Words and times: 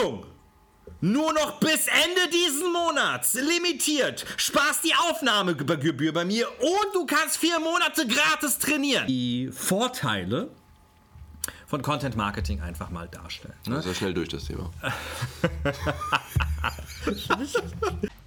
Achtung! 0.00 0.24
Nur 1.02 1.32
noch 1.32 1.60
bis 1.60 1.86
Ende 1.86 2.28
diesen 2.30 2.72
Monats, 2.72 3.34
limitiert, 3.34 4.26
sparst 4.36 4.84
die 4.84 4.92
Aufnahmegebühr 4.94 6.12
bei 6.12 6.26
mir 6.26 6.46
und 6.60 6.94
du 6.94 7.06
kannst 7.06 7.38
vier 7.38 7.58
Monate 7.58 8.06
gratis 8.06 8.58
trainieren. 8.58 9.06
Die 9.06 9.48
Vorteile 9.50 10.50
von 11.66 11.80
Content 11.80 12.16
Marketing 12.16 12.60
einfach 12.60 12.90
mal 12.90 13.08
darstellen. 13.08 13.54
Ne? 13.66 13.76
Also 13.76 13.94
schnell 13.94 14.12
durch 14.12 14.28
das 14.28 14.44
Thema. 14.44 14.70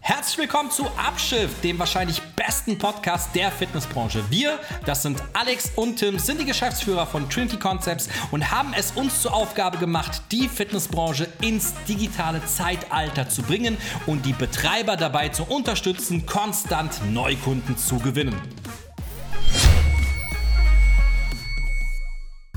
Herzlich 0.06 0.38
willkommen 0.38 0.70
zu 0.70 0.86
Abschiff, 0.98 1.62
dem 1.62 1.80
wahrscheinlich 1.80 2.22
besten 2.36 2.78
Podcast 2.78 3.34
der 3.34 3.50
Fitnessbranche. 3.50 4.22
Wir, 4.30 4.60
das 4.86 5.02
sind 5.02 5.24
Alex 5.32 5.72
und 5.78 5.96
Tim, 5.96 6.20
sind 6.20 6.42
die 6.42 6.46
Geschäftsführer 6.46 7.08
von 7.08 7.30
Trinity 7.30 7.58
Concepts 7.58 8.10
und 8.32 8.52
haben 8.52 8.74
es 8.78 8.92
uns 8.92 9.21
zur 9.21 9.34
Aufgabe 9.34 9.78
gemacht, 9.78 10.21
die 10.30 10.50
Fitnessbranche 10.50 11.30
ins 11.39 11.74
digitale 11.88 12.46
Zeitalter 12.46 13.30
zu 13.30 13.44
bringen 13.44 13.78
und 14.06 14.25
die 14.25 14.34
Betreiber 14.34 14.97
dabei 14.97 15.30
zu 15.30 15.46
unterstützen, 15.46 16.25
konstant 16.25 17.00
Neukunden 17.10 17.78
zu 17.78 17.97
gewinnen. 17.97 18.36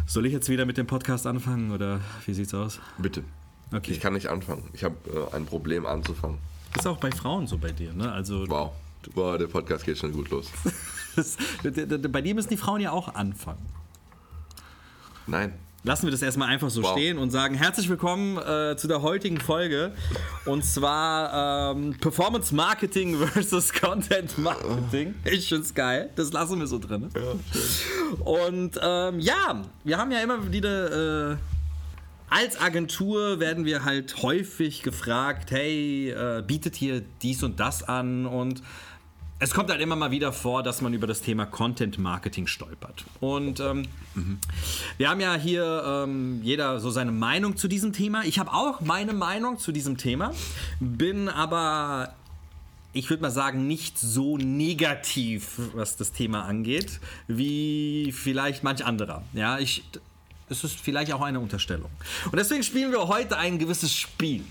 Soll 0.04 0.26
ich 0.26 0.32
jetzt 0.32 0.48
wieder 0.48 0.64
mit 0.64 0.78
dem 0.78 0.88
Podcast 0.88 1.28
anfangen 1.28 1.70
oder 1.70 2.00
wie 2.26 2.34
sieht's 2.34 2.54
aus? 2.54 2.80
Bitte. 2.98 3.22
Okay. 3.72 3.92
Ich 3.92 4.00
kann 4.00 4.14
nicht 4.14 4.26
anfangen. 4.26 4.68
Ich 4.72 4.82
habe 4.82 4.96
äh, 5.32 5.36
ein 5.36 5.46
Problem 5.46 5.86
anzufangen. 5.86 6.38
Ist 6.76 6.86
auch 6.86 6.98
bei 6.98 7.10
Frauen 7.10 7.46
so 7.46 7.58
bei 7.58 7.72
dir, 7.72 7.92
ne? 7.92 8.12
Also 8.12 8.48
wow. 8.48 8.72
wow, 9.14 9.38
der 9.38 9.46
Podcast 9.46 9.84
geht 9.84 9.98
schon 9.98 10.12
gut 10.12 10.30
los. 10.30 10.50
das, 11.16 11.36
bei 11.62 12.20
dir 12.20 12.34
müssen 12.34 12.50
die 12.50 12.56
Frauen 12.56 12.80
ja 12.80 12.90
auch 12.90 13.14
anfangen. 13.14 13.64
Nein 15.26 15.54
lassen 15.86 16.06
wir 16.06 16.10
das 16.10 16.20
erstmal 16.20 16.48
einfach 16.48 16.68
so 16.68 16.82
wow. 16.82 16.92
stehen 16.92 17.16
und 17.16 17.30
sagen 17.30 17.54
herzlich 17.54 17.88
willkommen 17.88 18.38
äh, 18.38 18.76
zu 18.76 18.88
der 18.88 19.02
heutigen 19.02 19.38
Folge. 19.38 19.92
Und 20.44 20.64
zwar 20.64 21.72
ähm, 21.76 21.94
Performance 22.00 22.52
Marketing 22.52 23.16
versus 23.32 23.72
Content 23.72 24.36
Marketing. 24.36 25.14
Ich 25.24 25.48
finde 25.48 25.62
es 25.62 25.74
geil. 25.74 26.10
Das 26.16 26.32
lassen 26.32 26.58
wir 26.58 26.66
so 26.66 26.80
drin. 26.80 27.08
Ja, 27.14 28.24
und 28.24 28.80
ähm, 28.82 29.20
ja, 29.20 29.62
wir 29.84 29.96
haben 29.96 30.10
ja 30.10 30.18
immer 30.20 30.50
wieder. 30.52 31.32
Äh, 31.32 31.36
als 32.28 32.60
Agentur 32.60 33.40
werden 33.40 33.64
wir 33.64 33.84
halt 33.84 34.22
häufig 34.22 34.82
gefragt, 34.82 35.50
hey, 35.50 36.10
äh, 36.10 36.42
bietet 36.46 36.74
hier 36.76 37.02
dies 37.22 37.42
und 37.42 37.60
das 37.60 37.82
an 37.82 38.26
und 38.26 38.62
es 39.38 39.52
kommt 39.52 39.70
halt 39.70 39.82
immer 39.82 39.96
mal 39.96 40.10
wieder 40.10 40.32
vor, 40.32 40.62
dass 40.62 40.80
man 40.80 40.94
über 40.94 41.06
das 41.06 41.20
Thema 41.20 41.44
Content 41.44 41.98
Marketing 41.98 42.46
stolpert. 42.46 43.04
Und 43.20 43.60
ähm, 43.60 43.82
mhm. 44.14 44.38
wir 44.96 45.10
haben 45.10 45.20
ja 45.20 45.34
hier 45.34 46.04
ähm, 46.04 46.40
jeder 46.42 46.80
so 46.80 46.90
seine 46.90 47.12
Meinung 47.12 47.56
zu 47.56 47.68
diesem 47.68 47.92
Thema. 47.92 48.24
Ich 48.24 48.38
habe 48.38 48.52
auch 48.52 48.80
meine 48.80 49.12
Meinung 49.12 49.58
zu 49.58 49.72
diesem 49.72 49.98
Thema, 49.98 50.32
bin 50.80 51.28
aber 51.28 52.14
ich 52.94 53.10
würde 53.10 53.22
mal 53.22 53.30
sagen, 53.30 53.66
nicht 53.66 53.98
so 53.98 54.38
negativ, 54.38 55.60
was 55.74 55.96
das 55.96 56.12
Thema 56.12 56.44
angeht, 56.44 56.98
wie 57.28 58.10
vielleicht 58.12 58.64
manch 58.64 58.86
anderer. 58.86 59.22
Ja, 59.34 59.58
ich, 59.58 59.84
es 60.48 60.64
ist 60.64 60.80
vielleicht 60.80 61.12
auch 61.12 61.22
eine 61.22 61.40
Unterstellung. 61.40 61.90
Und 62.24 62.36
deswegen 62.36 62.62
spielen 62.62 62.92
wir 62.92 63.08
heute 63.08 63.36
ein 63.36 63.58
gewisses 63.58 63.92
Spiel. 63.94 64.44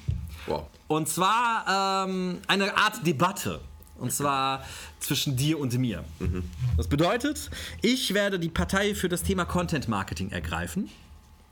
Wow. 0.47 0.67
Und 0.88 1.07
zwar 1.09 2.05
ähm, 2.07 2.39
eine 2.47 2.77
Art 2.77 3.05
Debatte. 3.05 3.61
Und 3.97 4.11
zwar 4.11 4.66
zwischen 4.99 5.38
dir 5.38 5.57
und 5.57 5.73
mir. 5.77 6.03
Mhm. 6.19 6.43
Das 6.75 6.88
bedeutet, 6.88 7.49
ich 7.81 8.13
werde 8.13 8.39
die 8.39 8.49
Partei 8.49 8.93
für 8.93 9.07
das 9.07 9.23
Thema 9.23 9.45
Content 9.45 9.88
Marketing 9.88 10.31
ergreifen 10.31 10.89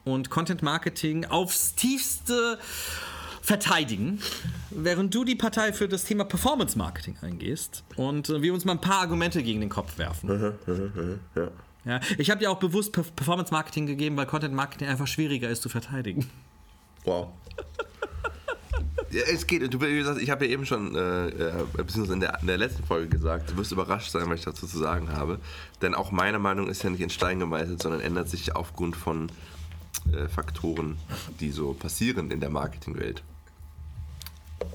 und 0.03 0.29
Content 0.29 0.61
Marketing 0.61 1.23
aufs 1.23 1.73
tiefste 1.75 2.59
verteidigen, 3.41 4.19
während 4.71 5.13
du 5.13 5.23
die 5.23 5.35
Partei 5.35 5.73
für 5.73 5.87
das 5.87 6.03
Thema 6.05 6.23
Performance 6.25 6.77
Marketing 6.77 7.17
eingehst 7.21 7.83
und 7.95 8.29
äh, 8.29 8.41
wir 8.41 8.53
uns 8.53 8.65
mal 8.65 8.73
ein 8.73 8.81
paar 8.81 9.01
Argumente 9.01 9.43
gegen 9.43 9.59
den 9.59 9.69
Kopf 9.69 9.97
werfen. 9.97 10.29
Mhm, 10.29 10.73
mhm, 10.73 11.19
ja. 11.35 11.51
Ja, 11.85 11.99
ich 12.17 12.29
habe 12.29 12.39
dir 12.39 12.49
auch 12.49 12.59
bewusst 12.59 12.93
Performance 12.93 13.51
Marketing 13.51 13.85
gegeben, 13.85 14.15
weil 14.15 14.25
Content 14.25 14.53
Marketing 14.53 14.87
einfach 14.87 15.07
schwieriger 15.07 15.49
ist 15.49 15.61
zu 15.61 15.69
verteidigen. 15.69 16.29
Wow. 17.03 17.29
Ja, 19.09 19.21
es 19.31 19.45
geht. 19.45 19.71
Du, 19.71 19.79
wie 19.79 19.95
gesagt, 19.95 20.19
ich 20.19 20.31
habe 20.31 20.45
ja 20.45 20.51
eben 20.51 20.65
schon, 20.65 20.95
äh, 20.95 21.27
äh, 21.27 21.65
beziehungsweise 21.77 22.13
in 22.13 22.19
der, 22.19 22.39
in 22.41 22.47
der, 22.47 22.57
letzten 22.57 22.83
Folge 22.83 23.09
gesagt, 23.09 23.51
du 23.51 23.57
wirst 23.57 23.71
überrascht 23.71 24.09
sein, 24.09 24.27
was 24.27 24.39
ich 24.39 24.45
dazu 24.45 24.65
zu 24.65 24.79
sagen 24.79 25.11
habe. 25.11 25.39
Denn 25.83 25.93
auch 25.93 26.11
meine 26.11 26.39
Meinung 26.39 26.67
ist 26.67 26.81
ja 26.81 26.89
nicht 26.89 27.01
in 27.01 27.11
Stein 27.11 27.37
gemeißelt, 27.37 27.79
sondern 27.79 28.01
ändert 28.01 28.27
sich 28.27 28.55
aufgrund 28.55 28.95
von 28.95 29.31
äh, 30.11 30.27
Faktoren, 30.27 30.97
die 31.39 31.51
so 31.51 31.73
passieren 31.73 32.31
in 32.31 32.39
der 32.39 32.49
Marketingwelt 32.49 33.21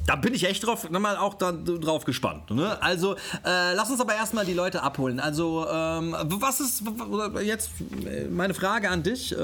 da 0.06 0.16
bin 0.16 0.34
ich 0.34 0.44
echt 0.44 0.66
drauf, 0.66 0.88
mal 0.91 1.16
auch 1.16 1.34
da, 1.34 1.53
drauf 1.53 2.04
gespannt. 2.04 2.50
Ne? 2.50 2.81
Also, 2.82 3.15
äh, 3.15 3.75
lass 3.75 3.91
uns 3.91 4.00
aber 4.00 4.15
erstmal 4.15 4.44
die 4.44 4.54
Leute 4.54 4.82
abholen. 4.82 5.21
Also, 5.21 5.66
ähm, 5.71 6.16
was 6.25 6.60
ist 6.60 6.82
jetzt 7.44 7.71
meine 8.31 8.54
Frage 8.54 8.91
an 8.91 9.03
dich? 9.03 9.32
Äh, 9.32 9.37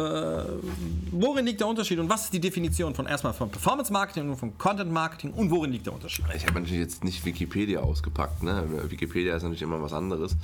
worin 1.13 1.47
liegt 1.47 1.61
der 1.61 1.69
Unterschied 1.69 1.99
und 1.99 2.09
was 2.09 2.25
ist 2.25 2.33
die 2.33 2.41
Definition 2.41 2.95
von 2.95 3.07
erstmal 3.07 3.33
von 3.33 3.51
Performance 3.51 3.93
Marketing 3.93 4.31
und 4.31 4.37
von 4.37 4.57
Content 4.59 4.93
Marketing 4.93 5.33
und 5.33 5.51
worin 5.51 5.73
liegt 5.73 5.87
der 5.87 5.95
Unterschied? 5.95 6.25
Ich 6.35 6.47
habe 6.47 6.61
natürlich 6.61 6.81
jetzt 6.81 7.05
nicht 7.05 7.25
Wikipedia 7.25 7.81
ausgepackt. 7.81 8.43
Ne? 8.43 8.65
Wikipedia 8.89 9.37
ist 9.37 9.43
natürlich 9.43 9.63
immer 9.63 9.83
was 9.83 9.93
anderes. 9.93 10.37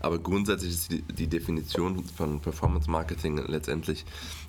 Aber 0.00 0.18
grundsätzlich 0.18 0.72
ist 0.72 0.92
die, 0.92 1.02
die 1.02 1.26
Definition 1.26 2.04
von 2.04 2.40
Performance 2.40 2.90
Marketing 2.90 3.38
letztendlich, 3.46 4.04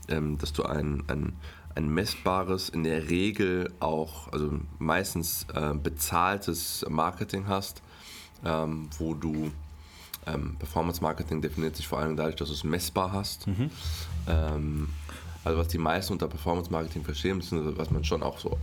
ähm, 0.09 0.38
dass 0.38 0.53
du 0.53 0.64
ein, 0.64 1.03
ein 1.08 1.34
ein 1.77 1.88
messbares, 1.89 2.69
in 2.69 2.83
der 2.83 3.09
Regel 3.09 3.71
auch, 3.79 4.31
also 4.33 4.59
meistens 4.79 5.45
äh, 5.53 5.73
bezahltes 5.75 6.85
Marketing 6.89 7.47
hast, 7.47 7.81
ähm, 8.43 8.89
wo 8.97 9.13
du 9.13 9.51
ähm, 10.25 10.55
Performance 10.57 11.01
Marketing 11.01 11.41
definiert 11.41 11.75
sich 11.75 11.87
vor 11.87 11.99
allem 11.99 12.17
dadurch, 12.17 12.35
dass 12.35 12.49
du 12.49 12.55
es 12.55 12.63
messbar 12.63 13.11
hast. 13.11 13.47
Mhm. 13.47 13.69
Ähm, 14.27 14.89
also 15.43 15.59
was 15.59 15.67
die 15.67 15.77
meisten 15.77 16.13
unter 16.13 16.27
Performance 16.27 16.71
Marketing 16.71 17.03
verstehen, 17.03 17.41
was 17.77 17.91
man 17.91 18.03
schon 18.03 18.23
auch 18.23 18.39
so 18.39 18.57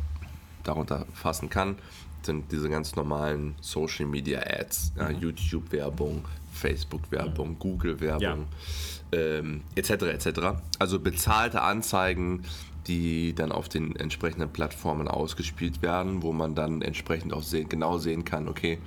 darunter 0.65 1.07
fassen 1.15 1.49
kann, 1.49 1.77
sind 2.23 2.51
diese 2.51 2.69
ganz 2.69 2.97
normalen 2.97 3.55
Social 3.61 4.07
Media 4.07 4.41
Ads, 4.41 4.93
mhm. 4.95 5.01
ja, 5.01 5.11
YouTube-Werbung, 5.11 6.25
Facebook-Werbung, 6.53 7.51
mhm. 7.51 7.59
Google-Werbung, 7.59 8.47
ja. 9.13 9.19
ähm, 9.19 9.63
etc. 9.77 9.91
etc. 9.91 10.29
Also 10.79 10.99
bezahlte 10.99 11.63
Anzeigen, 11.63 12.45
die 12.87 13.35
dann 13.35 13.53
auf 13.53 13.69
den 13.69 13.97
entsprechenden 13.97 14.51
Plattformen 14.51 15.09
ausgespielt 15.09 15.83
werden, 15.83 16.23
wo 16.23 16.33
man 16.33 16.55
dann 16.55 16.83
entsprechend 16.83 17.33
auch 17.33 17.43
sehen, 17.43 17.69
genau 17.69 17.99
sehen 17.99 18.25
kann, 18.25 18.49
okay, 18.49 18.79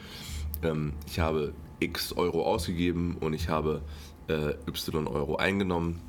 ähm, 0.63 0.94
ich 1.06 1.19
habe 1.19 1.53
x 1.80 2.13
Euro 2.13 2.46
ausgegeben 2.46 3.18
und 3.19 3.34
ich 3.34 3.50
habe 3.50 3.81
äh, 4.28 4.53
y 4.68 5.08
Euro 5.08 5.35
eingenommen. 5.38 6.00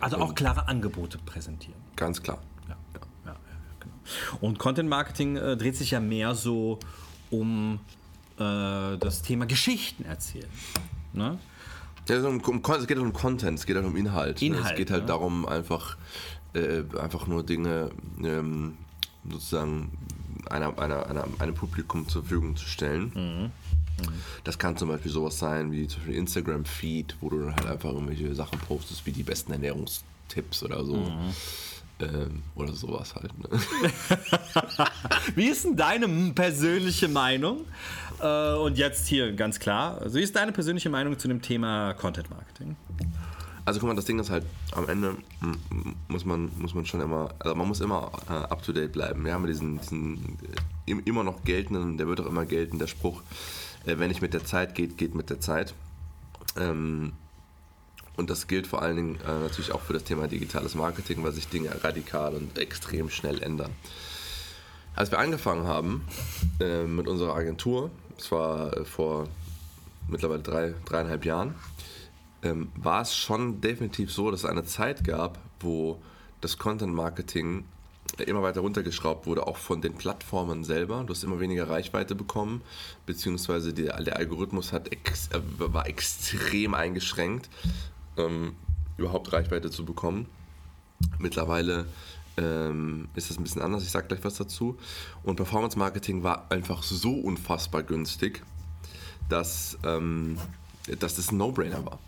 Also 0.00 0.16
auch 0.18 0.34
klare 0.34 0.68
Angebote 0.68 1.18
präsentieren. 1.18 1.80
Ganz 1.96 2.22
klar. 2.22 2.38
Ja, 2.68 2.76
ja, 2.94 3.00
ja, 3.26 3.36
genau. 3.80 3.94
Und 4.40 4.58
Content 4.58 4.88
Marketing 4.88 5.36
äh, 5.36 5.56
dreht 5.56 5.76
sich 5.76 5.90
ja 5.90 6.00
mehr 6.00 6.34
so 6.34 6.78
um 7.30 7.80
äh, 8.38 8.96
das 8.98 9.22
Thema 9.22 9.46
Geschichten 9.46 10.04
erzählen. 10.04 10.48
Ne? 11.12 11.38
Ja, 12.08 12.20
um, 12.26 12.40
um, 12.40 12.62
es 12.64 12.86
geht 12.86 12.96
halt 12.96 13.06
um 13.06 13.12
Content, 13.12 13.58
es 13.58 13.66
geht 13.66 13.76
halt 13.76 13.84
um 13.84 13.96
Inhalt. 13.96 14.40
Inhalt 14.40 14.64
ne? 14.64 14.70
Es 14.70 14.76
geht 14.76 14.90
halt 14.90 15.02
ne? 15.02 15.08
darum, 15.08 15.46
einfach 15.46 15.96
äh, 16.54 16.82
einfach 16.98 17.26
nur 17.26 17.42
Dinge 17.44 17.90
ähm, 18.22 18.76
sozusagen 19.28 19.90
einer, 20.50 20.78
einer, 20.78 21.06
einer, 21.06 21.24
einem 21.38 21.54
Publikum 21.54 22.08
zur 22.08 22.22
Verfügung 22.22 22.56
zu 22.56 22.66
stellen. 22.66 23.12
Mhm. 23.14 23.50
Mhm. 24.04 24.12
Das 24.44 24.58
kann 24.58 24.76
zum 24.76 24.88
Beispiel 24.88 25.10
sowas 25.10 25.38
sein 25.38 25.72
wie 25.72 25.86
zum 25.86 26.00
Beispiel 26.00 26.16
Instagram-Feed, 26.16 27.16
wo 27.20 27.30
du 27.30 27.40
dann 27.40 27.56
halt 27.56 27.66
einfach 27.66 27.90
irgendwelche 27.90 28.34
Sachen 28.34 28.58
postest, 28.60 29.04
wie 29.06 29.12
die 29.12 29.22
besten 29.22 29.52
Ernährungstipps 29.52 30.62
oder 30.62 30.84
so. 30.84 30.96
Mhm. 30.96 31.34
Ähm, 32.00 32.42
oder 32.54 32.72
sowas 32.74 33.16
halt. 33.16 33.36
Ne? 33.38 33.48
wie 35.34 35.48
ist 35.48 35.64
denn 35.64 35.76
deine 35.76 36.06
persönliche 36.32 37.08
Meinung? 37.08 37.64
Äh, 38.20 38.54
und 38.54 38.78
jetzt 38.78 39.08
hier 39.08 39.32
ganz 39.32 39.58
klar, 39.58 40.00
also 40.00 40.16
wie 40.16 40.22
ist 40.22 40.36
deine 40.36 40.52
persönliche 40.52 40.90
Meinung 40.90 41.18
zu 41.18 41.26
dem 41.26 41.42
Thema 41.42 41.94
Content 41.94 42.30
Marketing? 42.30 42.76
Also 43.68 43.80
guck 43.80 43.90
mal, 43.90 43.94
das 43.96 44.06
Ding 44.06 44.18
ist 44.18 44.30
halt, 44.30 44.46
am 44.72 44.88
Ende 44.88 45.14
muss 46.08 46.24
man, 46.24 46.50
muss 46.56 46.74
man 46.74 46.86
schon 46.86 47.02
immer, 47.02 47.34
also 47.38 47.54
man 47.54 47.68
muss 47.68 47.82
immer 47.82 48.10
äh, 48.26 48.32
up 48.32 48.62
to 48.62 48.72
date 48.72 48.92
bleiben. 48.92 49.26
Wir 49.26 49.34
haben 49.34 49.46
diesen, 49.46 49.78
diesen 49.78 50.38
äh, 50.86 50.92
immer 51.04 51.22
noch 51.22 51.44
geltenden, 51.44 51.98
der 51.98 52.06
wird 52.06 52.22
auch 52.22 52.26
immer 52.26 52.46
gelten, 52.46 52.78
der 52.78 52.86
Spruch, 52.86 53.20
äh, 53.84 53.98
wenn 53.98 54.08
nicht 54.08 54.22
mit 54.22 54.32
der 54.32 54.42
Zeit 54.42 54.74
geht, 54.74 54.96
geht 54.96 55.14
mit 55.14 55.28
der 55.28 55.40
Zeit. 55.40 55.74
Ähm, 56.56 57.12
und 58.16 58.30
das 58.30 58.46
gilt 58.46 58.66
vor 58.66 58.80
allen 58.80 58.96
Dingen 58.96 59.20
äh, 59.20 59.40
natürlich 59.40 59.72
auch 59.72 59.82
für 59.82 59.92
das 59.92 60.04
Thema 60.04 60.28
digitales 60.28 60.74
Marketing, 60.74 61.22
weil 61.22 61.32
sich 61.32 61.48
Dinge 61.48 61.68
radikal 61.84 62.36
und 62.36 62.56
extrem 62.56 63.10
schnell 63.10 63.42
ändern. 63.42 63.72
Als 64.96 65.10
wir 65.10 65.18
angefangen 65.18 65.66
haben 65.66 66.06
äh, 66.58 66.84
mit 66.84 67.06
unserer 67.06 67.34
Agentur, 67.34 67.90
das 68.16 68.32
war 68.32 68.74
äh, 68.74 68.86
vor 68.86 69.28
mittlerweile 70.08 70.40
drei, 70.40 70.74
dreieinhalb 70.86 71.26
Jahren, 71.26 71.54
ähm, 72.42 72.70
war 72.76 73.02
es 73.02 73.16
schon 73.16 73.60
definitiv 73.60 74.12
so, 74.12 74.30
dass 74.30 74.40
es 74.40 74.46
eine 74.46 74.64
Zeit 74.64 75.04
gab, 75.04 75.38
wo 75.60 76.00
das 76.40 76.58
Content 76.58 76.94
Marketing 76.94 77.64
immer 78.26 78.42
weiter 78.42 78.60
runtergeschraubt 78.60 79.26
wurde, 79.26 79.46
auch 79.46 79.56
von 79.56 79.80
den 79.80 79.94
Plattformen 79.94 80.64
selber. 80.64 81.04
Du 81.04 81.12
hast 81.12 81.24
immer 81.24 81.40
weniger 81.40 81.68
Reichweite 81.68 82.14
bekommen, 82.14 82.62
beziehungsweise 83.06 83.72
der, 83.72 84.02
der 84.02 84.16
Algorithmus 84.16 84.72
hat 84.72 84.90
ex, 84.92 85.28
äh, 85.28 85.40
war 85.58 85.86
extrem 85.86 86.74
eingeschränkt, 86.74 87.48
ähm, 88.16 88.56
überhaupt 88.96 89.32
Reichweite 89.32 89.70
zu 89.70 89.84
bekommen. 89.84 90.26
Mittlerweile 91.18 91.86
ähm, 92.36 93.08
ist 93.14 93.30
das 93.30 93.38
ein 93.38 93.44
bisschen 93.44 93.62
anders, 93.62 93.82
ich 93.82 93.90
sage 93.90 94.08
gleich 94.08 94.24
was 94.24 94.34
dazu. 94.34 94.78
Und 95.22 95.36
Performance 95.36 95.78
Marketing 95.78 96.22
war 96.22 96.50
einfach 96.50 96.82
so 96.82 97.12
unfassbar 97.12 97.82
günstig, 97.82 98.42
dass, 99.28 99.78
ähm, 99.84 100.38
dass 100.98 101.16
das 101.16 101.30
ein 101.30 101.36
No-Brainer 101.36 101.84
war. 101.84 101.98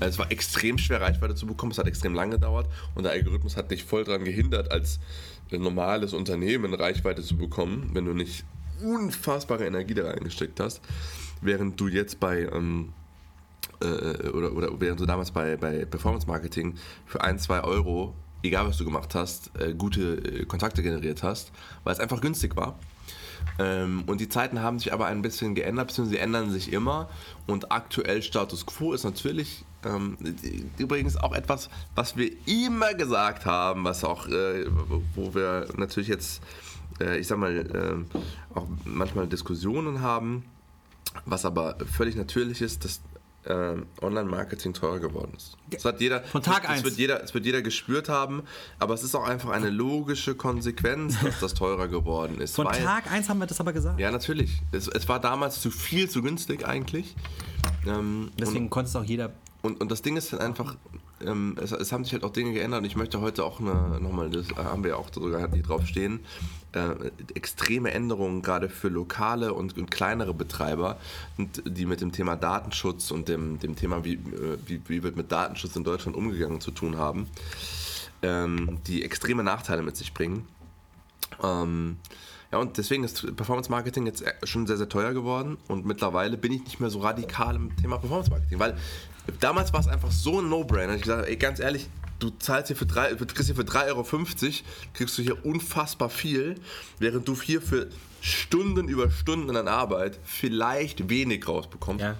Also 0.00 0.10
es 0.14 0.18
war 0.18 0.32
extrem 0.32 0.78
schwer, 0.78 1.00
Reichweite 1.00 1.34
zu 1.34 1.46
bekommen, 1.46 1.72
es 1.72 1.78
hat 1.78 1.86
extrem 1.86 2.14
lange 2.14 2.32
gedauert 2.36 2.66
und 2.94 3.04
der 3.04 3.12
Algorithmus 3.12 3.56
hat 3.56 3.70
dich 3.70 3.84
voll 3.84 4.04
daran 4.04 4.24
gehindert, 4.24 4.70
als 4.70 5.00
normales 5.50 6.14
Unternehmen 6.14 6.74
Reichweite 6.74 7.22
zu 7.22 7.36
bekommen, 7.36 7.90
wenn 7.92 8.06
du 8.06 8.14
nicht 8.14 8.44
unfassbare 8.82 9.66
Energie 9.66 9.94
da 9.94 10.10
reingesteckt 10.10 10.60
hast. 10.60 10.80
Während 11.40 11.78
du 11.78 11.88
jetzt 11.88 12.20
bei, 12.20 12.48
ähm, 12.52 12.92
äh, 13.80 14.28
oder, 14.28 14.52
oder 14.52 14.80
während 14.80 15.00
du 15.00 15.06
damals 15.06 15.30
bei, 15.30 15.56
bei 15.56 15.84
Performance 15.84 16.26
Marketing 16.26 16.74
für 17.06 17.20
ein, 17.22 17.38
zwei 17.38 17.62
Euro, 17.62 18.14
egal 18.42 18.66
was 18.66 18.78
du 18.78 18.84
gemacht 18.84 19.14
hast, 19.14 19.50
äh, 19.58 19.74
gute 19.74 20.14
äh, 20.14 20.44
Kontakte 20.46 20.82
generiert 20.82 21.22
hast, 21.22 21.52
weil 21.84 21.92
es 21.92 22.00
einfach 22.00 22.20
günstig 22.20 22.56
war. 22.56 22.78
Ähm, 23.58 24.04
und 24.06 24.20
die 24.20 24.28
Zeiten 24.28 24.60
haben 24.60 24.78
sich 24.78 24.92
aber 24.92 25.06
ein 25.06 25.22
bisschen 25.22 25.54
geändert, 25.54 25.88
beziehungsweise 25.88 26.16
sie 26.16 26.22
ändern 26.22 26.50
sich 26.50 26.72
immer. 26.72 27.08
Und 27.46 27.72
aktuell 27.72 28.22
Status 28.22 28.66
Quo 28.66 28.92
ist 28.92 29.04
natürlich 29.04 29.64
ähm, 29.84 30.16
übrigens 30.78 31.16
auch 31.16 31.34
etwas, 31.34 31.68
was 31.94 32.16
wir 32.16 32.30
immer 32.46 32.94
gesagt 32.94 33.46
haben, 33.46 33.84
was 33.84 34.04
auch, 34.04 34.28
äh, 34.28 34.66
wo 35.14 35.34
wir 35.34 35.68
natürlich 35.76 36.08
jetzt, 36.08 36.42
äh, 37.00 37.18
ich 37.18 37.26
sag 37.26 37.38
mal, 37.38 37.56
äh, 37.56 38.56
auch 38.56 38.66
manchmal 38.84 39.26
Diskussionen 39.26 40.00
haben, 40.00 40.44
was 41.24 41.44
aber 41.44 41.76
völlig 41.90 42.16
natürlich 42.16 42.62
ist, 42.62 42.84
dass 42.84 43.00
äh, 43.44 43.74
Online-Marketing 44.00 44.72
teurer 44.72 45.00
geworden 45.00 45.32
ist. 45.36 45.56
Das 45.70 45.84
hat 45.84 46.00
jeder, 46.00 46.22
Von 46.22 46.42
Tag 46.42 46.62
das, 46.62 46.70
1. 46.70 46.84
Wird 46.84 46.96
jeder, 46.96 47.18
das 47.18 47.34
wird 47.34 47.44
jeder 47.44 47.62
gespürt 47.62 48.08
haben, 48.08 48.42
aber 48.78 48.94
es 48.94 49.02
ist 49.02 49.14
auch 49.14 49.26
einfach 49.26 49.50
eine 49.50 49.70
logische 49.70 50.34
Konsequenz, 50.34 51.16
dass 51.22 51.40
das 51.40 51.54
teurer 51.54 51.88
geworden 51.88 52.40
ist. 52.40 52.54
Von 52.54 52.66
weil, 52.66 52.82
Tag 52.82 53.10
1 53.10 53.28
haben 53.28 53.38
wir 53.38 53.46
das 53.46 53.60
aber 53.60 53.72
gesagt. 53.72 53.98
Ja, 53.98 54.10
natürlich. 54.10 54.62
Es, 54.70 54.86
es 54.88 55.08
war 55.08 55.20
damals 55.20 55.60
zu 55.60 55.70
viel 55.70 56.08
zu 56.08 56.22
günstig 56.22 56.66
eigentlich. 56.66 57.16
Ähm, 57.86 58.30
Deswegen 58.38 58.70
konnte 58.70 58.88
es 58.90 58.96
auch 58.96 59.04
jeder. 59.04 59.32
Und, 59.62 59.80
und 59.80 59.90
das 59.90 60.02
Ding 60.02 60.16
ist 60.16 60.32
halt 60.32 60.42
einfach, 60.42 60.76
ähm, 61.24 61.56
es, 61.62 61.70
es 61.70 61.92
haben 61.92 62.02
sich 62.04 62.12
halt 62.12 62.24
auch 62.24 62.32
Dinge 62.32 62.52
geändert 62.52 62.80
und 62.80 62.86
ich 62.86 62.96
möchte 62.96 63.20
heute 63.20 63.44
auch 63.44 63.60
eine, 63.60 64.00
nochmal, 64.00 64.28
das 64.28 64.48
haben 64.56 64.82
wir 64.82 64.98
auch 64.98 65.08
sogar 65.12 65.50
hier 65.52 65.62
drauf 65.62 65.86
stehen, 65.86 66.20
äh, 66.72 67.10
extreme 67.34 67.92
Änderungen 67.92 68.42
gerade 68.42 68.68
für 68.68 68.88
lokale 68.88 69.54
und, 69.54 69.78
und 69.78 69.90
kleinere 69.90 70.34
Betreiber, 70.34 70.98
die 71.38 71.86
mit 71.86 72.00
dem 72.00 72.10
Thema 72.10 72.34
Datenschutz 72.34 73.12
und 73.12 73.28
dem, 73.28 73.60
dem 73.60 73.76
Thema, 73.76 74.04
wie, 74.04 74.14
äh, 74.14 74.58
wie, 74.66 74.80
wie 74.88 75.02
wird 75.04 75.16
mit 75.16 75.30
Datenschutz 75.30 75.76
in 75.76 75.84
Deutschland 75.84 76.16
umgegangen, 76.16 76.60
zu 76.60 76.72
tun 76.72 76.98
haben, 76.98 77.28
ähm, 78.22 78.78
die 78.88 79.04
extreme 79.04 79.44
Nachteile 79.44 79.82
mit 79.82 79.96
sich 79.96 80.12
bringen. 80.12 80.46
Ähm, 81.42 81.98
ja, 82.50 82.58
und 82.58 82.76
deswegen 82.76 83.02
ist 83.02 83.34
Performance 83.34 83.70
Marketing 83.70 84.04
jetzt 84.06 84.24
schon 84.42 84.66
sehr, 84.66 84.76
sehr 84.76 84.88
teuer 84.88 85.14
geworden 85.14 85.56
und 85.68 85.86
mittlerweile 85.86 86.36
bin 86.36 86.52
ich 86.52 86.64
nicht 86.64 86.80
mehr 86.80 86.90
so 86.90 87.00
radikal 87.00 87.56
im 87.56 87.74
Thema 87.76 87.96
Performance 87.96 88.30
Marketing, 88.30 88.58
weil 88.58 88.76
damals 89.40 89.72
war 89.72 89.80
es 89.80 89.88
einfach 89.88 90.10
so 90.10 90.40
ein 90.40 90.48
No-Brainer. 90.48 90.94
Ich 90.94 91.02
gesagt, 91.02 91.28
ey, 91.28 91.36
ganz 91.36 91.58
ehrlich, 91.60 91.88
du 92.18 92.30
zahlst 92.30 92.68
hier 92.68 92.76
für 92.76 92.86
drei, 92.86 93.14
du 93.14 93.26
kriegst 93.26 93.46
hier 93.46 93.54
für 93.56 93.62
3,50 93.62 93.86
Euro, 93.88 94.04
kriegst 94.94 95.18
du 95.18 95.22
hier 95.22 95.44
unfassbar 95.44 96.08
viel, 96.10 96.56
während 96.98 97.26
du 97.28 97.40
hier 97.40 97.60
für 97.62 97.88
Stunden 98.20 98.86
über 98.88 99.10
Stunden 99.10 99.56
an 99.56 99.66
Arbeit 99.66 100.18
vielleicht 100.22 101.08
wenig 101.08 101.46
rausbekommst. 101.48 102.02
Ja. 102.04 102.14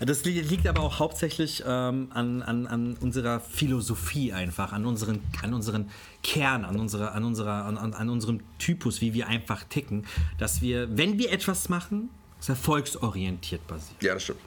Das 0.00 0.24
li- 0.24 0.40
liegt 0.40 0.66
aber 0.66 0.80
auch 0.80 0.98
hauptsächlich 0.98 1.62
ähm, 1.66 2.08
an, 2.14 2.42
an, 2.42 2.66
an 2.66 2.96
unserer 3.00 3.40
Philosophie 3.40 4.32
einfach, 4.32 4.72
an 4.72 4.86
unseren, 4.86 5.20
an 5.42 5.52
unseren 5.52 5.90
Kern, 6.22 6.64
an, 6.64 6.78
unserer, 6.78 7.12
an, 7.14 7.24
unserer, 7.24 7.64
an, 7.66 7.76
an 7.76 7.92
an 7.92 8.08
unserem 8.08 8.40
Typus, 8.58 9.00
wie 9.02 9.12
wir 9.12 9.26
einfach 9.28 9.64
ticken, 9.64 10.06
dass 10.38 10.62
wir, 10.62 10.96
wenn 10.96 11.18
wir 11.18 11.30
etwas 11.32 11.68
machen, 11.68 12.08
es 12.40 12.48
erfolgsorientiert 12.48 13.66
basiert. 13.66 14.02
Ja, 14.02 14.14
das 14.14 14.24
stimmt. 14.24 14.40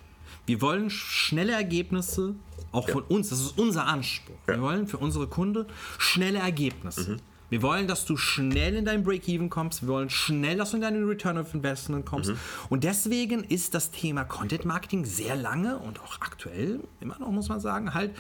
Wir 0.50 0.62
wollen 0.62 0.90
schnelle 0.90 1.52
Ergebnisse, 1.52 2.34
auch 2.72 2.90
von 2.90 3.04
uns, 3.04 3.30
das 3.30 3.40
ist 3.40 3.60
unser 3.60 3.86
Anspruch. 3.86 4.34
Wir 4.48 4.60
wollen 4.60 4.88
für 4.88 4.98
unsere 4.98 5.28
Kunde 5.28 5.68
schnelle 6.00 6.40
Ergebnisse. 6.40 7.18
Wir 7.52 7.62
wollen, 7.62 7.88
dass 7.88 8.06
du 8.06 8.18
schnell 8.18 8.74
in 8.76 8.84
dein 8.84 9.04
Break-Even 9.04 9.52
kommst. 9.52 9.84
Wir 9.84 9.90
wollen 9.90 10.10
schnell, 10.10 10.58
dass 10.58 10.72
du 10.72 10.78
in 10.78 10.82
deinen 10.82 11.08
Return 11.08 11.38
of 11.38 11.54
Investment 11.54 12.08
kommst. 12.08 12.34
Und 12.68 12.84
deswegen 12.84 13.44
ist 13.44 13.76
das 13.76 13.92
Thema 13.92 14.24
Content 14.24 14.66
Marketing 14.66 15.06
sehr 15.06 15.36
lange 15.36 15.78
und 15.78 16.02
auch 16.02 16.20
aktuell, 16.20 16.80
immer 17.00 17.20
noch 17.20 17.30
muss 17.30 17.48
man 17.48 17.60
sagen, 17.60 17.94
halt 17.94 18.16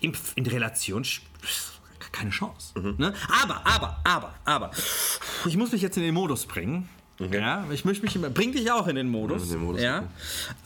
in, 0.00 0.12
in 0.34 0.44
Relation 0.44 1.06
keine 2.12 2.28
Chance. 2.28 2.78
Ne? 2.98 3.14
Aber, 3.42 3.66
aber, 3.66 3.98
aber, 4.04 4.34
aber, 4.44 4.70
ich 5.46 5.56
muss 5.56 5.72
mich 5.72 5.80
jetzt 5.80 5.96
in 5.96 6.02
den 6.02 6.12
Modus 6.12 6.44
bringen. 6.44 6.90
Ja, 7.18 7.64
ich 7.70 7.84
möchte 7.84 8.04
mich 8.04 8.16
immer, 8.16 8.30
bring 8.30 8.52
dich 8.52 8.70
auch 8.72 8.86
in 8.88 8.96
den 8.96 9.08
Modus. 9.08 9.44
In 9.44 9.50
den 9.50 9.64
Modus, 9.64 9.82
ja, 9.82 10.04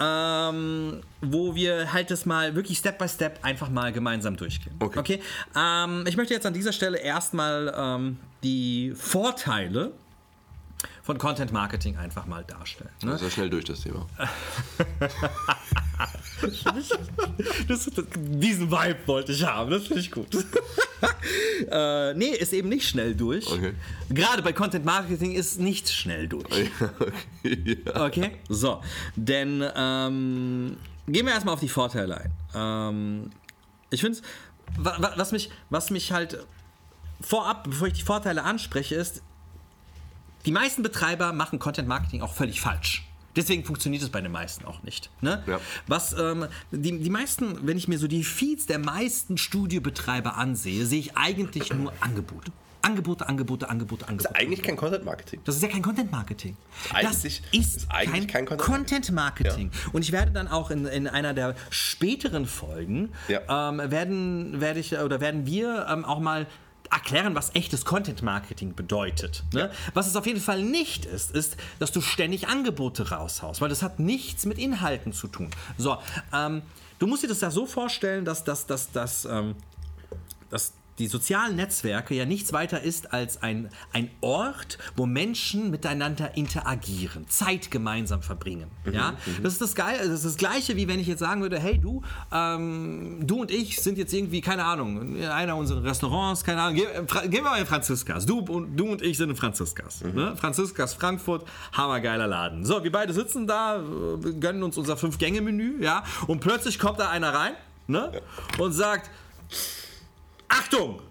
ähm, 0.00 1.00
wo 1.20 1.54
wir 1.54 1.92
halt 1.92 2.10
das 2.10 2.24
mal 2.24 2.54
wirklich 2.54 2.78
Step 2.78 2.98
by 2.98 3.08
Step 3.08 3.40
einfach 3.42 3.68
mal 3.68 3.92
gemeinsam 3.92 4.36
durchgehen. 4.36 4.74
Okay. 4.80 5.20
Ähm, 5.54 6.04
ich 6.06 6.16
möchte 6.16 6.34
jetzt 6.34 6.46
an 6.46 6.54
dieser 6.54 6.72
Stelle 6.72 6.98
erstmal 6.98 7.74
ähm, 7.76 8.18
die 8.42 8.92
Vorteile 8.96 9.92
von 11.06 11.18
Content 11.18 11.52
Marketing 11.52 11.96
einfach 11.96 12.26
mal 12.26 12.42
darstellen. 12.42 12.90
Ne? 13.00 13.16
Sehr 13.16 13.30
schnell 13.30 13.48
durch 13.48 13.64
das 13.64 13.80
Thema. 13.80 14.06
Das, 17.66 17.90
das, 17.90 18.04
diesen 18.14 18.70
Vibe 18.70 18.98
wollte 19.06 19.32
ich 19.32 19.42
haben, 19.42 19.70
das 19.70 19.86
finde 19.86 20.00
ich 20.00 20.10
gut. 20.10 20.28
äh, 21.70 22.12
nee, 22.12 22.28
ist 22.28 22.52
eben 22.52 22.68
nicht 22.68 22.86
schnell 22.86 23.14
durch. 23.14 23.50
Okay. 23.50 23.72
Gerade 24.10 24.42
bei 24.42 24.52
Content 24.52 24.84
Marketing 24.84 25.32
ist 25.32 25.58
nichts 25.58 25.94
schnell 25.94 26.28
durch. 26.28 26.44
okay, 27.42 27.78
ja. 27.86 28.04
Okay, 28.04 28.32
so. 28.50 28.82
Denn 29.16 29.64
ähm, 29.74 30.76
gehen 31.08 31.24
wir 31.24 31.32
erstmal 31.32 31.54
auf 31.54 31.60
die 31.60 31.70
Vorteile 31.70 32.20
ein. 32.20 32.32
Ähm, 32.54 33.30
ich 33.88 34.02
finde 34.02 34.18
wa, 34.76 35.14
was 35.16 35.32
mich, 35.32 35.50
was 35.70 35.88
mich 35.90 36.12
halt 36.12 36.46
vorab, 37.22 37.64
bevor 37.64 37.88
ich 37.88 37.94
die 37.94 38.02
Vorteile 38.02 38.42
anspreche, 38.44 38.94
ist, 38.94 39.22
die 40.46 40.52
meisten 40.52 40.82
Betreiber 40.82 41.32
machen 41.32 41.58
Content 41.58 41.88
Marketing 41.88 42.22
auch 42.22 42.32
völlig 42.34 42.60
falsch. 42.60 43.04
Deswegen 43.34 43.64
funktioniert 43.64 44.02
es 44.02 44.08
bei 44.08 44.22
den 44.22 44.32
meisten 44.32 44.64
auch 44.64 44.82
nicht. 44.82 45.10
Ne? 45.20 45.42
Ja. 45.46 45.60
Was 45.86 46.18
ähm, 46.18 46.46
die, 46.70 46.98
die 46.98 47.10
meisten, 47.10 47.66
wenn 47.66 47.76
ich 47.76 47.86
mir 47.86 47.98
so 47.98 48.08
die 48.08 48.24
Feeds 48.24 48.64
der 48.64 48.78
meisten 48.78 49.36
Studiobetreiber 49.36 50.36
ansehe, 50.36 50.86
sehe 50.86 51.00
ich 51.00 51.16
eigentlich 51.18 51.70
nur 51.74 51.92
Angebote. 52.00 52.50
Angebote, 52.80 53.28
Angebote, 53.28 53.68
Angebote, 53.68 54.08
Angebote. 54.08 54.34
Eigentlich 54.36 54.62
kein 54.62 54.76
Content 54.76 55.04
Marketing. 55.04 55.40
Das 55.44 55.56
ist 55.56 55.62
ja 55.62 55.68
kein 55.68 55.82
Content 55.82 56.10
Marketing. 56.12 56.56
Das 57.02 57.24
ist, 57.24 57.42
ist 57.52 57.90
eigentlich 57.90 58.28
kein, 58.28 58.46
kein 58.46 58.56
Content, 58.56 58.62
Content 58.62 59.12
Marketing. 59.12 59.70
Und 59.92 60.02
ich 60.02 60.12
werde 60.12 60.30
dann 60.30 60.46
auch 60.46 60.70
in, 60.70 60.86
in 60.86 61.08
einer 61.08 61.34
der 61.34 61.56
späteren 61.68 62.46
Folgen 62.46 63.10
Ja. 63.28 63.70
ähm, 63.70 63.90
werden, 63.90 64.60
werde 64.60 64.78
ich 64.80 64.96
oder 64.96 65.20
werden 65.20 65.46
wir 65.46 65.86
ähm, 65.90 66.04
auch 66.04 66.20
mal 66.20 66.46
erklären, 66.92 67.34
was 67.34 67.54
echtes 67.54 67.84
Content 67.84 68.22
Marketing 68.22 68.74
bedeutet. 68.74 69.44
Ne? 69.52 69.70
Was 69.94 70.06
es 70.06 70.16
auf 70.16 70.26
jeden 70.26 70.40
Fall 70.40 70.62
nicht 70.62 71.04
ist, 71.04 71.30
ist, 71.32 71.56
dass 71.78 71.92
du 71.92 72.00
ständig 72.00 72.48
Angebote 72.48 73.10
raushaust, 73.10 73.60
weil 73.60 73.68
das 73.68 73.82
hat 73.82 73.98
nichts 73.98 74.46
mit 74.46 74.58
Inhalten 74.58 75.12
zu 75.12 75.28
tun. 75.28 75.50
So, 75.78 75.98
ähm, 76.32 76.62
du 76.98 77.06
musst 77.06 77.22
dir 77.22 77.28
das 77.28 77.40
ja 77.40 77.50
so 77.50 77.66
vorstellen, 77.66 78.24
dass, 78.24 78.44
dass, 78.44 78.66
dass, 78.66 78.90
dass, 78.92 79.24
ähm, 79.24 79.54
dass 80.50 80.72
die 80.98 81.08
sozialen 81.08 81.56
Netzwerke 81.56 82.14
ja 82.14 82.24
nichts 82.24 82.52
weiter 82.52 82.80
ist 82.82 83.12
als 83.12 83.42
ein, 83.42 83.68
ein 83.92 84.10
Ort, 84.22 84.78
wo 84.96 85.04
Menschen 85.06 85.70
miteinander 85.70 86.36
interagieren, 86.36 87.28
Zeit 87.28 87.70
gemeinsam 87.70 88.22
verbringen. 88.22 88.70
ja? 88.90 89.14
Das 89.42 89.52
ist 89.54 89.60
das 89.62 89.74
Geile, 89.74 89.98
das 89.98 90.08
ist 90.20 90.24
das 90.24 90.36
Gleiche, 90.36 90.76
wie 90.76 90.88
wenn 90.88 90.98
ich 90.98 91.06
jetzt 91.06 91.20
sagen 91.20 91.42
würde, 91.42 91.58
hey 91.58 91.78
du, 91.78 92.02
ähm, 92.32 93.18
du 93.26 93.40
und 93.42 93.50
ich 93.50 93.80
sind 93.82 93.98
jetzt 93.98 94.12
irgendwie, 94.14 94.40
keine 94.40 94.64
Ahnung, 94.64 95.16
in 95.16 95.24
einer 95.26 95.56
unserer 95.56 95.84
Restaurants, 95.84 96.44
keine 96.44 96.62
Ahnung, 96.62 96.76
geh- 96.76 97.06
Fra- 97.06 97.22
gehen 97.26 97.44
wir 97.44 97.50
mal 97.50 97.60
in 97.60 97.66
Franziskas. 97.66 98.24
Du 98.24 98.38
und, 98.40 98.76
du 98.76 98.86
und 98.90 99.02
ich 99.02 99.16
sind 99.18 99.30
in 99.30 99.36
Franziskas. 99.36 100.02
Ne? 100.02 100.34
Franziskas 100.36 100.94
Frankfurt, 100.94 101.46
hammergeiler 101.72 102.26
Laden. 102.26 102.64
So, 102.64 102.82
wir 102.82 102.92
beide 102.92 103.12
sitzen 103.12 103.46
da, 103.46 103.76
äh, 103.76 104.32
gönnen 104.40 104.62
uns 104.62 104.76
unser 104.78 104.96
Fünf-Gänge-Menü, 104.96 105.82
ja, 105.82 106.04
und 106.26 106.40
plötzlich 106.40 106.78
kommt 106.78 106.98
da 107.00 107.10
einer 107.10 107.34
rein, 107.34 107.52
ne? 107.86 108.12
Und 108.58 108.72
sagt, 108.72 109.10
Achtung! 110.48 111.02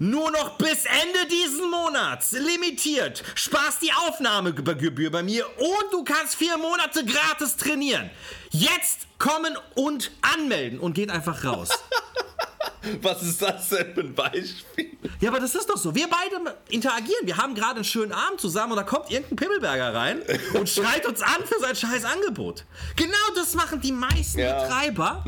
Nur 0.00 0.30
noch 0.30 0.58
bis 0.58 0.84
Ende 0.84 1.26
diesen 1.28 1.70
Monats, 1.70 2.30
limitiert, 2.30 3.24
sparst 3.34 3.82
die 3.82 3.92
Aufnahmegebühr 3.92 5.10
bei 5.10 5.24
mir 5.24 5.44
und 5.58 5.92
du 5.92 6.04
kannst 6.04 6.36
vier 6.36 6.56
Monate 6.56 7.04
gratis 7.04 7.56
trainieren. 7.56 8.08
Jetzt 8.50 9.08
kommen 9.18 9.56
und 9.74 10.12
anmelden 10.22 10.78
und 10.78 10.94
geht 10.94 11.10
einfach 11.10 11.44
raus. 11.44 11.70
Was 13.02 13.22
ist 13.22 13.42
das 13.42 13.68
denn 13.68 13.94
für 13.94 14.00
ein 14.00 14.14
Beispiel? 14.14 14.96
Ja, 15.20 15.30
aber 15.30 15.40
das 15.40 15.54
ist 15.54 15.68
doch 15.68 15.76
so. 15.76 15.94
Wir 15.94 16.08
beide 16.08 16.56
interagieren. 16.68 17.26
Wir 17.26 17.36
haben 17.36 17.54
gerade 17.54 17.76
einen 17.76 17.84
schönen 17.84 18.12
Abend 18.12 18.40
zusammen 18.40 18.72
und 18.72 18.76
da 18.78 18.84
kommt 18.84 19.10
irgendein 19.10 19.36
Pimmelberger 19.36 19.94
rein 19.94 20.22
und 20.54 20.68
schreit 20.68 21.06
uns 21.06 21.22
an 21.22 21.44
für 21.44 21.58
sein 21.60 21.76
scheiß 21.76 22.04
Angebot. 22.04 22.64
Genau 22.96 23.14
das 23.34 23.54
machen 23.54 23.80
die 23.80 23.92
meisten 23.92 24.40
ja. 24.40 24.62
Betreiber 24.62 25.24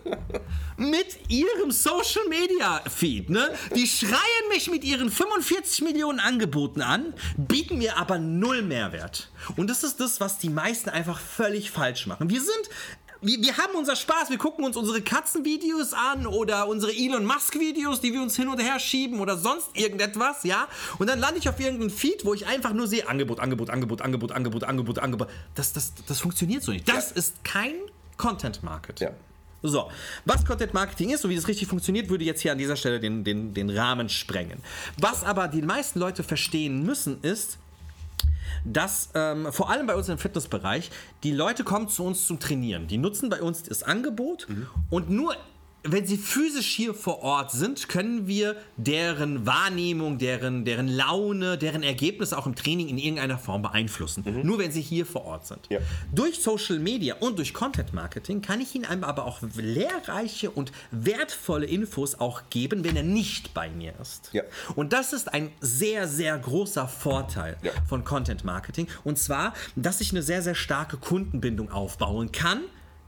mit 0.76 1.18
ihrem 1.28 1.70
Social 1.70 2.26
Media 2.28 2.80
Feed. 2.88 3.30
Ne? 3.30 3.54
Die 3.74 3.86
schreien 3.86 4.48
mich 4.50 4.70
mit 4.70 4.84
ihren 4.84 5.10
45 5.10 5.82
Millionen 5.82 6.20
Angeboten 6.20 6.82
an, 6.82 7.14
bieten 7.36 7.78
mir 7.78 7.96
aber 7.96 8.18
null 8.18 8.62
Mehrwert. 8.62 9.30
Und 9.56 9.68
das 9.68 9.84
ist 9.84 10.00
das, 10.00 10.20
was 10.20 10.38
die 10.38 10.50
meisten 10.50 10.90
einfach 10.90 11.20
völlig 11.20 11.70
falsch 11.70 12.06
machen. 12.06 12.30
Wir 12.30 12.40
sind 12.40 12.70
wir, 13.20 13.42
wir, 13.42 13.56
haben 13.56 13.74
unser 13.74 13.96
Spaß, 13.96 14.30
wir 14.30 14.38
gucken 14.38 14.64
uns 14.64 14.76
unsere 14.76 15.02
Katzenvideos 15.02 15.92
an 15.92 16.26
oder 16.26 16.68
unsere 16.68 16.92
Elon 16.92 17.24
Musk-Videos, 17.24 18.00
die 18.00 18.12
wir 18.12 18.22
uns 18.22 18.36
hin 18.36 18.48
und 18.48 18.60
her 18.60 18.78
schieben 18.78 19.20
oder 19.20 19.36
sonst 19.36 19.68
irgendetwas, 19.74 20.44
ja. 20.44 20.68
Und 20.98 21.08
dann 21.08 21.18
lande 21.18 21.38
ich 21.38 21.48
auf 21.48 21.58
irgendeinem 21.58 21.90
Feed, 21.90 22.24
wo 22.24 22.34
ich 22.34 22.46
einfach 22.46 22.72
nur 22.72 22.86
sehe, 22.86 23.08
Angebot, 23.08 23.40
Angebot, 23.40 23.70
Angebot, 23.70 24.00
Angebot, 24.02 24.32
Angebot, 24.32 24.64
Angebot, 24.64 24.98
Angebot. 24.98 25.28
Das, 25.54 25.72
das, 25.72 25.92
das 26.06 26.20
funktioniert 26.20 26.62
so 26.62 26.72
nicht. 26.72 26.88
Das 26.88 27.10
ja. 27.10 27.16
ist 27.16 27.44
kein 27.44 27.74
Content 28.16 28.62
Market. 28.62 29.00
Ja. 29.00 29.10
So, 29.62 29.90
was 30.24 30.44
Content 30.44 30.72
Marketing 30.72 31.10
ist, 31.10 31.22
so 31.22 31.28
wie 31.28 31.34
es 31.34 31.48
richtig 31.48 31.66
funktioniert, 31.66 32.08
würde 32.08 32.24
jetzt 32.24 32.42
hier 32.42 32.52
an 32.52 32.58
dieser 32.58 32.76
Stelle 32.76 33.00
den, 33.00 33.24
den, 33.24 33.54
den 33.54 33.70
Rahmen 33.70 34.08
sprengen. 34.08 34.62
Was 35.00 35.24
aber 35.24 35.48
die 35.48 35.62
meisten 35.62 35.98
Leute 35.98 36.22
verstehen 36.22 36.84
müssen, 36.84 37.20
ist, 37.22 37.58
dass 38.64 39.10
ähm, 39.14 39.52
vor 39.52 39.70
allem 39.70 39.86
bei 39.86 39.94
uns 39.94 40.08
im 40.08 40.18
Fitnessbereich 40.18 40.90
die 41.22 41.32
Leute 41.32 41.64
kommen 41.64 41.88
zu 41.88 42.04
uns 42.04 42.26
zum 42.26 42.40
Trainieren. 42.40 42.86
Die 42.86 42.98
nutzen 42.98 43.28
bei 43.28 43.42
uns 43.42 43.62
das 43.62 43.82
Angebot 43.82 44.48
mhm. 44.48 44.66
und 44.90 45.10
nur 45.10 45.36
wenn 45.84 46.06
sie 46.06 46.16
physisch 46.16 46.74
hier 46.74 46.92
vor 46.92 47.22
Ort 47.22 47.52
sind, 47.52 47.88
können 47.88 48.26
wir 48.26 48.56
deren 48.76 49.46
Wahrnehmung, 49.46 50.18
deren, 50.18 50.64
deren 50.64 50.88
Laune, 50.88 51.56
deren 51.56 51.82
Ergebnisse 51.82 52.36
auch 52.36 52.46
im 52.46 52.54
Training 52.54 52.88
in 52.88 52.98
irgendeiner 52.98 53.38
Form 53.38 53.62
beeinflussen. 53.62 54.24
Mhm. 54.26 54.42
Nur 54.46 54.58
wenn 54.58 54.72
sie 54.72 54.80
hier 54.80 55.06
vor 55.06 55.24
Ort 55.24 55.46
sind. 55.46 55.60
Ja. 55.68 55.78
Durch 56.12 56.42
Social 56.42 56.78
Media 56.78 57.14
und 57.20 57.38
durch 57.38 57.54
Content 57.54 57.92
Marketing 57.92 58.42
kann 58.42 58.60
ich 58.60 58.74
ihnen 58.74 58.84
aber 59.04 59.24
auch 59.24 59.40
lehrreiche 59.54 60.50
und 60.50 60.72
wertvolle 60.90 61.66
Infos 61.66 62.16
auch 62.16 62.42
geben, 62.50 62.82
wenn 62.84 62.96
er 62.96 63.04
nicht 63.04 63.54
bei 63.54 63.70
mir 63.70 63.94
ist. 64.00 64.30
Ja. 64.32 64.42
Und 64.74 64.92
das 64.92 65.12
ist 65.12 65.32
ein 65.32 65.50
sehr, 65.60 66.08
sehr 66.08 66.36
großer 66.38 66.88
Vorteil 66.88 67.56
ja. 67.62 67.70
von 67.88 68.04
Content 68.04 68.44
Marketing. 68.44 68.88
Und 69.04 69.18
zwar, 69.18 69.54
dass 69.76 70.00
ich 70.00 70.10
eine 70.10 70.22
sehr, 70.22 70.42
sehr 70.42 70.54
starke 70.54 70.96
Kundenbindung 70.96 71.70
aufbauen 71.70 72.32
kann 72.32 72.62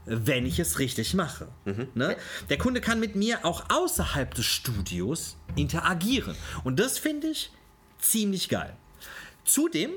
wenn 0.05 0.45
ich 0.45 0.59
es 0.59 0.79
richtig 0.79 1.13
mache. 1.13 1.47
Mhm. 1.65 1.87
Ne? 1.93 2.15
Der 2.49 2.57
Kunde 2.57 2.81
kann 2.81 2.99
mit 2.99 3.15
mir 3.15 3.45
auch 3.45 3.65
außerhalb 3.69 4.33
des 4.33 4.45
Studios 4.45 5.37
interagieren. 5.55 6.35
Und 6.63 6.79
das 6.79 6.97
finde 6.97 7.27
ich 7.27 7.51
ziemlich 7.99 8.49
geil. 8.49 8.75
Zudem 9.45 9.91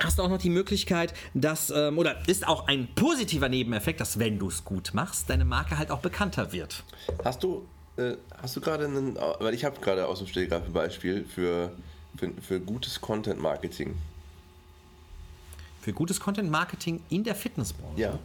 hast 0.00 0.18
du 0.18 0.22
auch 0.22 0.28
noch 0.28 0.38
die 0.38 0.50
Möglichkeit, 0.50 1.14
dass, 1.34 1.70
ähm, 1.70 1.98
oder 1.98 2.28
ist 2.28 2.46
auch 2.46 2.66
ein 2.68 2.88
positiver 2.94 3.48
Nebeneffekt, 3.48 4.00
dass 4.00 4.18
wenn 4.18 4.38
du 4.38 4.48
es 4.48 4.64
gut 4.64 4.92
machst, 4.92 5.30
deine 5.30 5.44
Marke 5.44 5.78
halt 5.78 5.90
auch 5.90 6.00
bekannter 6.00 6.52
wird. 6.52 6.84
Hast 7.24 7.42
du, 7.42 7.66
äh, 7.96 8.14
hast 8.42 8.56
du 8.56 8.60
gerade 8.60 8.84
einen, 8.84 9.16
weil 9.16 9.54
ich 9.54 9.64
habe 9.64 9.80
gerade 9.80 10.06
aus 10.06 10.18
dem 10.18 10.26
Stillgreif 10.26 10.64
ein 10.64 10.72
Beispiel 10.72 11.24
für, 11.24 11.72
für, 12.16 12.30
für 12.40 12.60
gutes 12.60 13.00
Content 13.00 13.40
Marketing. 13.40 13.96
Für 15.80 15.92
gutes 15.92 16.18
Content 16.18 16.50
Marketing 16.50 17.02
in 17.10 17.24
der 17.24 17.34
Fitnessbranche? 17.34 18.00
Ja. 18.00 18.18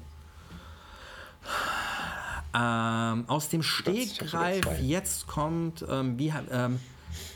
Ähm, 2.51 3.25
aus 3.27 3.49
dem 3.49 3.61
Stegreif 3.61 4.65
jetzt 4.81 5.27
kommt, 5.27 5.85
ähm, 5.87 6.17
wie, 6.17 6.33
ähm, 6.51 6.79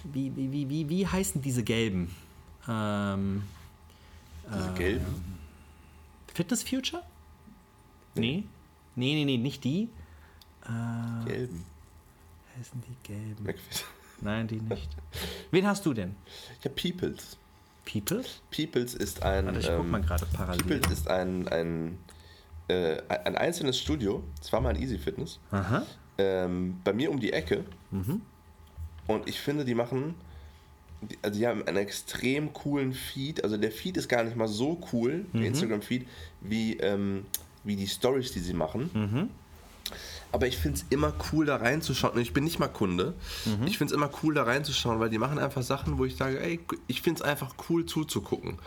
wie, 0.06 0.36
wie, 0.36 0.70
wie, 0.70 0.90
wie, 0.90 1.08
heißen 1.08 1.42
diese 1.42 1.64
gelben? 1.64 2.14
Ähm, 2.68 3.44
diese 4.52 4.70
äh, 4.70 4.78
gelben? 4.78 5.40
Fitness 6.34 6.64
Future? 6.64 7.04
Nee. 8.16 8.44
Nee, 8.96 9.14
nee, 9.16 9.26
nee, 9.26 9.38
nicht 9.38 9.64
die. 9.64 9.90
Äh, 10.64 11.26
gelben. 11.30 11.66
Heißen 12.58 12.82
die 12.82 13.08
gelben? 13.08 13.44
McFit. 13.44 13.86
Nein, 14.22 14.48
die 14.48 14.62
nicht. 14.62 14.90
Wen 15.52 15.68
hast 15.68 15.86
du 15.86 15.94
denn? 15.94 16.16
Ich 16.60 16.66
habe 16.66 16.76
Peoples. 16.76 17.38
Peoples? 17.86 18.42
Peoples 18.50 18.96
ist 18.96 19.22
ein. 19.22 19.46
Warte, 19.46 19.60
ich 19.60 19.68
guck 19.68 19.88
mal 19.88 20.00
ähm, 20.00 20.06
gerade 20.06 20.26
parallel. 20.28 20.64
Peoples 20.64 20.92
ist 20.92 21.08
ein, 21.08 21.48
ein 21.50 22.00
äh, 22.68 22.98
ein 23.08 23.36
einzelnes 23.36 23.80
Studio, 23.80 24.24
das 24.40 24.52
war 24.54 24.62
mal 24.62 24.70
ein 24.70 24.82
Easy 24.82 24.98
Fitness, 24.98 25.40
ähm, 26.18 26.80
bei 26.84 26.94
mir 26.94 27.12
um 27.12 27.20
die 27.20 27.34
Ecke. 27.34 27.64
Mhm. 27.92 28.22
Und 29.08 29.28
ich 29.28 29.40
finde, 29.40 29.66
die 29.66 29.76
machen, 29.76 30.16
also 31.22 31.38
die 31.38 31.46
haben 31.46 31.68
einen 31.68 31.78
extrem 31.78 32.54
coolen 32.54 32.94
Feed. 32.94 33.44
Also 33.44 33.58
der 33.58 33.72
Feed 33.72 33.98
ist 33.98 34.08
gar 34.08 34.24
nicht 34.24 34.38
mal 34.38 34.48
so 34.48 34.80
cool, 34.94 35.26
mhm. 35.34 35.40
der 35.40 35.48
Instagram-Feed, 35.50 36.08
wie, 36.42 36.78
ähm, 36.78 37.26
wie 37.64 37.76
die 37.76 37.88
Stories, 37.88 38.32
die 38.32 38.40
sie 38.40 38.54
machen. 38.54 38.90
Mhm. 38.94 39.30
Aber 40.32 40.48
ich 40.48 40.58
finde 40.58 40.80
es 40.80 40.86
immer 40.90 41.14
cool, 41.32 41.46
da 41.46 41.58
reinzuschauen. 41.58 42.18
Ich 42.20 42.34
bin 42.34 42.44
nicht 42.44 42.58
mal 42.58 42.68
Kunde. 42.70 43.14
Mhm. 43.46 43.68
Ich 43.68 43.78
finde 43.78 43.94
es 43.94 43.98
immer 43.98 44.10
cool, 44.24 44.34
da 44.34 44.44
reinzuschauen, 44.44 45.00
weil 45.00 45.10
die 45.10 45.20
machen 45.20 45.38
einfach 45.38 45.62
Sachen, 45.62 45.98
wo 45.98 46.06
ich 46.06 46.16
sage, 46.16 46.40
ey, 46.40 46.60
ich 46.88 47.02
finde 47.02 47.22
es 47.22 47.28
einfach 47.28 47.54
cool 47.70 47.86
zuzugucken 47.86 48.58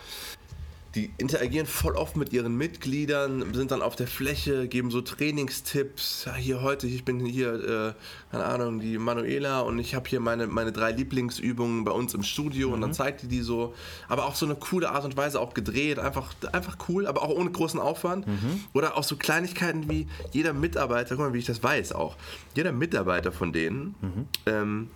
die 0.97 1.11
interagieren 1.19 1.67
voll 1.67 1.95
oft 1.95 2.17
mit 2.17 2.33
ihren 2.33 2.57
Mitgliedern, 2.57 3.53
sind 3.53 3.71
dann 3.71 3.83
auf 3.83 3.97
der 3.97 4.07
Fläche, 4.07 4.67
geben 4.67 4.91
so 4.91 5.03
Trainingstipps. 5.03 6.25
Ja, 6.25 6.35
hier 6.35 6.63
heute, 6.63 6.87
ich 6.87 7.05
bin 7.05 7.25
hier, 7.25 7.53
äh, 7.55 7.93
keine 8.31 8.45
Ahnung, 8.45 8.81
die 8.81 8.97
Manuela 8.97 9.61
und 9.61 9.79
ich 9.79 9.95
habe 9.95 10.09
hier 10.09 10.21
meine, 10.21 10.47
meine 10.47 10.73
drei 10.73 10.93
Lieblingsübungen 10.93 11.85
bei 11.85 11.93
uns 11.93 12.15
im 12.15 12.23
Studio 12.23 12.69
mhm. 12.69 12.75
und 12.75 12.81
dann 12.81 12.91
mhm. 12.91 12.95
zeigt 12.95 13.23
die 13.23 13.29
die 13.29 13.43
so. 13.43 13.75
Aber 14.09 14.25
auch 14.25 14.35
so 14.35 14.47
eine 14.47 14.55
coole 14.55 14.91
Art 14.91 15.05
und 15.05 15.17
Weise 15.19 15.39
auch 15.39 15.53
gedreht, 15.53 15.99
einfach, 15.99 16.33
einfach 16.53 16.79
cool, 16.89 17.07
aber 17.07 17.23
auch 17.23 17.31
ohne 17.31 17.51
großen 17.51 17.79
Aufwand. 17.79 18.27
Mhm. 18.27 18.65
Oder 18.73 18.97
auch 18.97 19.05
so 19.05 19.17
Kleinigkeiten 19.17 19.91
wie 19.91 20.07
jeder 20.33 20.55
Mitarbeiter, 20.55 21.17
guck 21.17 21.27
mal, 21.27 21.35
wie 21.35 21.39
ich 21.39 21.47
das 21.47 21.63
weiß 21.63 21.93
auch. 21.93 22.17
Jeder 22.55 22.73
Mitarbeiter 22.73 23.33
von 23.33 23.53
denen 23.53 23.95
mhm. 24.01 24.29
ähm, 24.47 24.91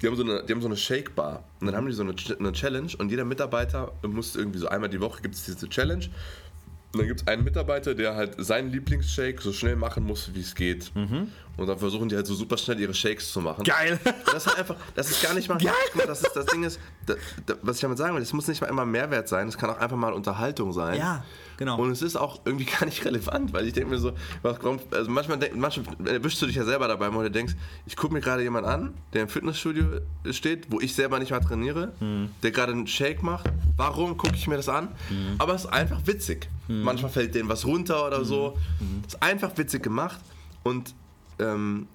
die 0.00 0.06
haben 0.06 0.16
so 0.16 0.22
eine, 0.22 0.44
so 0.46 0.66
eine 0.66 0.76
Shake-Bar. 0.76 1.44
Und 1.60 1.66
dann 1.66 1.76
haben 1.76 1.86
die 1.86 1.92
so 1.92 2.02
eine, 2.02 2.14
eine 2.38 2.52
Challenge 2.52 2.92
und 2.98 3.10
jeder 3.10 3.24
Mitarbeiter 3.24 3.92
muss 4.02 4.36
irgendwie 4.36 4.58
so 4.58 4.68
einmal 4.68 4.88
die 4.90 5.00
Woche 5.00 5.22
gibt 5.22 5.34
es 5.34 5.44
diese 5.44 5.68
Challenge. 5.68 6.06
Und 6.96 7.00
dann 7.00 7.08
gibt 7.08 7.20
es 7.20 7.26
einen 7.26 7.44
Mitarbeiter, 7.44 7.94
der 7.94 8.14
halt 8.14 8.36
seinen 8.38 8.72
Lieblingsshake 8.72 9.42
so 9.42 9.52
schnell 9.52 9.76
machen 9.76 10.04
muss, 10.04 10.30
wie 10.32 10.40
es 10.40 10.54
geht. 10.54 10.90
Mhm. 10.94 11.30
Und 11.58 11.66
dann 11.66 11.78
versuchen 11.78 12.08
die 12.08 12.16
halt 12.16 12.26
so 12.26 12.34
super 12.34 12.56
schnell 12.56 12.80
ihre 12.80 12.94
Shakes 12.94 13.32
zu 13.32 13.42
machen. 13.42 13.64
Geil! 13.64 13.98
Das 14.24 14.34
ist 14.34 14.46
halt 14.46 14.58
einfach, 14.58 14.76
das 14.94 15.10
ist 15.10 15.22
gar 15.22 15.34
nicht 15.34 15.48
mal. 15.48 15.58
Geil! 15.62 16.06
Das, 16.06 16.22
ist, 16.22 16.34
das 16.34 16.46
Ding 16.46 16.64
ist, 16.64 16.80
das, 17.04 17.18
was 17.60 17.76
ich 17.76 17.82
damit 17.82 17.98
sagen 17.98 18.14
will, 18.14 18.20
das 18.20 18.32
muss 18.32 18.48
nicht 18.48 18.62
mal 18.62 18.68
immer 18.68 18.86
Mehrwert 18.86 19.28
sein, 19.28 19.46
es 19.46 19.58
kann 19.58 19.68
auch 19.68 19.78
einfach 19.78 19.96
mal 19.96 20.14
Unterhaltung 20.14 20.72
sein. 20.72 20.98
Ja. 20.98 21.22
Genau. 21.58 21.78
Und 21.78 21.90
es 21.90 22.00
ist 22.02 22.16
auch 22.16 22.40
irgendwie 22.44 22.64
gar 22.80 22.86
nicht 22.86 23.04
relevant, 23.04 23.52
weil 23.52 23.66
ich 23.66 23.74
denke 23.74 23.90
mir 23.90 23.98
so, 23.98 24.12
also 24.42 25.10
manchmal, 25.10 25.38
denk, 25.38 25.54
manchmal 25.54 25.86
erwischst 26.06 26.40
du 26.40 26.46
dich 26.46 26.56
ja 26.56 26.64
selber 26.64 26.88
dabei, 26.88 27.12
wo 27.12 27.22
du 27.22 27.30
denkst, 27.30 27.54
ich 27.86 27.96
gucke 27.96 28.14
mir 28.14 28.20
gerade 28.20 28.42
jemanden 28.42 28.70
an, 28.70 28.94
der 29.12 29.22
im 29.22 29.28
Fitnessstudio 29.28 30.00
steht, 30.30 30.70
wo 30.70 30.80
ich 30.80 30.94
selber 30.94 31.18
nicht 31.18 31.30
mal 31.30 31.40
trainiere, 31.40 31.92
mhm. 32.00 32.30
der 32.42 32.52
gerade 32.52 32.72
einen 32.72 32.86
Shake 32.86 33.22
macht. 33.22 33.50
Warum 33.76 34.16
gucke 34.16 34.34
ich 34.34 34.46
mir 34.46 34.56
das 34.56 34.68
an? 34.68 34.88
Mhm. 35.08 35.36
Aber 35.38 35.54
es 35.54 35.64
ist 35.64 35.72
einfach 35.72 36.00
witzig. 36.06 36.48
Mhm. 36.68 36.82
Manchmal 36.82 37.10
fällt 37.10 37.34
denen 37.34 37.48
was 37.48 37.64
runter 37.66 38.06
oder 38.06 38.24
so. 38.24 38.56
Mhm. 38.80 39.02
Ist 39.06 39.22
einfach 39.22 39.56
witzig 39.56 39.82
gemacht 39.82 40.20
und 40.62 40.94
ähm, 41.38 41.88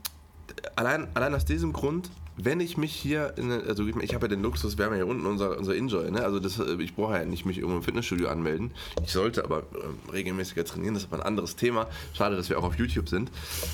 allein, 0.76 1.08
allein 1.14 1.34
aus 1.36 1.46
diesem 1.46 1.74
Grund 1.74 2.10
wenn 2.38 2.60
ich 2.60 2.78
mich 2.78 2.94
hier, 2.94 3.34
in, 3.38 3.52
also 3.52 3.86
ich 3.88 4.14
habe 4.14 4.26
ja 4.26 4.30
den 4.30 4.42
Luxus, 4.42 4.78
wir 4.78 4.86
haben 4.86 4.94
ja 4.94 4.98
hier 4.98 5.08
unten 5.08 5.26
unser, 5.26 5.58
unser 5.58 5.76
Enjoy, 5.76 6.10
ne? 6.12 6.24
also 6.24 6.40
das, 6.40 6.60
ich 6.80 6.96
brauche 6.96 7.14
ja 7.14 7.26
nicht 7.26 7.46
mich 7.46 7.58
irgendwo 7.58 7.78
im 7.78 7.84
Fitnessstudio 7.84 8.30
anmelden. 8.30 8.72
Ich 9.04 9.12
sollte 9.12 9.44
aber 9.44 9.60
äh, 9.60 10.12
regelmäßiger 10.12 10.66
trainieren, 10.66 10.94
das 10.94 11.04
ist 11.04 11.12
aber 11.12 11.22
ein 11.22 11.28
anderes 11.28 11.56
Thema. 11.56 11.88
Schade, 12.14 12.36
dass 12.36 12.50
wir 12.50 12.58
auch 12.58 12.64
auf 12.64 12.78
YouTube 12.78 13.10
sind. 13.10 13.32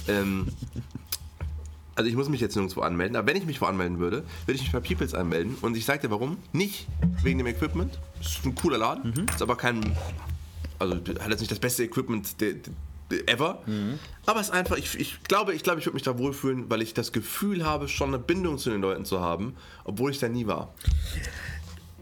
Ähm, 0.08 0.48
also 1.96 2.10
ich 2.10 2.16
muss 2.16 2.30
mich 2.30 2.42
jetzt 2.42 2.56
nirgendwo 2.56 2.82
anmelden, 2.82 3.16
aber 3.16 3.28
wenn 3.28 3.38
ich 3.38 3.46
mich 3.46 3.62
wo 3.62 3.66
anmelden 3.66 4.00
würde, 4.00 4.24
würde 4.46 4.56
ich 4.56 4.62
mich 4.62 4.72
bei 4.72 4.80
Peoples 4.80 5.14
anmelden 5.14 5.56
und 5.62 5.78
ich 5.78 5.86
sage 5.86 6.02
dir 6.02 6.12
warum. 6.12 6.38
Nicht 6.52 6.88
wegen 7.24 7.38
dem 7.38 7.48
Equipment, 7.48 8.00
das 8.18 8.38
ist 8.38 8.46
ein 8.46 8.56
cooler 8.56 8.80
Laden, 8.80 9.14
mhm. 9.16 9.26
ist 9.30 9.42
aber 9.42 9.56
kein, 9.56 9.96
also 10.80 10.96
hat 10.96 11.30
jetzt 11.30 11.40
nicht 11.40 11.52
das 11.52 11.60
beste 11.60 11.84
Equipment 11.84 12.40
der, 12.42 12.56
ever. 13.28 13.62
Mhm. 13.66 14.00
Aber 14.26 14.40
es 14.40 14.48
ist 14.48 14.54
einfach, 14.54 14.78
ich, 14.78 15.00
ich 15.00 15.24
glaube, 15.24 15.54
ich, 15.54 15.64
glaube, 15.64 15.80
ich 15.80 15.86
würde 15.86 15.96
mich 15.96 16.04
da 16.04 16.18
wohlfühlen, 16.18 16.70
weil 16.70 16.82
ich 16.82 16.94
das 16.94 17.12
Gefühl 17.12 17.66
habe, 17.66 17.88
schon 17.88 18.10
eine 18.10 18.20
Bindung 18.20 18.58
zu 18.58 18.70
den 18.70 18.82
Leuten 18.82 19.06
zu 19.06 19.22
haben, 19.22 19.56
obwohl 19.86 20.12
ich 20.12 20.20
da 20.20 20.28
nie 20.28 20.48
war. 20.48 20.74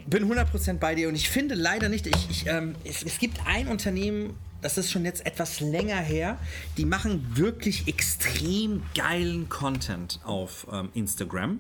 Bin 0.08 0.32
100% 0.32 0.78
bei 0.78 0.96
dir 0.96 1.10
und 1.10 1.16
ich 1.16 1.30
finde 1.30 1.56
leider 1.56 1.90
nicht, 1.90 2.06
ich, 2.08 2.30
ich 2.30 2.48
ähm, 2.48 2.76
es, 2.84 3.04
es 3.04 3.18
gibt 3.18 3.40
ein 3.46 3.68
Unternehmen, 3.68 4.36
das 4.62 4.78
ist 4.78 4.92
schon 4.92 5.04
jetzt 5.06 5.26
etwas 5.26 5.60
länger 5.60 5.98
her, 5.98 6.38
die 6.78 6.86
machen 6.86 7.36
wirklich 7.36 7.88
extrem 7.88 8.84
geilen 8.96 9.50
Content 9.50 10.20
auf 10.24 10.68
ähm, 10.72 10.90
Instagram. 10.94 11.60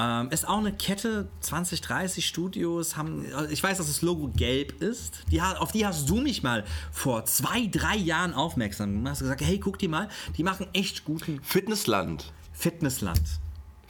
Ähm, 0.00 0.30
ist 0.30 0.46
auch 0.46 0.58
eine 0.58 0.72
Kette, 0.72 1.28
20, 1.40 1.80
30 1.80 2.24
Studios 2.26 2.96
haben, 2.96 3.24
ich 3.50 3.62
weiß, 3.62 3.78
dass 3.78 3.88
das 3.88 4.00
Logo 4.00 4.28
gelb 4.28 4.80
ist. 4.80 5.22
Die, 5.32 5.42
auf 5.42 5.72
die 5.72 5.84
hast 5.84 6.08
du 6.08 6.20
mich 6.20 6.42
mal 6.44 6.64
vor 6.92 7.24
zwei, 7.24 7.66
drei 7.66 7.96
Jahren 7.96 8.32
aufmerksam 8.32 8.92
gemacht. 8.92 9.12
Hast 9.12 9.20
gesagt, 9.20 9.40
hey, 9.40 9.58
guck 9.58 9.78
die 9.78 9.88
mal, 9.88 10.08
die 10.36 10.44
machen 10.44 10.68
echt 10.72 11.04
guten 11.04 11.40
Fitnessland. 11.42 12.32
Fitnessland. 12.52 13.20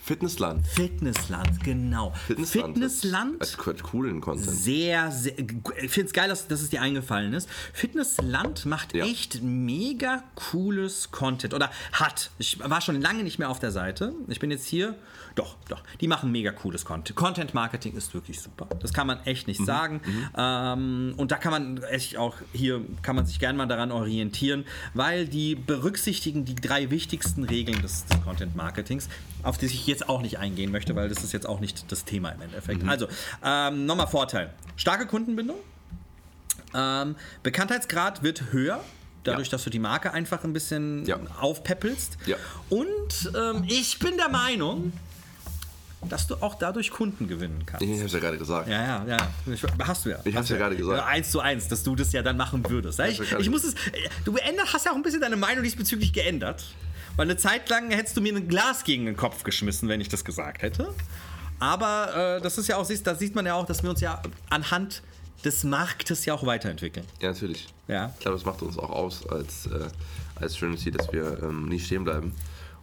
Fitnessland. 0.02 0.66
Fitnessland, 0.66 1.62
genau. 1.62 2.14
Fitnessland. 2.26 2.72
Fitnessland. 2.74 3.40
Als, 3.42 3.58
als 3.58 3.82
coolen 3.82 4.22
Content. 4.22 4.50
Sehr, 4.50 5.10
sehr. 5.10 5.34
Ich 5.38 5.90
finde 5.90 6.06
es 6.06 6.12
geil, 6.14 6.30
dass, 6.30 6.48
dass 6.48 6.62
es 6.62 6.70
dir 6.70 6.80
eingefallen 6.80 7.34
ist. 7.34 7.46
Fitnessland 7.74 8.64
macht 8.64 8.94
Ja. 8.94 9.04
echt 9.04 9.42
mega 9.42 10.22
cooles 10.34 11.10
Content. 11.10 11.52
Oder 11.52 11.70
hat. 11.92 12.30
Ich 12.38 12.58
war 12.58 12.80
schon 12.80 13.02
lange 13.02 13.22
nicht 13.22 13.38
mehr 13.38 13.50
auf 13.50 13.58
der 13.58 13.70
Seite. 13.70 14.14
Ich 14.28 14.38
bin 14.38 14.50
jetzt 14.50 14.66
hier. 14.66 14.94
Doch, 15.38 15.54
doch. 15.68 15.80
Die 16.00 16.08
machen 16.08 16.32
mega 16.32 16.50
cooles 16.50 16.84
Content. 16.84 17.14
Content 17.16 17.54
Marketing 17.54 17.94
ist 17.96 18.12
wirklich 18.12 18.40
super. 18.40 18.66
Das 18.80 18.92
kann 18.92 19.06
man 19.06 19.20
echt 19.24 19.46
Mhm. 19.46 19.50
nicht 19.52 19.64
sagen. 19.64 20.00
Ähm, 20.36 21.14
und 21.16 21.30
da 21.30 21.36
kann 21.36 21.52
man 21.52 21.80
echt 21.84 22.16
auch, 22.16 22.34
hier 22.52 22.84
kann 23.02 23.14
man 23.14 23.24
sich 23.24 23.38
gerne 23.38 23.56
mal 23.56 23.66
daran 23.66 23.92
orientieren, 23.92 24.64
weil 24.94 25.28
die 25.28 25.54
berücksichtigen 25.54 26.44
die 26.44 26.56
drei 26.56 26.90
wichtigsten 26.90 27.44
Regeln 27.44 27.80
des, 27.82 28.04
des 28.06 28.20
Content 28.22 28.56
Marketings, 28.56 29.08
auf 29.44 29.58
die 29.58 29.66
ich 29.66 29.86
jetzt 29.86 30.08
auch 30.08 30.22
nicht 30.22 30.40
eingehen 30.40 30.72
möchte, 30.72 30.96
weil 30.96 31.08
das 31.08 31.22
ist 31.22 31.32
jetzt 31.32 31.46
auch 31.48 31.60
nicht 31.60 31.92
das 31.92 32.04
Thema 32.04 32.30
im 32.30 32.42
Endeffekt. 32.42 32.82
Mhm. 32.82 32.88
Also, 32.88 33.06
ähm, 33.44 33.86
nochmal 33.86 34.08
Vorteil. 34.08 34.52
Starke 34.74 35.06
Kundenbindung. 35.06 35.58
Ähm, 36.74 37.14
Bekanntheitsgrad 37.44 38.22
wird 38.24 38.52
höher. 38.52 38.80
Dadurch, 39.24 39.48
Ja. 39.48 39.52
dass 39.52 39.64
du 39.64 39.70
die 39.70 39.78
Marke 39.80 40.12
einfach 40.12 40.44
ein 40.44 40.52
bisschen 40.52 41.04
Ja. 41.04 41.18
aufpäppelst. 41.40 42.18
Ja. 42.26 42.36
Und 42.70 43.32
ähm, 43.36 43.64
ich 43.66 43.98
bin 43.98 44.16
der 44.16 44.28
Meinung, 44.28 44.92
dass 46.08 46.26
du 46.26 46.36
auch 46.36 46.54
dadurch 46.54 46.90
Kunden 46.90 47.28
gewinnen 47.28 47.64
kannst. 47.66 47.84
Ich 47.84 48.00
hab's 48.00 48.12
ja 48.12 48.18
gerade 48.18 48.38
gesagt. 48.38 48.68
Ja, 48.68 48.82
ja, 48.82 49.04
ja. 49.06 49.16
Ich, 49.52 49.62
hast 49.86 50.04
du 50.04 50.10
ja. 50.10 50.18
Ich 50.24 50.36
hab's 50.36 50.48
ja 50.48 50.56
du 50.56 50.62
gerade 50.62 50.76
gesagt. 50.76 50.98
Ja, 50.98 51.06
eins 51.06 51.30
zu 51.30 51.40
eins, 51.40 51.68
dass 51.68 51.82
du 51.82 51.94
das 51.94 52.12
ja 52.12 52.22
dann 52.22 52.36
machen 52.36 52.68
würdest. 52.68 52.98
Ja, 52.98 53.06
Ich, 53.06 53.18
ja 53.18 53.24
gerade 53.24 53.42
ich 53.42 53.50
muss 53.50 53.64
es. 53.64 53.74
Du 54.24 54.32
geändert, 54.32 54.72
hast 54.72 54.86
ja 54.86 54.92
auch 54.92 54.96
ein 54.96 55.02
bisschen 55.02 55.20
deine 55.20 55.36
Meinung 55.36 55.64
diesbezüglich 55.64 56.12
geändert. 56.12 56.64
Weil 57.16 57.26
eine 57.26 57.36
Zeit 57.36 57.68
lang 57.68 57.90
hättest 57.90 58.16
du 58.16 58.20
mir 58.20 58.34
ein 58.34 58.46
Glas 58.46 58.84
gegen 58.84 59.06
den 59.06 59.16
Kopf 59.16 59.42
geschmissen, 59.42 59.88
wenn 59.88 60.00
ich 60.00 60.08
das 60.08 60.24
gesagt 60.24 60.62
hätte. 60.62 60.94
Aber 61.58 62.36
äh, 62.36 62.40
das 62.40 62.58
ist 62.58 62.68
ja 62.68 62.76
auch, 62.76 62.86
da 62.86 63.14
sieht 63.14 63.34
man 63.34 63.44
ja 63.44 63.54
auch, 63.54 63.66
dass 63.66 63.82
wir 63.82 63.90
uns 63.90 64.00
ja 64.00 64.22
anhand 64.50 65.02
des 65.44 65.64
Marktes 65.64 66.24
ja 66.24 66.34
auch 66.34 66.46
weiterentwickeln. 66.46 67.06
Ja, 67.20 67.30
natürlich. 67.32 67.66
Ja. 67.86 68.12
Ich 68.14 68.20
glaube, 68.20 68.36
das 68.36 68.46
macht 68.46 68.62
uns 68.62 68.78
auch 68.78 68.90
aus 68.90 69.26
als, 69.28 69.66
äh, 69.66 69.88
als 70.36 70.54
Trinity, 70.54 70.90
dass 70.90 71.12
wir 71.12 71.42
ähm, 71.42 71.68
nicht 71.68 71.86
stehen 71.86 72.04
bleiben. 72.04 72.34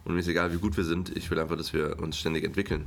Und 0.06 0.14
mir 0.14 0.20
ist 0.20 0.28
egal, 0.28 0.52
wie 0.52 0.58
gut 0.58 0.76
wir 0.76 0.84
sind. 0.84 1.14
Ich 1.16 1.30
will 1.30 1.38
einfach, 1.38 1.56
dass 1.56 1.72
wir 1.72 1.98
uns 1.98 2.16
ständig 2.16 2.44
entwickeln. 2.44 2.86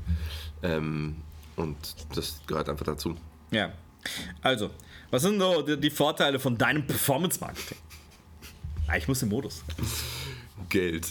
Ähm, 0.64 1.18
und 1.58 1.76
das 2.16 2.40
gehört 2.48 2.70
einfach 2.70 2.86
dazu. 2.86 3.16
Ja. 3.52 3.74
Also, 4.42 4.70
was 5.12 5.24
sind 5.24 5.38
so 5.38 5.62
die, 5.62 5.90
Vorteile 5.90 6.40
von 6.40 6.58
deinem 6.58 6.88
Performance-Marketing? 6.88 7.78
Ah, 8.88 8.96
ich 8.96 9.08
muss 9.10 9.22
im 9.22 9.30
Modus. 9.30 9.64
Geld. 10.70 11.08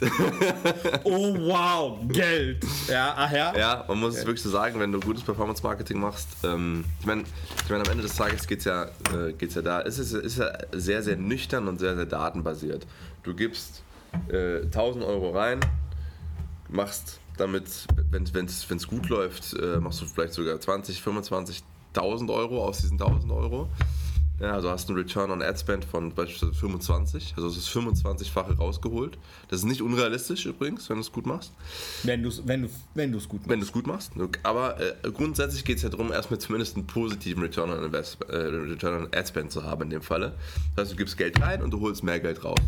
Oh 1.04 1.34
wow, 1.34 1.98
Geld. 2.08 2.64
Ja, 2.88 3.14
ach 3.16 3.32
ja. 3.32 3.56
ja, 3.56 3.84
man 3.88 3.98
muss 3.98 4.16
es 4.16 4.24
wirklich 4.24 4.42
so 4.42 4.50
sagen, 4.50 4.78
wenn 4.80 4.92
du 4.92 5.00
gutes 5.00 5.22
Performance-Marketing 5.22 5.98
machst. 5.98 6.28
Ähm, 6.44 6.84
ich 7.00 7.06
meine, 7.06 7.24
ich 7.64 7.70
mein, 7.70 7.80
am 7.80 7.90
Ende 7.90 8.02
des 8.02 8.14
Tages 8.14 8.46
geht 8.46 8.60
es 8.60 8.64
ja, 8.64 8.84
äh, 8.84 9.32
geht's 9.36 9.54
ja 9.54 9.62
da. 9.62 9.82
Es 9.82 9.98
ist, 9.98 10.12
ist 10.12 10.38
ja 10.38 10.52
sehr, 10.72 11.02
sehr 11.02 11.16
nüchtern 11.16 11.68
und 11.68 11.78
sehr, 11.78 11.96
sehr 11.96 12.06
datenbasiert. 12.06 12.86
Du 13.24 13.34
gibst 13.34 13.82
äh, 14.28 14.62
1000 14.62 15.04
Euro 15.04 15.30
rein, 15.30 15.60
machst 16.68 17.20
damit, 17.36 17.86
wenn 18.10 18.24
es 18.24 18.86
gut 18.88 19.08
läuft, 19.08 19.54
äh, 19.54 19.78
machst 19.78 20.00
du 20.00 20.06
vielleicht 20.06 20.34
sogar 20.34 20.60
20, 20.60 21.00
25.000 21.00 22.32
Euro 22.32 22.64
aus 22.64 22.80
diesen 22.80 22.98
1000 22.98 23.32
Euro. 23.32 23.68
Ja, 24.40 24.52
also 24.52 24.70
hast 24.70 24.88
du 24.88 24.92
einen 24.92 25.02
Return 25.02 25.32
on 25.32 25.42
Ad 25.42 25.58
Spend 25.58 25.84
von 25.84 26.14
beispielsweise 26.14 26.54
25, 26.54 27.34
also 27.36 27.48
es 27.48 27.56
ist 27.56 27.68
25-fache 27.70 28.56
rausgeholt. 28.56 29.18
Das 29.48 29.60
ist 29.60 29.66
nicht 29.66 29.82
unrealistisch 29.82 30.46
übrigens, 30.46 30.88
wenn 30.88 30.96
du 30.96 31.00
es 31.00 31.10
gut 31.10 31.26
machst. 31.26 31.52
Wenn 32.04 32.22
du 32.22 32.28
es 32.28 32.46
wenn 32.46 32.62
du, 32.62 32.68
wenn 32.94 33.10
du's 33.10 33.28
gut 33.28 33.40
machst. 33.40 33.50
Wenn 33.50 33.58
du 33.58 33.66
es 33.66 33.72
gut 33.72 33.88
machst. 33.88 34.12
Aber 34.44 34.80
äh, 34.80 34.94
grundsätzlich 35.10 35.64
geht 35.64 35.78
es 35.78 35.82
ja 35.82 35.88
darum, 35.88 36.12
erstmal 36.12 36.38
zumindest 36.38 36.76
einen 36.76 36.86
positiven 36.86 37.42
Return 37.42 37.70
on, 37.70 37.82
Invest, 37.82 38.22
äh, 38.28 38.36
Return 38.36 39.02
on 39.02 39.08
Ad 39.12 39.26
Spend 39.26 39.50
zu 39.50 39.64
haben 39.64 39.82
in 39.82 39.90
dem 39.90 40.02
Falle. 40.02 40.34
Das 40.76 40.84
heißt, 40.84 40.92
du 40.92 40.96
gibst 40.96 41.18
Geld 41.18 41.40
rein 41.40 41.60
und 41.60 41.72
du 41.72 41.80
holst 41.80 42.04
mehr 42.04 42.20
Geld 42.20 42.44
raus. 42.44 42.60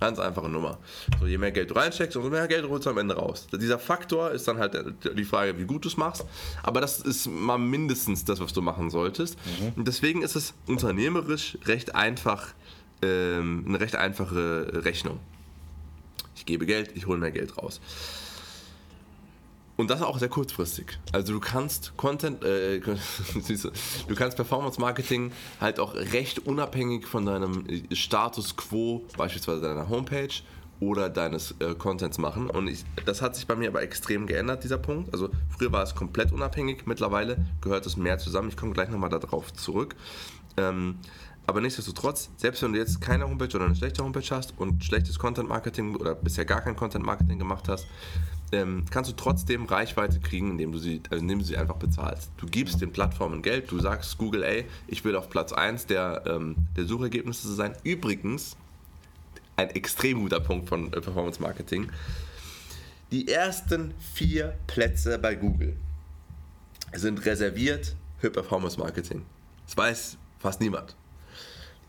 Ganz 0.00 0.18
einfache 0.18 0.48
Nummer. 0.48 0.78
So, 1.18 1.26
je 1.26 1.38
mehr 1.38 1.50
Geld 1.50 1.70
du 1.70 1.74
reinsteckst, 1.74 2.16
umso 2.16 2.30
mehr 2.30 2.46
Geld 2.46 2.68
holst 2.68 2.86
du 2.86 2.90
am 2.90 2.98
Ende 2.98 3.16
raus. 3.16 3.48
Dieser 3.52 3.78
Faktor 3.78 4.30
ist 4.30 4.46
dann 4.46 4.58
halt 4.58 4.76
die 5.16 5.24
Frage, 5.24 5.58
wie 5.58 5.64
gut 5.64 5.84
du 5.84 5.88
es 5.88 5.96
machst. 5.96 6.24
Aber 6.62 6.80
das 6.80 7.00
ist 7.00 7.26
mal 7.26 7.58
mindestens 7.58 8.24
das, 8.24 8.40
was 8.40 8.52
du 8.52 8.62
machen 8.62 8.90
solltest. 8.90 9.36
Und 9.76 9.88
deswegen 9.88 10.22
ist 10.22 10.36
es 10.36 10.54
unternehmerisch 10.66 11.58
recht 11.64 11.94
einfach, 11.94 12.54
ähm, 13.02 13.64
eine 13.66 13.80
recht 13.80 13.96
einfache 13.96 14.84
Rechnung. 14.84 15.18
Ich 16.36 16.46
gebe 16.46 16.66
Geld, 16.66 16.92
ich 16.94 17.06
hole 17.06 17.18
mehr 17.18 17.32
Geld 17.32 17.58
raus. 17.58 17.80
Und 19.78 19.90
das 19.90 20.02
auch 20.02 20.18
sehr 20.18 20.28
kurzfristig. 20.28 20.98
Also 21.12 21.32
du 21.32 21.38
kannst 21.38 21.96
Content, 21.96 22.42
äh, 22.42 22.80
du, 24.08 24.14
kannst 24.16 24.36
Performance 24.36 24.80
Marketing 24.80 25.30
halt 25.60 25.78
auch 25.78 25.94
recht 25.94 26.40
unabhängig 26.40 27.06
von 27.06 27.24
deinem 27.24 27.64
Status 27.92 28.56
quo, 28.56 29.06
beispielsweise 29.16 29.60
deiner 29.62 29.88
Homepage 29.88 30.34
oder 30.80 31.08
deines 31.08 31.54
äh, 31.60 31.76
Contents 31.76 32.18
machen. 32.18 32.50
Und 32.50 32.66
ich, 32.66 32.84
das 33.06 33.22
hat 33.22 33.36
sich 33.36 33.46
bei 33.46 33.54
mir 33.54 33.68
aber 33.68 33.80
extrem 33.82 34.26
geändert, 34.26 34.64
dieser 34.64 34.78
Punkt. 34.78 35.12
Also 35.12 35.28
früher 35.56 35.70
war 35.70 35.84
es 35.84 35.94
komplett 35.94 36.32
unabhängig, 36.32 36.86
mittlerweile 36.86 37.36
gehört 37.60 37.86
es 37.86 37.96
mehr 37.96 38.18
zusammen. 38.18 38.48
Ich 38.48 38.56
komme 38.56 38.72
gleich 38.72 38.88
nochmal 38.88 39.10
darauf 39.10 39.52
zurück. 39.52 39.94
Ähm, 40.56 40.96
aber 41.46 41.60
nichtsdestotrotz, 41.60 42.30
selbst 42.36 42.62
wenn 42.64 42.72
du 42.72 42.80
jetzt 42.80 43.00
keine 43.00 43.28
Homepage 43.28 43.54
oder 43.54 43.66
eine 43.66 43.76
schlechte 43.76 44.02
Homepage 44.02 44.28
hast 44.28 44.54
und 44.58 44.84
schlechtes 44.84 45.20
Content 45.20 45.48
Marketing 45.48 45.94
oder 45.94 46.16
bisher 46.16 46.44
gar 46.44 46.62
kein 46.62 46.74
Content 46.74 47.06
Marketing 47.06 47.38
gemacht 47.38 47.68
hast, 47.68 47.86
ähm, 48.52 48.84
kannst 48.90 49.10
du 49.10 49.16
trotzdem 49.16 49.66
Reichweite 49.66 50.20
kriegen, 50.20 50.52
indem 50.52 50.72
du, 50.72 50.78
sie, 50.78 51.02
also 51.10 51.22
indem 51.22 51.38
du 51.38 51.44
sie 51.44 51.56
einfach 51.56 51.76
bezahlst. 51.76 52.30
Du 52.36 52.46
gibst 52.46 52.80
den 52.80 52.92
Plattformen 52.92 53.42
Geld, 53.42 53.70
du 53.70 53.78
sagst 53.78 54.18
Google, 54.18 54.42
ey, 54.42 54.66
ich 54.86 55.04
will 55.04 55.16
auf 55.16 55.28
Platz 55.30 55.52
1 55.52 55.86
der, 55.86 56.24
ähm, 56.26 56.56
der 56.76 56.84
Suchergebnisse 56.84 57.52
sein. 57.54 57.74
Übrigens, 57.84 58.56
ein 59.56 59.70
extrem 59.70 60.20
guter 60.20 60.40
Punkt 60.40 60.68
von 60.68 60.86
äh, 60.92 61.00
Performance 61.00 61.42
Marketing. 61.42 61.90
Die 63.10 63.28
ersten 63.28 63.94
vier 64.14 64.58
Plätze 64.66 65.18
bei 65.18 65.34
Google 65.34 65.76
sind 66.94 67.24
reserviert 67.24 67.96
für 68.18 68.30
Performance 68.30 68.78
Marketing. 68.78 69.24
Das 69.66 69.76
weiß 69.76 70.18
fast 70.38 70.60
niemand. 70.60 70.94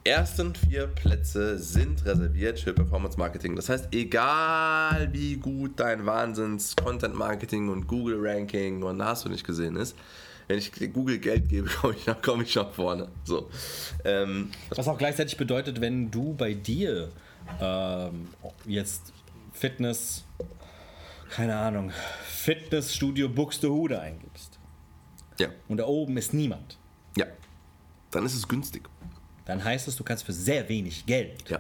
Ersten 0.10 0.56
vier 0.56 0.88
Plätze 0.88 1.60
sind 1.60 2.04
reserviert 2.04 2.60
für 2.60 2.74
Performance 2.74 3.16
Marketing. 3.20 3.56
Das 3.56 3.70
heißt, 3.70 3.90
egal 3.94 5.10
wie 5.14 5.36
gut 5.36 5.80
dein 5.80 6.04
Wahnsinns 6.08 6.76
Content 6.76 7.14
Marketing 7.14 7.70
und 7.70 7.86
Google 7.86 8.18
Ranking 8.20 8.82
und 8.82 9.04
hast 9.04 9.26
du 9.26 9.30
nicht 9.30 9.46
gesehen 9.46 9.76
ist, 9.76 9.96
wenn 10.48 10.58
ich 10.58 10.72
Google 10.94 11.20
Geld 11.20 11.48
gebe, 11.48 11.70
komme 11.70 11.94
ich, 11.96 12.08
nach- 12.08 12.22
komm 12.24 12.42
ich 12.42 12.56
nach 12.56 12.72
vorne. 12.72 13.10
So. 13.24 13.50
Ähm, 14.04 14.50
Was 14.76 14.88
auch 14.88 14.98
gleichzeitig 14.98 15.38
bedeutet, 15.38 15.80
wenn 15.80 16.10
du 16.10 16.34
bei 16.34 16.56
dir 16.56 17.12
ähm, 17.62 18.30
jetzt 18.66 19.14
Fitness, 19.54 20.24
keine 21.30 21.56
Ahnung, 21.56 21.92
Fitnessstudio 22.26 23.30
Buxtehude 23.30 24.00
eingibst 24.02 24.58
ja, 25.40 25.50
und 25.68 25.78
da 25.78 25.86
oben 25.86 26.18
ist 26.18 26.34
niemand, 26.34 26.80
ja. 27.16 27.26
Dann 28.12 28.26
ist 28.26 28.34
es 28.34 28.48
günstig. 28.48 28.90
Dann 29.50 29.64
heißt 29.64 29.88
es, 29.88 29.96
du 29.96 30.04
kannst 30.04 30.24
für 30.24 30.34
sehr 30.34 30.68
wenig 30.70 31.06
Geld 31.06 31.50
Ja. 31.50 31.60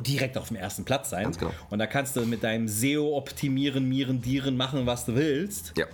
direkt 0.00 0.38
auf 0.38 0.48
dem 0.48 0.56
ersten 0.56 0.84
Platz 0.84 1.10
sein. 1.10 1.24
Ganz 1.24 1.38
genau. 1.38 1.52
Und 1.70 1.78
da 1.80 1.86
kannst 1.86 2.14
du 2.16 2.20
mit 2.24 2.42
deinem 2.44 2.68
SEO 2.68 3.16
optimieren, 3.16 3.88
mieren, 3.88 4.22
dieren, 4.22 4.56
machen, 4.56 4.86
was 4.86 5.04
du 5.04 5.14
willst. 5.16 5.72
Ja. 5.76 5.86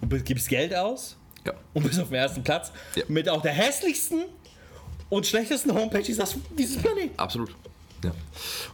Be- 0.00 0.20
gibst 0.20 0.48
Geld 0.48 0.74
aus 0.74 1.16
Ja. 1.44 1.52
und 1.74 1.82
bist 1.82 1.98
auf 2.00 2.08
dem 2.08 2.14
ersten 2.14 2.42
Platz 2.44 2.70
Ja. 2.94 3.02
mit 3.08 3.28
auch 3.28 3.42
der 3.42 3.52
hässlichsten 3.52 4.22
und 5.08 5.26
schlechtesten 5.26 5.74
Homepage 5.74 6.02
dieses, 6.02 6.36
dieses 6.56 6.80
Planeten. 6.80 7.18
Absolut. 7.18 7.50
Ja. 8.04 8.12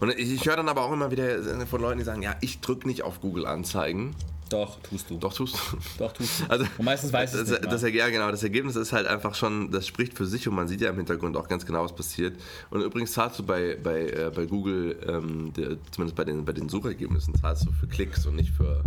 Und 0.00 0.10
ich, 0.18 0.30
ich 0.30 0.44
höre 0.46 0.56
dann 0.56 0.68
aber 0.68 0.82
auch 0.82 0.92
immer 0.92 1.10
wieder 1.10 1.66
von 1.66 1.80
Leuten, 1.80 1.98
die 1.98 2.04
sagen, 2.04 2.22
ja, 2.22 2.36
ich 2.42 2.60
drücke 2.60 2.86
nicht 2.86 3.02
auf 3.02 3.20
Google 3.20 3.46
Anzeigen. 3.46 4.14
Doch, 4.48 4.80
tust 4.80 5.10
du. 5.10 5.18
Doch, 5.18 5.34
tust 5.34 5.56
du. 5.56 5.76
Doch, 5.98 6.12
tust 6.12 6.40
du. 6.40 6.44
Also, 6.48 6.64
und 6.78 6.84
meistens 6.84 7.12
weiß 7.12 7.34
ich 7.34 7.40
es 7.40 7.48
das, 7.48 7.60
nicht 7.60 7.72
das. 7.72 7.82
Ja, 7.82 8.08
genau. 8.08 8.30
Das 8.30 8.42
Ergebnis 8.42 8.76
ist 8.76 8.92
halt 8.92 9.06
einfach 9.06 9.34
schon, 9.34 9.72
das 9.72 9.86
spricht 9.86 10.14
für 10.14 10.26
sich 10.26 10.46
und 10.46 10.54
man 10.54 10.68
sieht 10.68 10.80
ja 10.80 10.90
im 10.90 10.96
Hintergrund 10.96 11.36
auch 11.36 11.48
ganz 11.48 11.66
genau, 11.66 11.82
was 11.82 11.94
passiert. 11.94 12.38
Und 12.70 12.82
übrigens 12.82 13.12
zahlst 13.12 13.38
du 13.38 13.42
bei, 13.42 13.76
bei, 13.82 14.08
äh, 14.08 14.30
bei 14.34 14.46
Google, 14.46 14.96
ähm, 15.06 15.52
der, 15.54 15.76
zumindest 15.90 16.14
bei 16.16 16.24
den, 16.24 16.44
bei 16.44 16.52
den 16.52 16.68
Suchergebnissen, 16.68 17.34
zahlst 17.34 17.66
du 17.66 17.72
für 17.72 17.88
Klicks 17.88 18.26
und 18.26 18.36
nicht 18.36 18.50
für, 18.50 18.84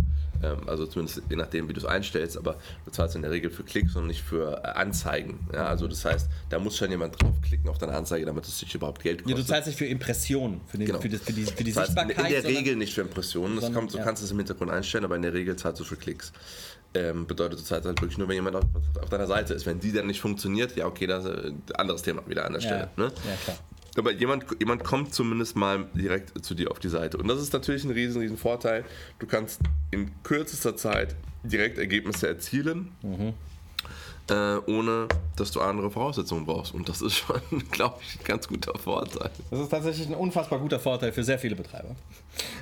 also 0.66 0.86
zumindest 0.86 1.22
je 1.28 1.36
nachdem, 1.36 1.68
wie 1.68 1.72
du 1.72 1.80
es 1.80 1.84
einstellst, 1.86 2.36
aber 2.36 2.56
du 2.84 2.90
zahlst 2.90 3.16
in 3.16 3.22
der 3.22 3.30
Regel 3.30 3.50
für 3.50 3.62
Klicks 3.62 3.94
und 3.96 4.06
nicht 4.06 4.22
für 4.22 4.62
äh, 4.64 4.68
Anzeigen. 4.68 5.46
Ja, 5.52 5.66
also 5.66 5.86
das 5.88 6.04
heißt, 6.04 6.28
da 6.48 6.58
muss 6.58 6.76
schon 6.76 6.90
jemand 6.90 7.20
draufklicken 7.20 7.68
auf 7.68 7.78
deine 7.78 7.92
Anzeige, 7.94 8.24
damit 8.26 8.46
es 8.46 8.58
sich 8.58 8.74
überhaupt 8.74 9.02
Geld 9.02 9.20
Ja, 9.20 9.24
kostet. 9.24 9.38
du 9.38 9.44
zahlst 9.52 9.66
nicht 9.68 9.78
für 9.78 9.86
Impressionen, 9.86 10.60
für, 10.66 10.78
den, 10.78 10.86
Genau. 10.86 11.00
für, 11.00 11.08
das, 11.08 11.20
für 11.20 11.32
die, 11.32 11.44
für 11.44 11.64
die 11.64 11.72
Sichtbarkeit. 11.72 12.18
in 12.18 12.32
der 12.32 12.44
Regel 12.44 12.76
nicht 12.76 12.94
für 12.94 13.02
Impressionen. 13.02 13.56
Das 13.56 13.64
sondern- 13.64 13.80
kommt, 13.82 13.94
du 13.94 13.98
ja. 13.98 14.04
kannst 14.04 14.22
es 14.22 14.30
im 14.30 14.38
Hintergrund 14.38 14.70
einstellen, 14.70 15.04
aber 15.04 15.16
in 15.16 15.22
der 15.22 15.32
Regel 15.32 15.56
zahlst 15.56 15.80
du 15.80 15.84
für 15.84 15.96
Klicks. 15.96 16.32
ähm, 16.92 17.24
bedeutet 17.26 17.58
zurzeit 17.58 17.84
halt 17.84 18.00
wirklich 18.00 18.18
nur, 18.18 18.26
wenn 18.28 18.34
jemand 18.34 18.56
auf, 18.56 18.64
auf, 19.00 19.08
deiner 19.08 19.26
Seite 19.28 19.54
ist. 19.54 19.64
Wenn 19.64 19.78
die 19.78 19.92
dann 19.92 20.08
nicht 20.08 20.20
funktioniert, 20.20 20.74
ja, 20.76 20.86
okay, 20.86 21.06
das 21.06 21.24
ist 21.24 21.30
ein 21.44 21.62
anderes 21.74 22.02
Thema 22.02 22.22
wieder 22.26 22.44
an 22.44 22.52
der 22.54 22.60
Stelle. 22.60 22.90
Ja, 22.96 23.02
ne? 23.04 23.12
ja 23.28 23.36
klar. 23.44 23.56
Aber 24.00 24.12
jemand, 24.12 24.46
jemand 24.58 24.82
kommt 24.82 25.14
zumindest 25.14 25.56
mal 25.56 25.86
direkt 25.94 26.42
zu 26.42 26.54
dir 26.54 26.70
auf 26.70 26.78
die 26.78 26.88
Seite. 26.88 27.18
Und 27.18 27.28
das 27.28 27.38
ist 27.40 27.52
natürlich 27.52 27.84
ein 27.84 27.90
riesen, 27.90 28.18
riesen 28.20 28.38
Vorteil. 28.38 28.84
Du 29.18 29.26
kannst 29.26 29.60
in 29.90 30.10
kürzester 30.22 30.74
Zeit 30.74 31.14
direkt 31.44 31.76
Ergebnisse 31.76 32.26
erzielen. 32.26 32.92
Mhm 33.02 33.34
äh, 34.30 34.58
ohne 34.66 35.08
dass 35.36 35.50
du 35.50 35.60
andere 35.60 35.90
Voraussetzungen 35.90 36.46
brauchst. 36.46 36.74
Und 36.74 36.88
das 36.88 37.02
ist 37.02 37.16
schon, 37.16 37.40
glaube 37.70 37.96
ich, 38.00 38.20
ein 38.20 38.24
ganz 38.24 38.48
guter 38.48 38.78
Vorteil. 38.78 39.30
Das 39.50 39.60
ist 39.60 39.68
tatsächlich 39.68 40.08
ein 40.08 40.14
unfassbar 40.14 40.58
guter 40.58 40.78
Vorteil 40.78 41.12
für 41.12 41.24
sehr 41.24 41.38
viele 41.38 41.56
Betreiber. 41.56 41.94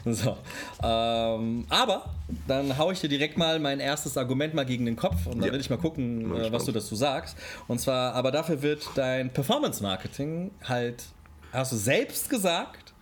So. 0.05 0.37
Ähm, 0.83 1.67
aber 1.69 2.07
dann 2.47 2.79
haue 2.79 2.93
ich 2.93 3.01
dir 3.01 3.09
direkt 3.09 3.37
mal 3.37 3.59
mein 3.59 3.81
erstes 3.81 4.17
Argument 4.17 4.55
mal 4.55 4.65
gegen 4.65 4.87
den 4.87 4.97
Kopf 4.97 5.27
und 5.27 5.39
dann 5.39 5.49
ja. 5.49 5.53
will 5.53 5.61
ich 5.61 5.71
mal 5.71 5.79
gucken, 5.79 6.35
äh, 6.35 6.53
was 6.53 6.65
du 6.65 6.73
dazu 6.73 6.95
sagst. 6.95 7.37
Und 7.67 7.81
zwar, 7.81 8.15
aber 8.15 8.31
dafür 8.31 8.63
wird 8.63 8.89
dein 8.95 9.33
Performance-Marketing 9.33 10.51
halt, 10.65 11.05
hast 11.53 11.73
du 11.73 11.77
selbst 11.77 12.29
gesagt, 12.31 12.95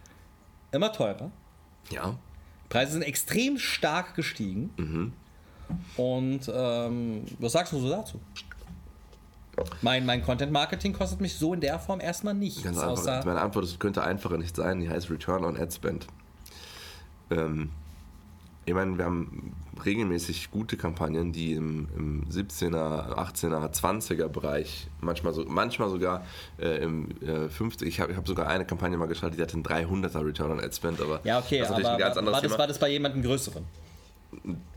immer 0.72 0.92
teurer. 0.92 1.30
Ja. 1.90 2.18
Preise 2.68 2.92
sind 2.92 3.02
extrem 3.02 3.58
stark 3.58 4.14
gestiegen. 4.14 4.70
Mhm. 4.76 5.12
Und 5.96 6.50
ähm, 6.52 7.24
was 7.38 7.52
sagst 7.52 7.72
du 7.72 7.80
so 7.80 7.88
dazu? 7.88 8.20
Mein, 9.80 10.04
mein 10.04 10.22
Content 10.22 10.52
Marketing 10.52 10.92
kostet 10.92 11.20
mich 11.20 11.34
so 11.34 11.54
in 11.54 11.60
der 11.60 11.78
Form 11.78 12.00
erstmal 12.00 12.34
nichts. 12.34 12.62
Ganz 12.62 12.78
einfach. 12.78 13.24
Meine 13.24 13.40
Antwort 13.40 13.64
ist, 13.64 13.80
könnte 13.80 14.04
einfacher 14.04 14.36
nicht 14.36 14.54
sein. 14.54 14.80
Die 14.80 14.88
heißt 14.88 15.10
Return 15.10 15.44
on 15.44 15.56
Ad 15.56 15.72
Spend. 15.72 16.06
Ähm, 17.30 17.70
ich 18.66 18.74
meine, 18.74 18.98
wir 18.98 19.04
haben 19.06 19.54
regelmäßig 19.84 20.50
gute 20.50 20.76
Kampagnen, 20.76 21.32
die 21.32 21.52
im, 21.52 21.88
im 21.96 22.24
17er, 22.28 23.14
18er, 23.16 23.72
20er 23.72 24.28
Bereich, 24.28 24.88
manchmal, 25.00 25.32
so, 25.32 25.44
manchmal 25.46 25.90
sogar 25.90 26.24
äh, 26.58 26.82
im 26.82 27.10
äh, 27.22 27.48
50. 27.48 27.86
Ich 27.86 28.00
habe 28.00 28.16
hab 28.16 28.26
sogar 28.26 28.48
eine 28.48 28.64
Kampagne 28.64 28.96
mal 28.96 29.06
gestartet, 29.06 29.38
die 29.38 29.42
hatte 29.42 29.54
einen 29.54 29.64
300er 29.64 30.24
Return 30.24 30.52
on 30.52 30.60
Ad 30.60 30.74
Spend. 30.74 31.00
Aber 31.00 31.20
ja, 31.24 31.38
okay, 31.38 31.60
das 31.60 31.70
ist 31.70 31.76
aber, 31.76 31.92
ein 31.92 31.98
ganz 31.98 32.16
anderes 32.16 32.34
war, 32.34 32.42
das, 32.42 32.58
war 32.58 32.66
das 32.66 32.78
bei 32.78 32.90
jemandem 32.90 33.22
größeren? 33.22 33.64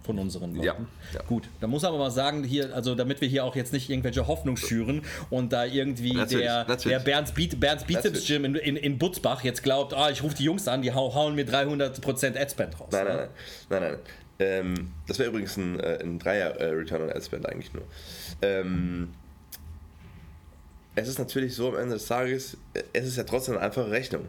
von 0.04 0.18
unseren 0.18 0.56
Leuten. 0.56 0.66
Ja, 0.66 0.76
ja. 1.14 1.22
Gut, 1.28 1.50
da 1.60 1.68
muss 1.68 1.84
aber 1.84 1.98
mal 1.98 2.12
sagen, 2.12 2.44
hier, 2.44 2.74
also 2.74 2.96
damit 2.96 3.22
wir 3.22 3.28
hier 3.28 3.46
auch 3.46 3.56
jetzt 3.56 3.74
nicht 3.74 3.90
irgendwelche 3.90 4.28
Hoffnung 4.28 4.58
schüren 4.58 5.04
und 5.30 5.54
da 5.54 5.66
irgendwie 5.66 6.14
natürlich, 6.14 6.46
der, 6.46 6.66
natürlich. 6.68 6.98
der 6.98 7.04
Bernds, 7.04 7.32
Beat, 7.34 7.60
Bernds 7.60 7.84
Bizeps 7.84 8.26
Gym 8.26 8.46
in, 8.46 8.56
in, 8.56 8.76
in 8.76 8.98
Butzbach 8.98 9.44
jetzt 9.44 9.62
glaubt, 9.62 9.94
ah, 9.94 10.10
ich 10.10 10.24
rufe 10.24 10.36
die 10.36 10.46
Jungs 10.46 10.68
an, 10.68 10.82
die 10.82 10.94
hauen 10.94 11.36
mir 11.36 11.46
300% 11.46 12.40
Adspend 12.40 12.80
raus. 12.80 12.90
Nein, 12.92 13.06
nein, 13.06 13.18
nein. 13.18 13.30
nein, 13.70 13.82
nein. 13.82 14.00
Ähm, 14.39 14.93
das 15.08 15.19
wäre 15.19 15.30
übrigens 15.30 15.58
ein, 15.58 15.80
äh, 15.80 15.99
ein 16.02 16.17
Dreier 16.17 16.60
äh, 16.60 16.93
on 16.93 17.10
Adspend 17.12 17.45
eigentlich 17.45 17.73
nur. 17.73 17.84
Ähm, 18.41 19.10
es 20.95 21.08
ist 21.08 21.19
natürlich 21.19 21.56
so 21.56 21.69
am 21.69 21.78
Ende 21.78 21.95
des 21.95 22.08
Tages, 22.08 22.58
es 22.93 23.06
ist 23.06 23.17
ja 23.17 23.23
trotzdem 23.23 23.56
eine 23.56 23.65
einfache 23.65 23.91
Rechnung. 23.91 24.28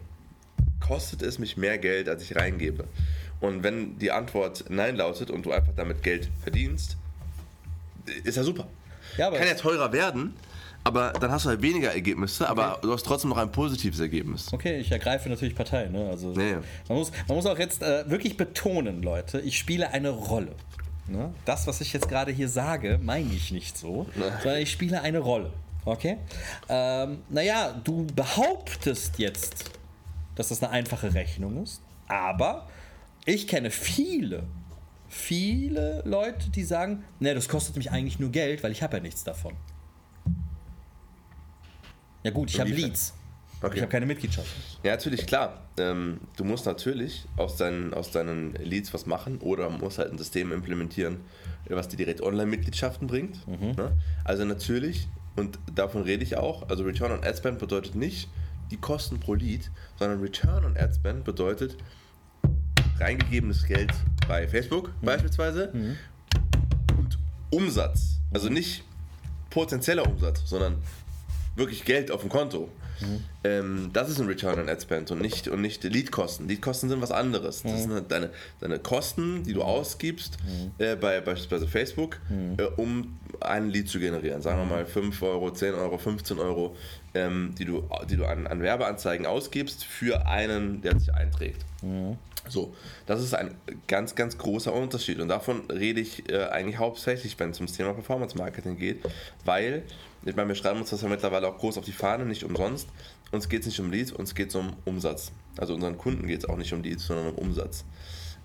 Kostet 0.81 1.23
es 1.23 1.39
mich 1.39 1.57
mehr 1.57 1.79
Geld, 1.79 2.09
als 2.09 2.23
ich 2.23 2.37
reingebe? 2.37 2.85
Und 3.41 3.63
wenn 3.63 3.99
die 3.99 4.11
Antwort 4.11 4.65
Nein 4.69 4.97
lautet 4.97 5.31
und 5.31 5.47
du 5.47 5.53
einfach 5.53 5.73
damit 5.75 6.03
Geld 6.03 6.29
verdienst, 6.43 6.97
ist 8.25 8.37
ja 8.37 8.43
super. 8.43 8.67
Ja, 9.17 9.31
Kann 9.31 9.47
ja 9.47 9.55
teurer 9.55 9.93
werden, 9.93 10.35
aber 10.83 11.13
dann 11.13 11.31
hast 11.31 11.45
du 11.45 11.51
halt 11.51 11.63
weniger 11.63 11.93
Ergebnisse, 11.93 12.49
aber 12.49 12.73
okay. 12.73 12.81
du 12.83 12.93
hast 12.93 13.05
trotzdem 13.05 13.31
noch 13.31 13.37
ein 13.37 13.53
positives 13.53 14.01
Ergebnis. 14.01 14.53
Okay, 14.53 14.79
ich 14.79 14.91
ergreife 14.91 15.29
natürlich 15.29 15.55
Partei. 15.55 15.87
Ne? 15.87 16.09
Also, 16.09 16.29
nee. 16.31 16.55
man, 16.89 16.99
muss, 16.99 17.13
man 17.29 17.37
muss 17.37 17.47
auch 17.47 17.59
jetzt 17.59 17.83
äh, 17.83 18.09
wirklich 18.09 18.37
betonen, 18.37 19.03
Leute, 19.03 19.41
ich 19.41 19.59
spiele 19.59 19.91
eine 19.93 20.11
Rolle. 20.11 20.55
Ne? 21.07 21.35
Das, 21.45 21.67
was 21.67 21.81
ich 21.81 21.93
jetzt 21.93 22.09
gerade 22.09 22.33
hier 22.33 22.49
sage, 22.49 22.99
meine 23.03 23.33
ich 23.33 23.53
nicht 23.53 23.77
so, 23.77 24.07
sondern 24.43 24.61
ich 24.61 24.71
spiele 24.71 25.03
eine 25.03 25.19
Rolle. 25.19 25.53
Okay? 25.85 26.19
Ähm, 26.69 27.19
naja, 27.29 27.79
du 27.85 28.07
behauptest 28.15 29.19
jetzt, 29.19 29.65
dass 30.35 30.49
das 30.49 30.63
eine 30.63 30.73
einfache 30.73 31.13
Rechnung 31.13 31.63
ist, 31.63 31.83
aber 32.09 32.69
ich 33.25 33.47
kenne 33.47 33.71
viele, 33.71 34.45
viele 35.09 36.03
Leute, 36.07 36.51
die 36.51 36.65
sagen, 36.65 37.05
ne, 37.19 37.35
das 37.35 37.49
kostet 37.49 37.77
mich 37.77 37.91
eigentlich 37.91 38.19
nur 38.19 38.31
Geld, 38.31 38.63
weil 38.63 38.73
ich 38.73 38.83
habe 38.83 38.97
ja 38.97 39.03
nichts 39.03 39.25
davon. 39.25 39.55
Ja 42.23 42.31
gut, 42.31 42.51
ich 42.51 42.61
habe 42.61 42.71
Leads. 42.71 43.15
Okay. 43.63 43.77
Ich 43.77 43.83
habe 43.83 43.93
keine 43.93 44.07
Mitgliedschaft. 44.07 44.49
Ja, 44.83 44.93
natürlich, 44.93 45.27
klar. 45.27 45.63
Ähm, 45.77 46.21
du 46.37 46.45
musst 46.45 46.65
natürlich 46.65 47.27
aus 47.37 47.57
deinen, 47.57 47.93
aus 47.93 48.11
deinen 48.11 48.55
Leads 48.55 48.95
was 48.95 49.05
machen 49.05 49.39
oder 49.39 49.69
musst 49.69 49.99
halt 49.99 50.11
ein 50.13 50.19
System 50.19 50.51
implementieren, 50.53 51.19
was 51.69 51.89
dir 51.89 51.99
direkt 51.99 52.23
Online-Mitgliedschaften 52.23 53.07
bringt. 53.07 53.47
Mhm. 53.47 53.73
Ne? 53.73 53.93
Also 54.25 54.45
natürlich, 54.45 55.09
und 55.37 55.59
davon 55.75 56.03
rede 56.03 56.23
ich 56.23 56.37
auch, 56.37 56.71
also 56.71 56.85
Return 56.85 57.13
on 57.13 57.23
Ad 57.23 57.37
Spend 57.37 57.59
bedeutet 57.59 57.95
nicht 57.95 58.31
die 58.71 58.79
Kosten 58.79 59.21
pro 59.21 59.35
Lead, 59.35 59.71
sondern 59.99 60.21
Return 60.21 60.65
on 60.65 60.77
Ad 60.79 60.95
Spend 60.95 61.25
bedeutet, 61.25 61.77
reingegebenes 62.99 63.67
Geld 63.67 63.93
bei 64.27 64.49
Facebook 64.49 64.89
mhm. 65.01 65.07
beispielsweise 65.07 65.71
mhm. 65.75 65.97
und 66.97 67.19
Umsatz, 67.51 68.21
also 68.33 68.49
nicht 68.49 68.85
potenzieller 69.51 70.07
Umsatz, 70.07 70.43
sondern 70.47 70.77
wirklich 71.61 71.85
Geld 71.85 72.11
auf 72.11 72.23
dem 72.23 72.31
Konto. 72.31 72.69
Mhm. 73.01 73.25
Ähm, 73.43 73.91
das 73.93 74.11
ist 74.11 74.21
ein 74.21 74.27
Return 74.27 74.59
on 74.59 74.69
Ad 74.69 74.83
Spend 74.83 75.11
und 75.11 75.21
nicht, 75.21 75.49
und 75.49 75.63
nicht 75.63 75.83
Leadkosten. 75.83 76.47
Leadkosten 76.47 76.89
sind 76.89 77.01
was 77.01 77.11
anderes. 77.11 77.63
Das 77.63 77.87
mhm. 77.87 77.95
sind 77.95 78.13
deine, 78.13 78.31
deine 78.61 78.79
Kosten, 78.79 79.45
die 79.45 79.55
du 79.55 79.63
ausgibst 79.63 80.37
mhm. 80.45 80.73
äh, 80.79 80.97
bei 80.97 81.21
beispielsweise 81.21 81.67
Facebook, 81.67 82.19
mhm. 82.29 82.57
äh, 82.59 82.65
um 82.77 83.19
einen 83.41 83.71
Lead 83.71 83.89
zu 83.89 83.99
generieren. 83.99 84.43
Sagen 84.43 84.59
wir 84.59 84.67
mal 84.67 84.85
5 84.85 85.23
Euro, 85.23 85.51
10 85.51 85.75
Euro, 85.75 85.97
15 85.97 86.39
Euro, 86.39 86.77
ähm, 87.15 87.55
die 87.59 87.65
du, 87.65 87.89
die 88.09 88.17
du 88.17 88.27
an, 88.27 88.47
an 88.47 88.61
Werbeanzeigen 88.61 89.25
ausgibst 89.27 89.85
für 89.85 90.27
einen, 90.27 90.83
der 90.83 90.99
sich 90.99 91.15
einträgt. 91.15 91.65
Mhm. 91.83 92.19
So, 92.49 92.75
das 93.07 93.23
ist 93.23 93.35
ein 93.35 93.55
ganz, 93.87 94.15
ganz 94.15 94.39
großer 94.39 94.73
Unterschied 94.73 95.21
und 95.21 95.29
davon 95.29 95.71
rede 95.71 96.01
ich 96.01 96.29
äh, 96.31 96.45
eigentlich 96.45 96.79
hauptsächlich, 96.79 97.39
wenn 97.39 97.51
es 97.51 97.59
ums 97.59 97.75
Thema 97.75 97.93
Performance 97.93 98.37
Marketing 98.37 98.77
geht, 98.77 99.05
weil, 99.45 99.83
ich 100.25 100.35
meine, 100.35 100.49
wir 100.49 100.55
schreiben 100.55 100.81
uns 100.81 100.91
das 100.91 101.03
ja 101.03 101.09
mittlerweile 101.09 101.49
auch 101.49 101.59
groß 101.59 101.79
auf 101.79 101.85
die 101.85 101.93
Fahne, 101.93 102.25
nicht 102.25 102.43
umsonst. 102.45 102.89
Uns 103.31 103.49
geht 103.49 103.61
es 103.61 103.67
nicht 103.67 103.81
um 103.81 103.91
Leads, 103.91 104.13
uns 104.13 104.35
geht 104.35 104.49
es 104.49 104.55
um 104.55 104.73
Umsatz. 104.85 105.33
Also 105.57 105.75
unseren 105.75 105.99
Kunden 105.99 106.27
geht 106.27 106.41
es 106.41 106.49
auch 106.49 106.57
nicht 106.57 106.73
um 106.73 106.83
Leads, 106.83 107.07
sondern 107.07 107.29
um 107.29 107.35
Umsatz. 107.37 107.85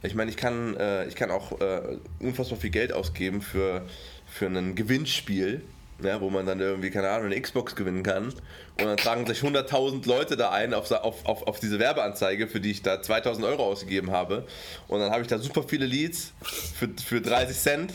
Ich 0.04 0.14
meine, 0.14 0.30
ich 0.30 0.38
kann, 0.38 0.76
äh, 0.78 1.08
ich 1.08 1.16
kann 1.16 1.32
auch 1.32 1.60
äh, 1.60 1.98
unfassbar 2.20 2.60
viel 2.60 2.70
Geld 2.70 2.94
ausgeben 2.94 3.42
für, 3.42 3.86
für 4.28 4.46
ein 4.46 4.76
Gewinnspiel, 4.76 5.62
ja, 6.04 6.22
wo 6.22 6.30
man 6.30 6.46
dann 6.46 6.60
irgendwie, 6.60 6.90
keine 6.92 7.10
Ahnung, 7.10 7.28
eine 7.28 7.40
Xbox 7.40 7.76
gewinnen 7.76 8.04
kann. 8.04 8.26
Und 8.26 8.86
dann 8.86 8.98
tragen 8.98 9.26
sich 9.26 9.40
100.000 9.40 10.08
Leute 10.08 10.36
da 10.38 10.52
ein 10.52 10.74
auf, 10.74 10.92
auf, 10.92 11.26
auf, 11.26 11.60
diese 11.60 11.80
Werbeanzeige, 11.80 12.48
für 12.48 12.60
die 12.60 12.72
ich 12.72 12.82
da 12.82 12.96
2.000 12.96 13.46
Euro 13.46 13.66
ausgegeben 13.66 14.12
habe. 14.12 14.46
Und 14.88 15.00
dann 15.00 15.12
habe 15.12 15.22
ich 15.22 15.28
da 15.28 15.40
super 15.40 15.64
viele 15.64 15.86
Leads 15.86 16.34
für, 16.44 16.90
für 17.04 17.22
30 17.22 17.58
Cent. 17.58 17.94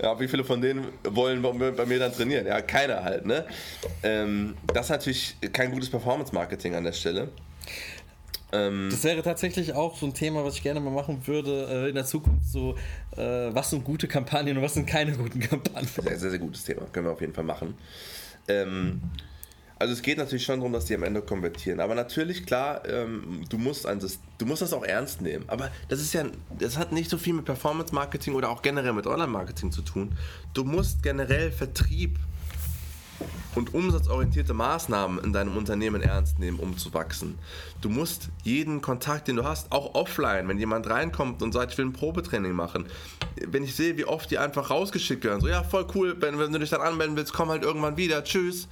Ja, 0.00 0.18
wie 0.20 0.28
viele 0.28 0.44
von 0.44 0.60
denen 0.60 0.86
wollen 1.04 1.42
bei 1.42 1.84
mir 1.86 1.98
dann 1.98 2.12
trainieren? 2.12 2.46
Ja, 2.46 2.60
keiner 2.60 3.02
halt, 3.02 3.26
ne? 3.26 3.44
Ähm, 4.02 4.54
das 4.72 4.86
ist 4.86 4.90
natürlich 4.90 5.36
kein 5.52 5.72
gutes 5.72 5.90
Performance-Marketing 5.90 6.74
an 6.74 6.84
der 6.84 6.92
Stelle. 6.92 7.28
Ähm, 8.52 8.88
das 8.90 9.04
wäre 9.04 9.22
tatsächlich 9.22 9.74
auch 9.74 9.96
so 9.96 10.06
ein 10.06 10.14
Thema, 10.14 10.44
was 10.44 10.54
ich 10.54 10.62
gerne 10.62 10.80
mal 10.80 10.90
machen 10.90 11.26
würde 11.26 11.68
äh, 11.70 11.88
in 11.88 11.94
der 11.94 12.04
Zukunft. 12.04 12.46
So, 12.46 12.76
äh, 13.16 13.20
was 13.52 13.70
sind 13.70 13.84
gute 13.84 14.08
Kampagnen 14.08 14.56
und 14.56 14.62
was 14.62 14.74
sind 14.74 14.86
keine 14.86 15.12
guten 15.12 15.40
Kampagnen? 15.40 15.86
Sehr, 15.86 16.18
sehr, 16.18 16.30
sehr 16.30 16.38
gutes 16.38 16.64
Thema. 16.64 16.82
Können 16.92 17.06
wir 17.06 17.12
auf 17.12 17.20
jeden 17.20 17.34
Fall 17.34 17.44
machen. 17.44 17.74
Ähm, 18.46 19.02
also 19.78 19.92
es 19.92 20.02
geht 20.02 20.18
natürlich 20.18 20.44
schon 20.44 20.58
darum, 20.58 20.72
dass 20.72 20.86
die 20.86 20.94
am 20.94 21.02
Ende 21.02 21.22
konvertieren. 21.22 21.80
Aber 21.80 21.94
natürlich, 21.94 22.46
klar, 22.46 22.82
ähm, 22.88 23.44
du, 23.48 23.58
musst 23.58 23.86
ein, 23.86 24.00
du 24.38 24.46
musst 24.46 24.62
das 24.62 24.72
auch 24.72 24.84
ernst 24.84 25.20
nehmen. 25.20 25.44
Aber 25.46 25.70
das 25.88 26.00
ist 26.00 26.14
ja, 26.14 26.24
das 26.58 26.76
hat 26.76 26.92
nicht 26.92 27.10
so 27.10 27.18
viel 27.18 27.34
mit 27.34 27.44
Performance-Marketing 27.44 28.34
oder 28.34 28.50
auch 28.50 28.62
generell 28.62 28.92
mit 28.92 29.06
Online-Marketing 29.06 29.70
zu 29.70 29.82
tun. 29.82 30.12
Du 30.52 30.64
musst 30.64 31.02
generell 31.02 31.52
Vertrieb 31.52 32.18
und 33.54 33.74
umsatzorientierte 33.74 34.54
Maßnahmen 34.54 35.22
in 35.24 35.32
deinem 35.32 35.56
Unternehmen 35.56 36.00
ernst 36.00 36.38
nehmen, 36.38 36.58
um 36.58 36.76
zu 36.76 36.94
wachsen. 36.94 37.38
Du 37.80 37.88
musst 37.88 38.28
jeden 38.44 38.80
Kontakt, 38.80 39.28
den 39.28 39.36
du 39.36 39.44
hast, 39.44 39.72
auch 39.72 39.94
offline, 39.94 40.48
wenn 40.48 40.58
jemand 40.58 40.88
reinkommt 40.88 41.42
und 41.42 41.52
sagt, 41.52 41.72
ich 41.72 41.78
will 41.78 41.86
ein 41.86 41.92
Probetraining 41.92 42.52
machen, 42.52 42.86
wenn 43.46 43.64
ich 43.64 43.74
sehe, 43.74 43.96
wie 43.96 44.04
oft 44.04 44.30
die 44.30 44.38
einfach 44.38 44.70
rausgeschickt 44.70 45.24
werden, 45.24 45.40
so 45.40 45.48
ja, 45.48 45.62
voll 45.64 45.86
cool, 45.94 46.16
wenn, 46.20 46.38
wenn 46.38 46.52
du 46.52 46.58
dich 46.58 46.70
dann 46.70 46.80
anmelden 46.80 47.16
willst, 47.16 47.32
komm 47.32 47.48
halt 47.48 47.62
irgendwann 47.62 47.96
wieder, 47.96 48.22
tschüss. 48.22 48.68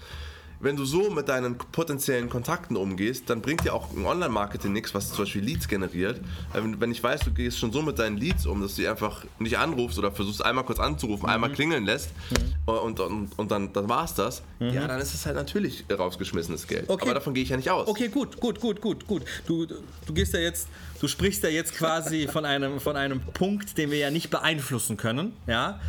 Wenn 0.61 0.77
du 0.77 0.85
so 0.85 1.11
mit 1.11 1.29
deinen 1.29 1.57
potenziellen 1.59 2.31
Kontakten 2.31 2.77
umgehst, 2.77 3.29
dann 3.29 3.43
bringt 3.43 3.65
dir 3.65 3.75
auch 3.75 3.93
ein 3.93 4.05
Online-Marketing 4.05 4.73
nichts, 4.73 4.95
was 4.95 5.11
zum 5.11 5.25
Beispiel 5.25 5.43
Leads 5.43 5.69
generiert. 5.69 6.21
Wenn 6.53 6.91
ich 6.91 7.03
weiß, 7.03 7.21
du 7.21 7.31
gehst 7.33 7.59
schon 7.59 7.73
so 7.73 7.83
mit 7.83 7.99
deinen 7.99 8.17
Leads 8.17 8.47
um, 8.47 8.61
dass 8.63 8.75
du 8.75 8.83
die 8.83 8.89
einfach 8.89 9.25
nicht 9.39 9.59
anrufst 9.59 9.99
oder 9.99 10.13
versuchst 10.13 10.45
einmal 10.45 10.65
kurz 10.65 10.79
anzurufen, 10.79 11.27
mhm. 11.27 11.33
einmal 11.33 11.53
klingeln 11.53 11.85
lässt 11.85 12.11
mhm. 12.31 12.73
und, 12.73 13.01
und, 13.01 13.39
und 13.39 13.51
dann, 13.51 13.73
dann 13.73 13.89
war 13.89 14.05
es 14.05 14.15
das, 14.15 14.43
mhm. 14.59 14.71
ja, 14.71 14.87
dann 14.87 15.01
ist 15.01 15.15
es 15.15 15.27
halt 15.27 15.37
natürlich 15.37 15.85
rausgeschmissenes 15.91 16.67
Geld. 16.67 16.89
Okay. 16.89 17.03
Aber 17.05 17.15
davon 17.15 17.35
gehe 17.35 17.43
ich 17.43 17.51
ja 17.51 17.57
nicht 17.57 17.71
aus. 17.71 17.87
Okay, 17.87 18.09
gut, 18.09 18.41
gut, 18.41 18.61
gut, 18.61 18.81
gut, 18.81 19.07
gut. 19.07 19.23
Du, 19.47 19.67
du 19.67 20.13
gehst 20.15 20.33
ja 20.33 20.41
jetzt, 20.41 20.69
du 21.01 21.09
sprichst 21.09 21.43
ja 21.43 21.49
jetzt 21.49 21.75
quasi 21.75 22.29
von 22.29 22.45
einem, 22.45 22.81
von 22.81 22.97
einem 22.97 23.21
Punkt, 23.21 23.77
den 23.79 23.91
wir 23.91 23.99
ja 23.99 24.11
nicht 24.11 24.31
beeinflussen 24.31 24.97
können. 24.97 25.33
Ja? 25.47 25.81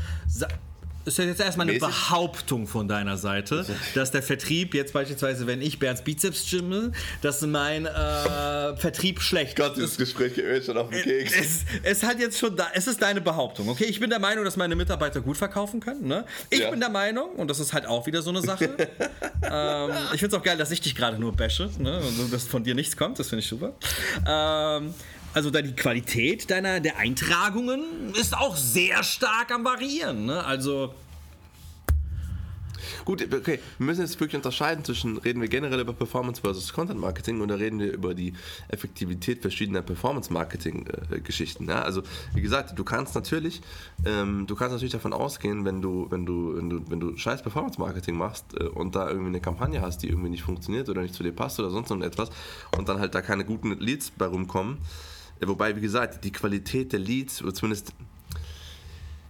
Ist 1.07 1.17
jetzt 1.17 1.39
erstmal 1.39 1.69
eine? 1.69 1.79
Behauptung 1.79 2.67
von 2.67 2.87
deiner 2.87 3.17
Seite, 3.17 3.65
dass 3.95 4.11
der 4.11 4.21
Vertrieb 4.21 4.73
jetzt 4.73 4.93
beispielsweise, 4.93 5.47
wenn 5.47 5.61
ich 5.61 5.79
Bernds 5.79 6.03
Bizeps 6.03 6.49
gymme, 6.49 6.91
dass 7.21 7.41
mein 7.41 7.85
äh, 7.85 8.75
Vertrieb 8.77 9.21
schlecht 9.21 9.55
Gott, 9.55 9.77
ist. 9.77 9.91
das 9.91 9.97
Gespräch 9.97 10.35
geht 10.35 10.65
schon 10.65 10.77
auf 10.77 10.89
den 10.89 11.01
Keks. 11.01 11.33
Es, 11.33 11.65
es, 11.83 12.03
hat 12.03 12.19
jetzt 12.19 12.37
schon 12.37 12.55
da, 12.55 12.67
es 12.73 12.87
ist 12.87 13.01
deine 13.01 13.21
Behauptung, 13.21 13.69
okay? 13.69 13.85
Ich 13.85 13.99
bin 13.99 14.09
der 14.09 14.19
Meinung, 14.19 14.43
dass 14.43 14.57
meine 14.57 14.75
Mitarbeiter 14.75 15.21
gut 15.21 15.37
verkaufen 15.37 15.79
können, 15.79 16.07
ne? 16.07 16.25
Ich 16.49 16.59
ja. 16.59 16.69
bin 16.69 16.79
der 16.79 16.89
Meinung, 16.89 17.31
und 17.31 17.49
das 17.49 17.59
ist 17.59 17.73
halt 17.73 17.85
auch 17.85 18.05
wieder 18.05 18.21
so 18.21 18.29
eine 18.29 18.41
Sache. 18.41 18.65
ähm, 19.43 19.91
ich 20.13 20.19
finde 20.19 20.27
es 20.27 20.33
auch 20.33 20.43
geil, 20.43 20.57
dass 20.57 20.71
ich 20.71 20.81
dich 20.81 20.95
gerade 20.95 21.17
nur 21.19 21.33
bashe, 21.33 21.69
ne? 21.79 21.99
Und 21.99 22.33
dass 22.33 22.43
von 22.43 22.63
dir 22.63 22.75
nichts 22.75 22.97
kommt, 22.97 23.19
das 23.19 23.29
finde 23.29 23.41
ich 23.41 23.47
super. 23.47 23.73
Ähm, 24.27 24.93
also 25.37 25.51
die 25.51 25.75
Qualität 25.75 26.49
deiner 26.49 26.79
der 26.79 26.97
Eintragungen 26.97 28.11
ist 28.19 28.35
auch 28.35 28.57
sehr 28.57 29.03
stark 29.03 29.51
am 29.51 29.63
variieren. 29.63 30.25
Ne? 30.25 30.43
Also 30.43 30.95
Gut, 33.05 33.21
okay, 33.21 33.59
wir 33.77 33.85
müssen 33.85 34.01
jetzt 34.01 34.19
wirklich 34.19 34.35
unterscheiden 34.35 34.83
zwischen, 34.83 35.17
reden 35.19 35.39
wir 35.39 35.47
generell 35.47 35.79
über 35.79 35.93
Performance 35.93 36.41
versus 36.41 36.73
Content 36.73 36.99
Marketing 36.99 37.41
oder 37.41 37.59
reden 37.59 37.79
wir 37.79 37.93
über 37.93 38.15
die 38.15 38.33
Effektivität 38.67 39.41
verschiedener 39.43 39.83
Performance 39.83 40.33
Marketing 40.33 40.87
äh, 41.11 41.19
Geschichten. 41.19 41.69
Ja? 41.69 41.83
Also, 41.83 42.01
wie 42.33 42.41
gesagt, 42.41 42.77
du 42.77 42.83
kannst 42.83 43.13
natürlich, 43.13 43.61
ähm, 44.05 44.45
du 44.47 44.55
kannst 44.55 44.73
natürlich 44.73 44.93
davon 44.93 45.13
ausgehen, 45.13 45.65
wenn 45.65 45.83
du, 45.83 46.07
wenn 46.09 46.25
du, 46.25 46.57
wenn 46.57 46.69
du, 46.69 46.89
wenn 46.89 46.99
du 46.99 47.15
scheiß 47.15 47.43
Performance 47.43 47.79
Marketing 47.79 48.17
machst 48.17 48.45
äh, 48.59 48.63
und 48.63 48.95
da 48.95 49.07
irgendwie 49.07 49.29
eine 49.29 49.41
Kampagne 49.41 49.81
hast, 49.81 49.99
die 49.99 50.07
irgendwie 50.07 50.29
nicht 50.29 50.43
funktioniert 50.43 50.89
oder 50.89 51.03
nicht 51.03 51.13
zu 51.13 51.21
dir 51.21 51.31
passt 51.31 51.59
oder 51.59 51.69
sonst 51.69 51.89
noch 51.91 52.01
etwas 52.01 52.31
und 52.75 52.89
dann 52.89 52.99
halt 52.99 53.13
da 53.13 53.21
keine 53.21 53.45
guten 53.45 53.77
Leads 53.79 54.11
bei 54.11 54.25
rumkommen, 54.25 54.79
Wobei, 55.45 55.75
wie 55.75 55.81
gesagt, 55.81 56.23
die 56.23 56.31
Qualität 56.31 56.93
der 56.93 56.99
Leads, 56.99 57.41
oder 57.41 57.53
zumindest 57.53 57.93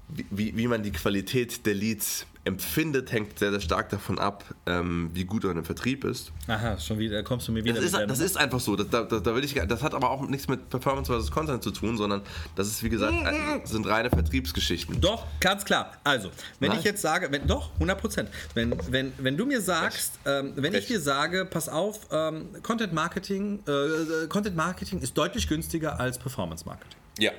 wie, 0.10 0.56
wie 0.56 0.68
man 0.68 0.84
die 0.84 0.92
Qualität 0.92 1.66
der 1.66 1.74
Leads 1.74 2.26
empfindet, 2.48 3.12
hängt 3.12 3.38
sehr, 3.38 3.52
sehr 3.52 3.60
stark 3.60 3.90
davon 3.90 4.18
ab, 4.18 4.46
ähm, 4.66 5.12
wie 5.14 5.26
gut 5.26 5.44
dein 5.44 5.64
Vertrieb 5.66 6.06
ist. 6.06 6.32
Aha, 6.48 6.80
schon 6.80 6.98
wieder, 6.98 7.22
kommst 7.22 7.48
du 7.48 7.52
mir 7.52 7.64
wieder. 7.64 7.76
Das, 7.76 7.84
ist, 7.84 7.94
das 7.94 8.20
ist 8.20 8.38
einfach 8.38 8.62
so. 8.62 8.76
Das, 8.76 8.90
da, 8.90 9.04
da 9.04 9.36
will 9.36 9.44
ich, 9.44 9.54
das 9.54 9.84
hat 9.84 9.94
aber 9.94 10.10
auch 10.10 10.28
nichts 10.28 10.48
mit 10.48 10.70
Performance 10.70 11.12
versus 11.12 11.30
Content 11.30 11.62
zu 11.62 11.72
tun, 11.72 11.98
sondern 11.98 12.22
das 12.56 12.68
ist, 12.68 12.82
wie 12.84 12.90
gesagt, 12.90 13.14
sind 13.66 13.86
reine 13.86 14.10
Vertriebsgeschichten. 14.10 15.00
Doch, 15.02 15.26
ganz 15.42 15.66
klar. 15.66 15.92
Also, 16.04 16.32
wenn 16.60 16.70
Nein. 16.70 16.80
ich 16.80 16.86
jetzt 16.86 17.02
sage, 17.02 17.28
wenn, 17.32 17.46
doch, 17.46 17.74
100 17.74 18.00
Prozent. 18.00 18.30
Wenn, 18.54 18.74
wenn, 18.90 19.12
wenn 19.18 19.36
du 19.36 19.46
mir 19.46 19.60
sagst, 19.62 20.14
ähm, 20.26 20.54
wenn 20.56 20.74
Recht. 20.74 20.84
ich 20.84 20.88
dir 20.88 21.02
sage, 21.02 21.46
pass 21.46 21.68
auf, 21.68 22.08
ähm, 22.12 22.48
Content 22.64 22.94
Marketing, 22.94 23.60
äh, 23.68 23.72
äh 23.72 24.28
Content 24.30 24.56
Marketing 24.56 25.00
ist 25.00 25.18
deutlich 25.18 25.48
günstiger 25.48 26.00
als 26.00 26.18
Performance 26.18 26.66
Marketing. 26.66 26.98
Ja. 27.20 27.32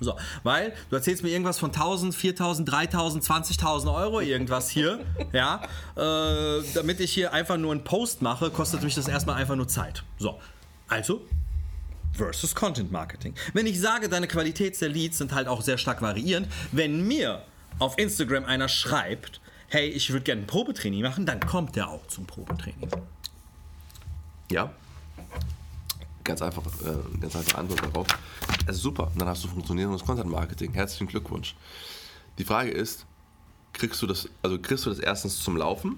So, 0.00 0.16
weil 0.42 0.72
du 0.88 0.96
erzählst 0.96 1.22
mir 1.22 1.28
irgendwas 1.28 1.58
von 1.58 1.70
1000, 1.70 2.14
4000, 2.14 2.70
3000, 2.70 3.24
20.000 3.24 3.94
Euro 3.94 4.20
irgendwas 4.20 4.70
hier, 4.70 5.00
ja, 5.32 5.60
äh, 5.96 6.62
damit 6.74 7.00
ich 7.00 7.12
hier 7.12 7.32
einfach 7.32 7.58
nur 7.58 7.72
einen 7.72 7.84
Post 7.84 8.22
mache, 8.22 8.50
kostet 8.50 8.82
mich 8.82 8.94
das 8.94 9.08
erstmal 9.08 9.36
einfach 9.36 9.56
nur 9.56 9.68
Zeit. 9.68 10.02
So, 10.18 10.40
also 10.88 11.22
versus 12.12 12.54
Content 12.54 12.90
Marketing. 12.90 13.34
Wenn 13.52 13.66
ich 13.66 13.80
sage, 13.80 14.08
deine 14.08 14.26
Qualität 14.26 14.80
der 14.80 14.88
Leads 14.88 15.18
sind 15.18 15.32
halt 15.32 15.48
auch 15.48 15.62
sehr 15.62 15.78
stark 15.78 16.02
variierend, 16.02 16.48
wenn 16.72 17.06
mir 17.06 17.44
auf 17.78 17.98
Instagram 17.98 18.44
einer 18.44 18.68
schreibt, 18.68 19.40
hey, 19.68 19.88
ich 19.88 20.10
würde 20.12 20.24
gerne 20.24 20.42
ein 20.42 20.46
Probetraining 20.46 21.02
machen, 21.02 21.26
dann 21.26 21.40
kommt 21.40 21.76
der 21.76 21.88
auch 21.88 22.06
zum 22.08 22.26
Probetraining. 22.26 22.88
Ja, 24.50 24.72
Ganz 26.30 26.42
einfach, 26.42 26.62
äh, 26.84 27.18
ganz 27.18 27.34
einfache 27.34 27.58
Antwort 27.58 27.82
darauf. 27.82 28.06
Also 28.64 28.80
super, 28.80 29.10
dann 29.18 29.26
hast 29.26 29.42
du 29.42 29.48
funktionierendes 29.48 30.04
Content 30.04 30.30
Marketing. 30.30 30.72
Herzlichen 30.72 31.08
Glückwunsch. 31.08 31.56
Die 32.38 32.44
Frage 32.44 32.70
ist, 32.70 33.04
kriegst 33.72 34.00
du 34.00 34.06
das, 34.06 34.28
also 34.40 34.56
kriegst 34.56 34.86
du 34.86 34.90
das 34.90 35.00
erstens 35.00 35.42
zum 35.42 35.56
Laufen? 35.56 35.96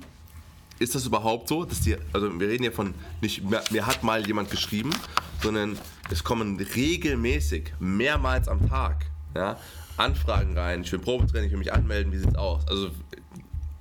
Ist 0.78 0.94
das 0.94 1.04
überhaupt 1.04 1.48
so, 1.48 1.66
dass 1.66 1.82
die, 1.82 1.98
also 2.14 2.40
wir 2.40 2.48
reden 2.48 2.64
ja 2.64 2.70
von 2.70 2.94
nicht, 3.20 3.42
mir, 3.44 3.86
hat 3.86 4.02
mal 4.02 4.26
jemand 4.26 4.50
geschrieben, 4.50 4.90
sondern 5.42 5.78
es 6.10 6.24
kommen 6.24 6.58
regelmäßig, 6.58 7.74
mehrmals 7.78 8.48
am 8.48 8.66
Tag, 8.70 9.04
ja, 9.36 9.58
Anfragen 9.98 10.56
rein, 10.56 10.80
ich 10.80 10.90
will 10.92 10.98
Probetraining, 10.98 11.48
ich 11.48 11.52
will 11.52 11.58
mich 11.58 11.74
anmelden, 11.74 12.10
wie 12.10 12.18
sieht's 12.18 12.36
aus? 12.36 12.66
Also 12.68 12.90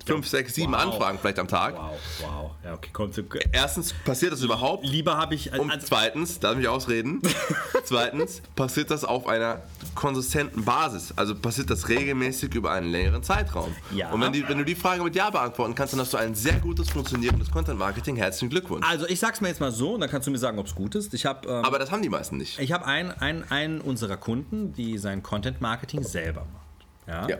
fünf, 0.06 0.28
sechs, 0.28 0.54
sieben 0.54 0.72
wow. 0.72 0.80
Anfragen 0.80 1.18
vielleicht 1.20 1.38
am 1.38 1.48
Tag. 1.48 1.74
Wow, 1.74 1.98
wow. 2.20 2.50
Ja, 2.64 2.74
okay, 2.74 2.90
kommt 2.92 3.12
Erstens, 3.52 3.92
passiert 4.04 4.32
das 4.32 4.42
überhaupt? 4.42 4.86
Lieber 4.86 5.16
habe 5.16 5.34
ich. 5.34 5.52
Und 5.58 5.72
zweitens, 5.82 6.40
darf 6.40 6.52
ich 6.52 6.58
mich 6.58 6.68
ausreden? 6.68 7.20
zweitens, 7.84 8.42
passiert 8.56 8.90
das 8.90 9.04
auf 9.04 9.26
einer 9.26 9.62
konsistenten 9.94 10.64
Basis. 10.64 11.12
Also 11.16 11.34
passiert 11.34 11.70
das 11.70 11.88
regelmäßig 11.88 12.54
über 12.54 12.72
einen 12.72 12.90
längeren 12.90 13.22
Zeitraum. 13.22 13.74
Ja. 13.94 14.10
Und 14.10 14.20
wenn, 14.20 14.32
die, 14.32 14.48
wenn 14.48 14.58
du 14.58 14.64
die 14.64 14.74
Frage 14.74 15.02
mit 15.02 15.14
Ja 15.14 15.30
beantworten 15.30 15.74
kannst, 15.74 15.92
dann 15.92 16.00
hast 16.00 16.12
du 16.12 16.18
ein 16.18 16.34
sehr 16.34 16.58
gutes 16.60 16.90
funktionierendes 16.90 17.50
Content 17.50 17.78
Marketing. 17.78 18.16
Herzlichen 18.16 18.50
Glückwunsch. 18.50 18.86
Also 18.88 19.06
ich 19.06 19.20
sag's 19.20 19.40
mir 19.40 19.48
jetzt 19.48 19.60
mal 19.60 19.72
so, 19.72 19.94
und 19.94 20.00
dann 20.00 20.10
kannst 20.10 20.26
du 20.26 20.30
mir 20.30 20.38
sagen, 20.38 20.58
ob 20.58 20.66
es 20.66 20.74
gut 20.74 20.94
ist. 20.94 21.14
Ich 21.14 21.26
hab, 21.26 21.46
ähm, 21.46 21.64
Aber 21.64 21.78
das 21.78 21.90
haben 21.90 22.02
die 22.02 22.08
meisten 22.08 22.36
nicht. 22.36 22.58
Ich 22.58 22.72
habe 22.72 22.86
einen, 22.86 23.10
einen, 23.10 23.44
einen 23.50 23.80
unserer 23.80 24.16
Kunden, 24.16 24.72
die 24.72 24.98
sein 24.98 25.22
Content 25.22 25.60
Marketing 25.60 26.02
selber 26.02 26.46
macht. 26.52 26.62
Ja. 27.06 27.28
ja. 27.28 27.36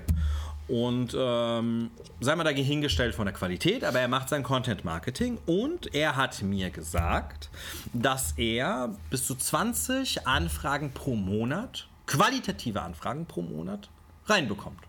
Und 0.68 1.14
ähm, 1.18 1.90
sei 2.20 2.36
mal 2.36 2.44
da 2.44 2.50
hingestellt 2.50 3.14
von 3.14 3.26
der 3.26 3.34
Qualität, 3.34 3.84
aber 3.84 4.00
er 4.00 4.08
macht 4.08 4.28
sein 4.28 4.42
Content 4.42 4.84
Marketing 4.84 5.38
und 5.46 5.92
er 5.94 6.16
hat 6.16 6.40
mir 6.42 6.70
gesagt, 6.70 7.50
dass 7.92 8.32
er 8.36 8.94
bis 9.10 9.26
zu 9.26 9.34
20 9.34 10.26
Anfragen 10.26 10.92
pro 10.92 11.16
Monat, 11.16 11.88
qualitative 12.06 12.80
Anfragen 12.80 13.26
pro 13.26 13.42
Monat, 13.42 13.90
reinbekommt. 14.26 14.80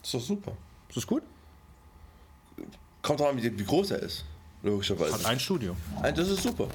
Das 0.00 0.14
ist 0.14 0.14
doch 0.14 0.26
super. 0.26 0.52
Ist 0.88 0.96
das 0.96 1.06
gut? 1.06 1.22
Kommt 3.02 3.20
drauf 3.20 3.30
an, 3.30 3.42
wie, 3.42 3.64
groß 3.64 3.90
er 3.90 4.00
ist, 4.00 4.24
logischerweise. 4.62 5.14
Hat 5.14 5.26
ein 5.26 5.40
Studio. 5.40 5.76
Das 6.02 6.28
ist 6.28 6.42
super. 6.42 6.68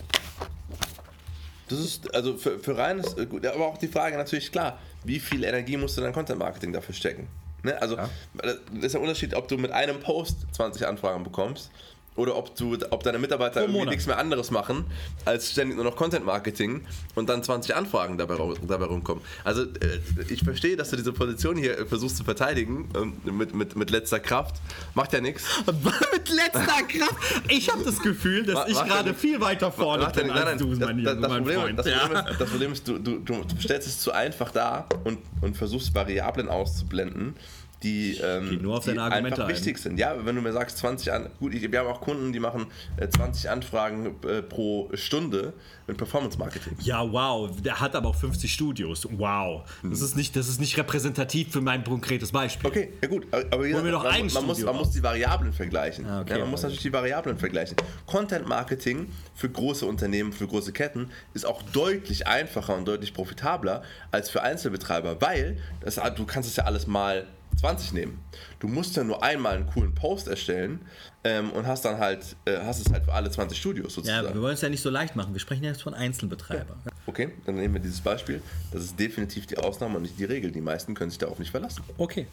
Das 1.70 1.80
ist, 1.80 2.14
also 2.14 2.38
für, 2.38 2.60
für 2.60 2.78
reines, 2.78 3.16
gut, 3.30 3.46
aber 3.46 3.68
auch 3.68 3.78
die 3.78 3.88
Frage 3.88 4.18
natürlich 4.18 4.52
klar, 4.52 4.78
wie 5.06 5.20
viel 5.20 5.46
Energie 5.46 5.78
musst 5.78 5.96
du 5.96 6.02
in 6.02 6.06
dein 6.06 6.14
Content 6.14 6.38
Marketing 6.38 6.74
dafür 6.74 6.94
stecken? 6.94 7.28
Ne? 7.64 7.82
Also, 7.82 7.96
ja. 7.96 8.10
das 8.44 8.56
ist 8.86 8.94
der 8.94 9.02
Unterschied, 9.02 9.36
ob 9.36 9.48
du 9.48 9.58
mit 9.58 9.72
einem 9.72 10.00
Post 10.00 10.46
20 10.54 10.88
Anfragen 10.88 11.24
bekommst 11.24 11.72
oder 12.16 12.36
ob, 12.36 12.56
du, 12.56 12.78
ob 12.90 13.04
deine 13.04 13.20
Mitarbeiter 13.20 13.62
irgendwie 13.62 13.86
nichts 13.86 14.06
mehr 14.06 14.18
anderes 14.18 14.52
machen, 14.52 14.86
als 15.24 15.52
ständig 15.52 15.78
nur 15.78 15.86
noch 15.86 15.96
Content 15.96 16.26
Marketing 16.26 16.86
und 17.16 17.30
dann 17.30 17.42
20 17.42 17.74
Anfragen 17.76 18.18
dabei, 18.18 18.38
dabei 18.68 18.86
rumkommen. 18.86 19.24
Also 19.46 19.64
äh, 19.64 20.00
ich 20.28 20.44
verstehe, 20.44 20.76
dass 20.76 20.90
du 20.90 20.98
diese 20.98 21.14
Position 21.14 21.56
hier 21.56 21.88
versuchst 21.88 22.18
zu 22.18 22.26
verteidigen 22.26 22.90
ähm, 22.96 23.14
mit, 23.24 23.56
mit, 23.56 23.76
mit 23.78 23.90
letzter 23.92 24.20
Kraft. 24.20 24.58
Macht 24.94 25.14
ja 25.14 25.22
nichts. 25.22 25.46
mit 25.66 26.30
letzter 26.30 26.84
Kraft? 26.88 27.16
Ich 27.48 27.72
habe 27.72 27.84
das 27.84 28.00
Gefühl, 28.02 28.46
dass 28.46 28.68
ich 28.68 28.84
gerade 28.84 29.14
viel 29.14 29.40
weiter 29.40 29.72
vorne 29.72 30.12
bin 30.14 30.28
nein, 30.28 30.42
nein, 30.46 30.58
du, 30.58 30.68
mein, 30.68 31.04
das, 31.04 31.20
das, 31.20 31.32
Problem, 31.32 31.60
Freund. 31.62 31.80
Das, 31.80 31.86
ja. 31.86 32.00
Problem 32.00 32.26
ist, 32.26 32.40
das 32.42 32.50
Problem 32.50 32.74
ist, 32.74 32.88
du, 32.88 32.98
du, 33.00 33.20
du 33.20 33.46
stellst 33.60 33.88
es 33.88 34.00
zu 34.00 34.12
einfach 34.12 34.52
dar 34.52 34.88
und, 35.06 35.20
und 35.42 35.56
versuchst 35.56 35.96
Variablen 35.96 36.50
auszublenden 36.50 37.36
die, 37.84 38.18
ähm, 38.18 38.62
nur 38.62 38.78
auf 38.78 38.86
die 38.86 38.98
einfach 38.98 39.48
wichtig 39.48 39.78
sind. 39.80 39.98
Ja, 39.98 40.16
wenn 40.24 40.36
du 40.36 40.42
mir 40.42 40.54
sagst 40.54 40.78
20 40.78 41.12
an, 41.12 41.30
gut, 41.40 41.54
wir 41.54 41.80
haben 41.80 41.88
auch 41.88 42.02
Kunden, 42.02 42.32
die 42.32 42.40
machen 42.40 42.68
äh, 42.98 43.10
20 43.10 43.50
Anfragen 43.50 44.16
äh, 44.28 44.42
pro 44.44 44.90
Stunde 44.94 45.54
mit 45.88 45.98
Performance 45.98 46.38
Marketing. 46.38 46.76
Ja, 46.82 47.12
wow, 47.12 47.50
der 47.62 47.80
hat 47.80 47.96
aber 47.96 48.10
auch 48.10 48.16
50 48.16 48.52
Studios. 48.52 49.08
Wow, 49.12 49.64
das 49.82 50.00
hm. 50.00 50.06
ist 50.06 50.16
nicht, 50.16 50.36
das 50.36 50.48
ist 50.48 50.60
nicht 50.60 50.78
repräsentativ 50.78 51.52
für 51.52 51.62
mein 51.62 51.84
konkretes 51.84 52.32
Beispiel. 52.32 52.70
Okay, 52.70 52.94
ja 53.02 53.08
gut, 53.08 53.26
aber, 53.32 53.46
aber 53.52 53.68
gesagt, 53.68 53.84
man, 53.84 53.94
man, 53.94 54.34
man, 54.34 54.46
muss, 54.46 54.62
man 54.62 54.76
muss 54.76 54.92
die 54.92 55.02
Variablen 55.02 55.54
vergleichen. 55.54 56.06
Ah, 56.06 56.22
okay, 56.22 56.34
ja, 56.34 56.40
man 56.40 56.52
muss 56.52 56.62
natürlich 56.62 56.84
die 56.84 56.94
Variablen 56.94 57.38
vergleichen. 57.38 57.78
Content 58.06 58.48
Marketing 58.48 59.10
für 59.34 59.50
große 59.50 59.86
Unternehmen, 59.86 60.34
für 60.34 60.48
große 60.48 60.72
Ketten 60.72 61.10
ist 61.34 61.46
auch 61.46 61.64
deutlich 61.64 62.28
einfacher 62.28 62.76
und 62.76 62.88
deutlich 62.88 63.14
profitabler 63.14 63.82
als 64.12 64.30
für 64.30 64.44
Einzelbetreiber, 64.44 65.20
weil 65.20 65.58
das, 65.80 66.00
du 66.16 66.26
kannst 66.26 66.50
es 66.50 66.56
ja 66.56 66.66
alles 66.66 66.86
mal 66.86 67.26
20 67.60 67.94
nehmen. 67.94 68.20
Du 68.60 68.68
musst 68.68 68.96
ja 68.96 69.04
nur 69.04 69.22
einmal 69.24 69.56
einen 69.56 69.68
coolen 69.68 69.94
Post 69.94 70.28
erstellen 70.28 70.82
ähm, 71.24 71.52
und 71.52 71.68
hast 71.68 71.86
dann 71.86 72.00
halt, 72.00 72.36
äh, 72.46 72.58
hast 72.66 72.86
es 72.86 72.92
halt 72.92 73.06
für 73.06 73.14
alle 73.14 73.30
20 73.30 73.58
Studios 73.58 73.94
sozusagen. 73.94 74.26
Ja, 74.28 74.34
wir 74.34 74.42
wollen 74.42 74.54
es 74.56 74.62
ja 74.62 74.70
nicht 74.70 74.82
so 74.82 74.90
leicht 74.90 75.16
machen. 75.16 75.34
Wir 75.34 75.40
sprechen 75.40 75.64
jetzt 75.64 75.84
von 75.84 75.94
Einzelbetreibern. 75.94 76.78
Ja. 76.86 76.92
Okay, 77.06 77.32
dann 77.46 77.56
nehmen 77.56 77.74
wir 77.76 77.82
dieses 77.82 78.02
Beispiel. 78.02 78.42
Das 78.72 78.84
ist 78.84 79.00
definitiv 79.00 79.46
die 79.48 79.58
Ausnahme 79.58 79.98
und 79.98 80.04
nicht 80.04 80.18
die 80.18 80.26
Regel. 80.26 80.52
Die 80.52 80.62
meisten 80.62 80.94
können 80.94 81.10
sich 81.12 81.20
darauf 81.20 81.38
nicht 81.40 81.52
verlassen. 81.52 81.84
Okay. 81.98 82.28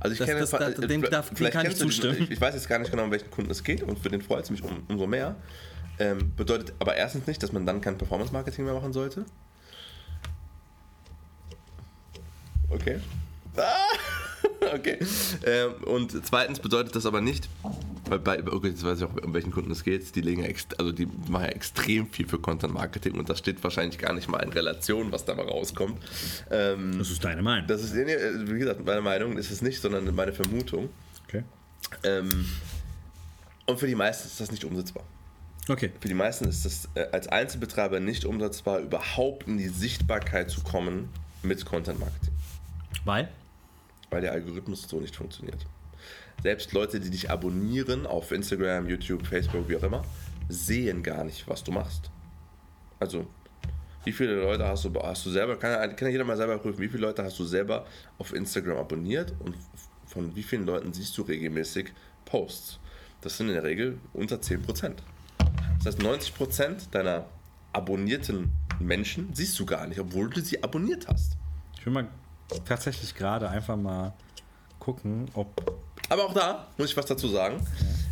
Also 0.00 0.12
ich 0.12 0.18
Das- 0.18 0.26
kenne 0.28 0.40
das- 0.40 0.50
da- 0.50 0.70
dem 0.70 1.02
darf- 1.02 1.30
dem 1.30 1.50
kann 1.50 1.66
ich 1.66 1.76
zustimmen. 1.76 2.22
Ich, 2.24 2.30
ich 2.32 2.40
weiß 2.40 2.54
jetzt 2.54 2.68
gar 2.68 2.78
nicht 2.78 2.90
genau, 2.90 3.04
um 3.04 3.10
welchen 3.10 3.30
Kunden 3.30 3.50
es 3.50 3.62
geht 3.64 3.82
und 3.82 3.98
für 3.98 4.08
den 4.10 4.20
freut 4.22 4.44
es 4.44 4.50
mich 4.50 4.62
um, 4.62 4.82
umso 4.88 5.06
mehr. 5.06 5.36
Ähm, 5.98 6.32
bedeutet 6.36 6.74
aber 6.80 6.96
erstens 6.96 7.26
nicht, 7.26 7.42
dass 7.42 7.52
man 7.52 7.64
dann 7.66 7.80
kein 7.80 7.96
Performance-Marketing 7.96 8.64
mehr 8.64 8.74
machen 8.74 8.92
sollte. 8.92 9.24
Okay. 12.68 12.98
Ah, 13.56 13.62
okay. 14.74 14.98
Ähm, 15.46 15.72
und 15.84 16.26
zweitens 16.26 16.60
bedeutet 16.60 16.94
das 16.94 17.06
aber 17.06 17.20
nicht, 17.20 17.48
weil 18.08 18.18
bei, 18.18 18.44
okay, 18.46 18.68
jetzt 18.68 18.84
weiß 18.84 18.98
ich 18.98 19.04
auch, 19.04 19.14
um 19.22 19.32
welchen 19.34 19.50
Kunden 19.52 19.70
es 19.70 19.84
geht, 19.84 20.14
die 20.14 20.20
legen 20.20 20.44
also 20.78 20.92
die 20.92 21.06
machen 21.28 21.44
ja 21.44 21.50
extrem 21.50 22.08
viel 22.08 22.26
für 22.28 22.38
Content 22.38 22.74
Marketing 22.74 23.14
und 23.14 23.28
das 23.28 23.38
steht 23.38 23.62
wahrscheinlich 23.64 23.98
gar 23.98 24.12
nicht 24.12 24.28
mal 24.28 24.42
in 24.42 24.50
Relation, 24.50 25.12
was 25.12 25.24
da 25.24 25.34
mal 25.34 25.46
rauskommt. 25.46 25.98
Ähm, 26.50 26.98
Das 26.98 27.10
ist 27.10 27.24
deine 27.24 27.42
Meinung. 27.42 27.66
das 27.66 27.82
ist, 27.82 27.94
wie 27.94 28.58
gesagt, 28.58 28.84
meine 28.84 29.00
Meinung 29.00 29.38
ist 29.38 29.50
es 29.50 29.62
nicht, 29.62 29.80
sondern 29.80 30.12
meine 30.14 30.32
Vermutung. 30.32 30.90
okay. 31.26 31.44
Ähm, 32.02 32.46
und 33.66 33.78
für 33.78 33.86
die 33.86 33.94
meisten 33.94 34.28
ist 34.28 34.40
das 34.40 34.50
nicht 34.50 34.64
umsetzbar. 34.64 35.04
Okay. 35.68 35.90
Für 35.98 36.08
die 36.08 36.14
meisten 36.14 36.46
ist 36.46 36.66
es 36.66 36.88
äh, 36.94 37.06
als 37.12 37.26
Einzelbetreiber 37.28 37.98
nicht 38.00 38.26
umsetzbar, 38.26 38.80
überhaupt 38.80 39.48
in 39.48 39.56
die 39.56 39.68
Sichtbarkeit 39.68 40.50
zu 40.50 40.60
kommen 40.62 41.08
mit 41.42 41.64
Content 41.64 41.98
Marketing, 42.00 42.34
Weil? 43.04 43.28
Weil 44.14 44.22
der 44.22 44.32
Algorithmus 44.32 44.82
so 44.88 45.00
nicht 45.00 45.14
funktioniert. 45.16 45.66
Selbst 46.42 46.72
Leute, 46.72 47.00
die 47.00 47.10
dich 47.10 47.30
abonnieren 47.30 48.06
auf 48.06 48.30
Instagram, 48.32 48.88
YouTube, 48.88 49.26
Facebook, 49.26 49.68
wie 49.68 49.76
auch 49.76 49.82
immer, 49.82 50.04
sehen 50.48 51.02
gar 51.02 51.24
nicht, 51.24 51.46
was 51.48 51.62
du 51.64 51.72
machst. 51.72 52.10
Also, 53.00 53.26
wie 54.04 54.12
viele 54.12 54.40
Leute 54.42 54.66
hast 54.66 54.84
du, 54.84 54.92
hast 55.02 55.24
du 55.26 55.30
selber, 55.30 55.56
kann, 55.56 55.70
ja- 55.70 55.88
kann 55.94 56.10
jeder 56.10 56.24
mal 56.24 56.36
selber 56.36 56.58
prüfen, 56.58 56.80
wie 56.80 56.88
viele 56.88 57.02
Leute 57.06 57.24
hast 57.24 57.38
du 57.38 57.44
selber 57.44 57.86
auf 58.18 58.34
Instagram 58.34 58.78
abonniert 58.78 59.32
und 59.40 59.54
von 60.06 60.34
wie 60.36 60.42
vielen 60.42 60.66
Leuten 60.66 60.92
siehst 60.92 61.16
du 61.16 61.22
regelmäßig 61.22 61.92
Posts? 62.26 62.78
Das 63.22 63.36
sind 63.38 63.48
in 63.48 63.54
der 63.54 63.62
Regel 63.64 63.98
unter 64.12 64.36
10%. 64.36 64.96
Das 65.78 65.86
heißt, 65.86 66.00
90% 66.02 66.90
deiner 66.90 67.24
abonnierten 67.72 68.50
Menschen 68.80 69.30
siehst 69.32 69.58
du 69.58 69.64
gar 69.66 69.86
nicht, 69.86 69.98
obwohl 69.98 70.28
du 70.28 70.40
sie 70.40 70.62
abonniert 70.62 71.08
hast. 71.08 71.36
Ich 71.78 71.86
will 71.86 71.92
mal 71.94 72.08
tatsächlich 72.64 73.14
gerade 73.14 73.48
einfach 73.48 73.76
mal 73.76 74.12
gucken, 74.78 75.28
ob. 75.34 75.78
Aber 76.08 76.26
auch 76.26 76.34
da 76.34 76.66
muss 76.76 76.90
ich 76.90 76.96
was 76.96 77.06
dazu 77.06 77.28
sagen. 77.28 77.66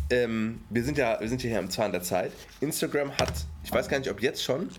Ähm, 0.09 0.61
wir, 0.69 0.83
sind 0.83 0.97
ja, 0.97 1.19
wir 1.19 1.29
sind 1.29 1.43
ja 1.43 1.49
hier 1.49 1.59
am 1.59 1.69
Zahn 1.69 1.91
der 1.91 2.01
Zeit. 2.01 2.31
Instagram 2.59 3.11
hat, 3.17 3.33
ich 3.63 3.71
weiß 3.71 3.87
gar 3.87 3.99
nicht, 3.99 4.09
ob 4.09 4.21
jetzt 4.21 4.43
schon 4.43 4.69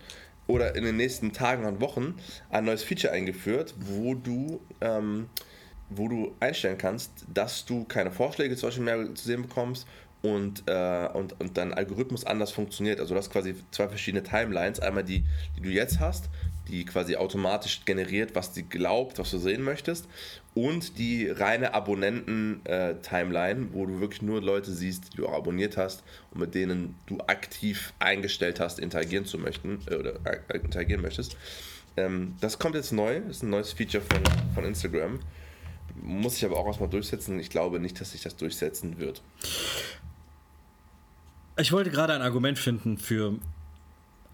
oder 0.47 0.75
in 0.75 0.83
den 0.83 0.97
nächsten 0.97 1.33
Tagen 1.33 1.65
und 1.65 1.81
Wochen, 1.81 2.15
ein 2.49 2.65
neues 2.65 2.83
Feature 2.83 3.13
eingeführt, 3.13 3.73
wo 3.79 4.13
du, 4.13 4.61
ähm, 4.81 5.29
wo 5.89 6.07
du 6.07 6.35
einstellen 6.39 6.77
kannst, 6.77 7.11
dass 7.33 7.65
du 7.65 7.83
keine 7.85 8.11
Vorschläge 8.11 8.55
zum 8.55 8.67
Beispiel 8.67 8.83
mehr 8.83 9.15
zu 9.15 9.25
sehen 9.25 9.41
bekommst 9.41 9.87
und, 10.21 10.63
äh, 10.67 11.07
und, 11.13 11.39
und 11.39 11.57
dein 11.57 11.73
Algorithmus 11.73 12.25
anders 12.25 12.51
funktioniert. 12.51 12.99
Also 12.99 13.13
du 13.13 13.19
hast 13.19 13.31
quasi 13.31 13.55
zwei 13.71 13.87
verschiedene 13.87 14.23
Timelines. 14.23 14.79
Einmal 14.79 15.03
die, 15.03 15.23
die 15.57 15.61
du 15.61 15.69
jetzt 15.69 15.99
hast, 15.99 16.29
die 16.67 16.85
quasi 16.85 17.15
automatisch 17.15 17.81
generiert, 17.85 18.35
was 18.35 18.51
die 18.51 18.63
glaubt, 18.63 19.19
was 19.19 19.31
du 19.31 19.37
sehen 19.37 19.61
möchtest. 19.61 20.07
Und 20.53 20.97
die 20.97 21.27
reine 21.27 21.73
Abonnenten-Timeline, 21.73 23.73
wo 23.73 23.85
du 23.85 23.99
wirklich 23.99 24.21
nur 24.21 24.41
Leute 24.41 24.71
siehst, 24.71 25.13
die 25.13 25.17
du 25.17 25.27
auch 25.27 25.33
abonniert 25.33 25.77
hast 25.77 26.03
und 26.31 26.39
mit 26.39 26.55
denen 26.55 26.95
du 27.07 27.19
aktiv 27.27 27.93
eingestellt 27.99 28.59
hast, 28.59 28.79
interagieren 28.79 29.25
zu 29.25 29.37
möchten 29.37 29.79
äh, 29.87 29.95
oder 29.95 30.15
äh, 30.25 30.57
interagieren 30.57 31.01
möchtest. 31.01 31.37
Ähm, 31.97 32.35
das 32.39 32.59
kommt 32.59 32.75
jetzt 32.75 32.91
neu, 32.91 33.21
das 33.21 33.37
ist 33.37 33.43
ein 33.43 33.49
neues 33.49 33.73
Feature 33.73 34.03
von, 34.03 34.21
von 34.53 34.65
Instagram. 34.65 35.19
Muss 36.01 36.35
sich 36.35 36.45
aber 36.45 36.57
auch 36.57 36.67
erstmal 36.67 36.89
durchsetzen. 36.89 37.39
Ich 37.39 37.49
glaube 37.49 37.79
nicht, 37.79 37.99
dass 38.01 38.11
sich 38.11 38.21
das 38.21 38.35
durchsetzen 38.35 38.99
wird. 38.99 39.21
Ich 41.57 41.71
wollte 41.71 41.89
gerade 41.89 42.13
ein 42.13 42.21
Argument 42.21 42.59
finden 42.59 42.97
für 42.97 43.39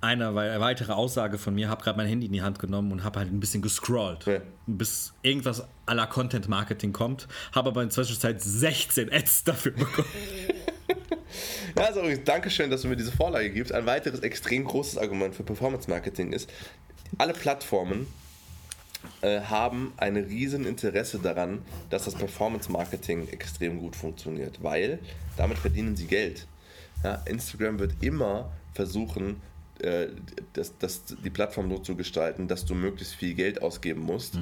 eine 0.01 0.33
wei- 0.35 0.59
weitere 0.59 0.93
Aussage 0.93 1.37
von 1.37 1.53
mir, 1.55 1.69
habe 1.69 1.83
gerade 1.83 1.97
mein 1.97 2.07
Handy 2.07 2.25
in 2.27 2.33
die 2.33 2.41
Hand 2.41 2.59
genommen 2.59 2.91
und 2.91 3.03
habe 3.03 3.19
halt 3.19 3.31
ein 3.31 3.39
bisschen 3.39 3.61
gescrollt, 3.61 4.25
Ja. 4.25 4.41
bis 4.67 5.13
irgendwas 5.21 5.63
à 5.85 5.93
la 5.93 6.05
Content 6.07 6.47
Marketing 6.49 6.91
kommt, 6.93 7.27
habe 7.53 7.69
aber 7.69 7.81
in 7.83 7.89
der 7.89 7.93
Zwischenzeit 7.95 8.41
16 8.41 9.11
Ads 9.13 9.43
dafür 9.45 9.71
bekommen. 9.73 10.07
Ja, 11.77 11.85
also 11.85 12.01
Dankeschön, 12.25 12.69
dass 12.69 12.81
du 12.81 12.89
mir 12.89 12.97
diese 12.97 13.13
Vorlage 13.13 13.49
gibst. 13.49 13.71
Ein 13.73 13.85
weiteres 13.85 14.19
extrem 14.19 14.65
großes 14.65 14.97
Argument 14.97 15.33
für 15.33 15.43
Performance 15.43 15.89
Marketing 15.89 16.33
ist, 16.33 16.49
alle 17.17 17.31
Plattformen 17.31 18.07
äh, 19.21 19.39
haben 19.39 19.93
ein 19.95 20.17
riesen 20.17 20.65
Interesse 20.65 21.19
daran, 21.19 21.59
dass 21.89 22.03
das 22.05 22.15
Performance 22.15 22.69
Marketing 22.69 23.29
extrem 23.29 23.79
gut 23.79 23.95
funktioniert, 23.95 24.61
weil 24.61 24.99
damit 25.37 25.57
verdienen 25.57 25.95
sie 25.95 26.07
Geld. 26.07 26.45
Ja, 27.03 27.15
Instagram 27.25 27.79
wird 27.79 27.93
immer 28.01 28.51
versuchen, 28.73 29.41
äh, 29.83 30.09
das, 30.53 30.77
das, 30.77 31.03
die 31.23 31.29
Plattform 31.29 31.69
so 31.69 31.77
zu 31.79 31.95
gestalten, 31.95 32.47
dass 32.47 32.65
du 32.65 32.75
möglichst 32.75 33.15
viel 33.15 33.33
Geld 33.33 33.61
ausgeben 33.61 34.01
musst, 34.01 34.37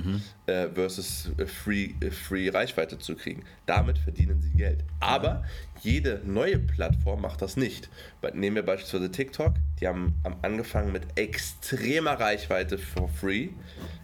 äh, 0.45 0.67
versus 0.69 1.31
äh, 1.37 1.45
free, 1.45 1.93
äh, 2.01 2.11
free 2.11 2.49
Reichweite 2.49 2.97
zu 2.99 3.15
kriegen. 3.15 3.43
Damit 3.65 3.97
verdienen 3.97 4.41
sie 4.41 4.51
Geld. 4.57 4.83
Aber 4.99 5.43
jede 5.81 6.21
neue 6.25 6.59
Plattform 6.59 7.21
macht 7.21 7.41
das 7.41 7.57
nicht. 7.57 7.89
Nehmen 8.33 8.55
wir 8.55 8.63
beispielsweise 8.63 9.11
TikTok, 9.11 9.53
die 9.79 9.87
haben, 9.87 10.15
haben 10.23 10.35
angefangen 10.41 10.91
mit 10.91 11.03
extremer 11.15 12.19
Reichweite 12.19 12.77
for 12.77 13.09
free, 13.09 13.49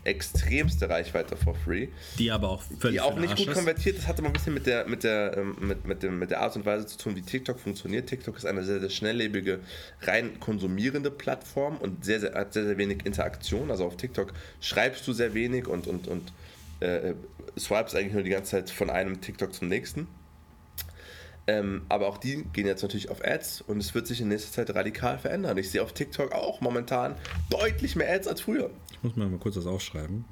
extremste 0.04 0.90
Reichweite 0.90 1.36
for 1.36 1.56
free 1.56 1.88
Die 2.18 2.32
aber 2.32 2.50
auch 2.50 2.62
völlig 2.80 2.98
die 2.98 3.02
auch 3.02 3.18
nicht 3.18 3.36
gut 3.36 3.48
ist. 3.48 3.54
konvertiert. 3.54 3.98
Das 3.98 4.08
hat 4.08 4.20
immer 4.20 4.30
ein 4.30 4.34
bisschen 4.34 4.54
mit 4.54 4.66
der, 4.66 4.88
mit, 4.88 5.04
der, 5.04 5.38
ähm, 5.38 5.56
mit, 5.60 5.86
mit, 5.86 6.04
dem, 6.04 6.20
mit 6.20 6.32
der 6.32 6.42
Art 6.42 6.56
und 6.56 6.66
Weise 6.66 6.86
zu 6.86 6.98
tun, 6.98 7.16
wie 7.16 7.22
TikTok 7.22 7.60
funktioniert. 7.60 8.08
TikTok 8.08 8.38
ist 8.38 8.46
eine 8.46 8.64
sehr, 8.64 8.80
sehr 8.80 8.90
schnelllebige, 8.90 9.60
rein 10.02 10.40
konsumierende 10.40 11.12
Plattform 11.12 11.78
und 11.78 12.06
sehr, 12.06 12.20
sehr, 12.20 12.34
hat 12.34 12.54
sehr, 12.54 12.66
sehr 12.66 12.78
wenig 12.78 13.06
Interaktion. 13.06 13.72
Also 13.72 13.86
auf 13.86 13.98
TikTok 13.98 14.34
schreibst 14.62 15.08
du 15.08 15.14
sehr 15.14 15.34
wenig 15.34 15.68
und, 15.68 15.88
und, 15.88 16.08
und 16.08 16.32
äh, 16.80 17.14
swipes 17.58 17.96
eigentlich 17.96 18.14
nur 18.14 18.24
die 18.24 18.30
ganze 18.30 18.52
Zeit 18.52 18.70
von 18.70 18.90
einem 18.90 19.22
TikTok 19.22 19.54
zum 19.54 19.68
nächsten. 19.68 20.08
Ähm, 21.48 21.84
aber 21.90 22.08
auch 22.08 22.18
die 22.18 22.44
gehen 22.54 22.66
jetzt 22.66 22.82
natürlich 22.82 23.10
auf 23.10 23.24
Ads 23.24 23.62
und 23.62 23.78
es 23.78 23.94
wird 23.94 24.08
sich 24.08 24.20
in 24.20 24.30
nächster 24.30 24.52
Zeit 24.52 24.76
radikal 24.76 25.20
verändern. 25.20 25.56
Ich 25.60 25.70
sehe 25.70 25.84
auf 25.84 25.94
TikTok 25.94 26.32
auch 26.32 26.60
momentan 26.60 27.16
deutlich 27.52 27.96
mehr 27.96 28.12
Ads 28.12 28.28
als 28.28 28.42
früher. 28.42 28.72
Ich 28.92 29.04
muss 29.04 29.16
mal, 29.16 29.28
mal 29.30 29.38
kurz 29.38 29.54
das 29.56 29.68
aufschreiben. 29.68 30.26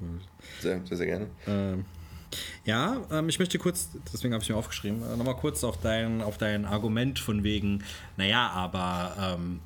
Sehr, 0.60 0.80
sehr, 0.84 0.96
sehr 0.96 1.06
gerne. 1.06 1.26
Ähm, 1.46 1.84
ja, 2.64 3.00
ähm, 3.12 3.28
ich 3.28 3.38
möchte 3.38 3.58
kurz, 3.58 3.90
deswegen 4.12 4.34
habe 4.34 4.42
ich 4.42 4.50
mir 4.50 4.56
aufgeschrieben, 4.56 5.02
äh, 5.02 5.16
nochmal 5.16 5.36
kurz 5.36 5.62
auf 5.62 5.78
dein, 5.80 6.20
auf 6.20 6.36
dein 6.36 6.64
Argument 6.64 7.20
von 7.20 7.44
wegen, 7.44 7.84
naja, 8.16 8.48
aber 8.48 9.36
ähm, 9.38 9.60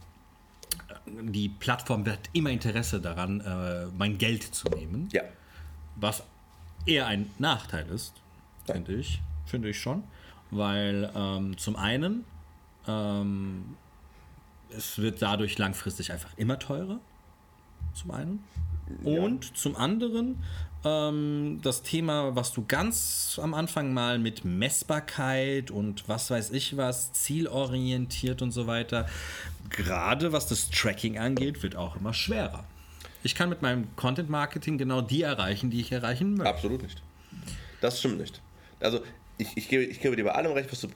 die 1.06 1.48
Plattform 1.48 2.04
hat 2.06 2.18
immer 2.34 2.50
Interesse 2.50 3.00
daran, 3.00 3.40
äh, 3.40 3.86
mein 3.96 4.18
Geld 4.18 4.42
zu 4.42 4.68
nehmen, 4.68 5.08
Ja. 5.12 5.22
was 5.96 6.22
eher 6.84 7.06
ein 7.06 7.30
Nachteil 7.38 7.86
ist, 7.88 8.12
finde 8.66 8.94
ich, 8.96 9.22
finde 9.46 9.70
ich 9.70 9.80
schon, 9.80 10.04
weil 10.50 11.10
ähm, 11.14 11.56
zum 11.58 11.76
einen 11.76 12.24
ähm, 12.86 13.76
es 14.70 14.98
wird 14.98 15.22
dadurch 15.22 15.58
langfristig 15.58 16.12
einfach 16.12 16.30
immer 16.36 16.58
teurer, 16.58 17.00
zum 17.94 18.10
einen. 18.10 18.44
Und 19.04 19.56
zum 19.56 19.76
anderen 19.76 20.42
ähm, 20.84 21.60
das 21.62 21.82
Thema, 21.82 22.36
was 22.36 22.52
du 22.52 22.64
ganz 22.66 23.38
am 23.42 23.54
Anfang 23.54 23.92
mal 23.92 24.18
mit 24.18 24.44
Messbarkeit 24.44 25.70
und 25.70 26.08
was 26.08 26.30
weiß 26.30 26.50
ich 26.50 26.76
was, 26.76 27.12
zielorientiert 27.12 28.42
und 28.42 28.52
so 28.52 28.66
weiter, 28.66 29.06
gerade 29.70 30.32
was 30.32 30.46
das 30.46 30.70
Tracking 30.70 31.18
angeht, 31.18 31.62
wird 31.62 31.76
auch 31.76 31.96
immer 31.96 32.14
schwerer. 32.14 32.64
Ich 33.22 33.34
kann 33.34 33.48
mit 33.48 33.62
meinem 33.62 33.94
Content 33.96 34.30
Marketing 34.30 34.78
genau 34.78 35.00
die 35.00 35.22
erreichen, 35.22 35.70
die 35.70 35.80
ich 35.80 35.90
erreichen 35.90 36.34
möchte. 36.34 36.54
Absolut 36.54 36.82
nicht. 36.82 37.02
Das 37.80 37.98
stimmt 37.98 38.18
nicht. 38.18 38.40
Also 38.80 39.00
ich, 39.38 39.56
ich, 39.56 39.68
gebe, 39.68 39.84
ich 39.84 40.00
gebe 40.00 40.16
dir 40.16 40.24
bei 40.24 40.32
allem 40.32 40.52
recht, 40.52 40.70
was 40.70 40.80
du 40.80 40.88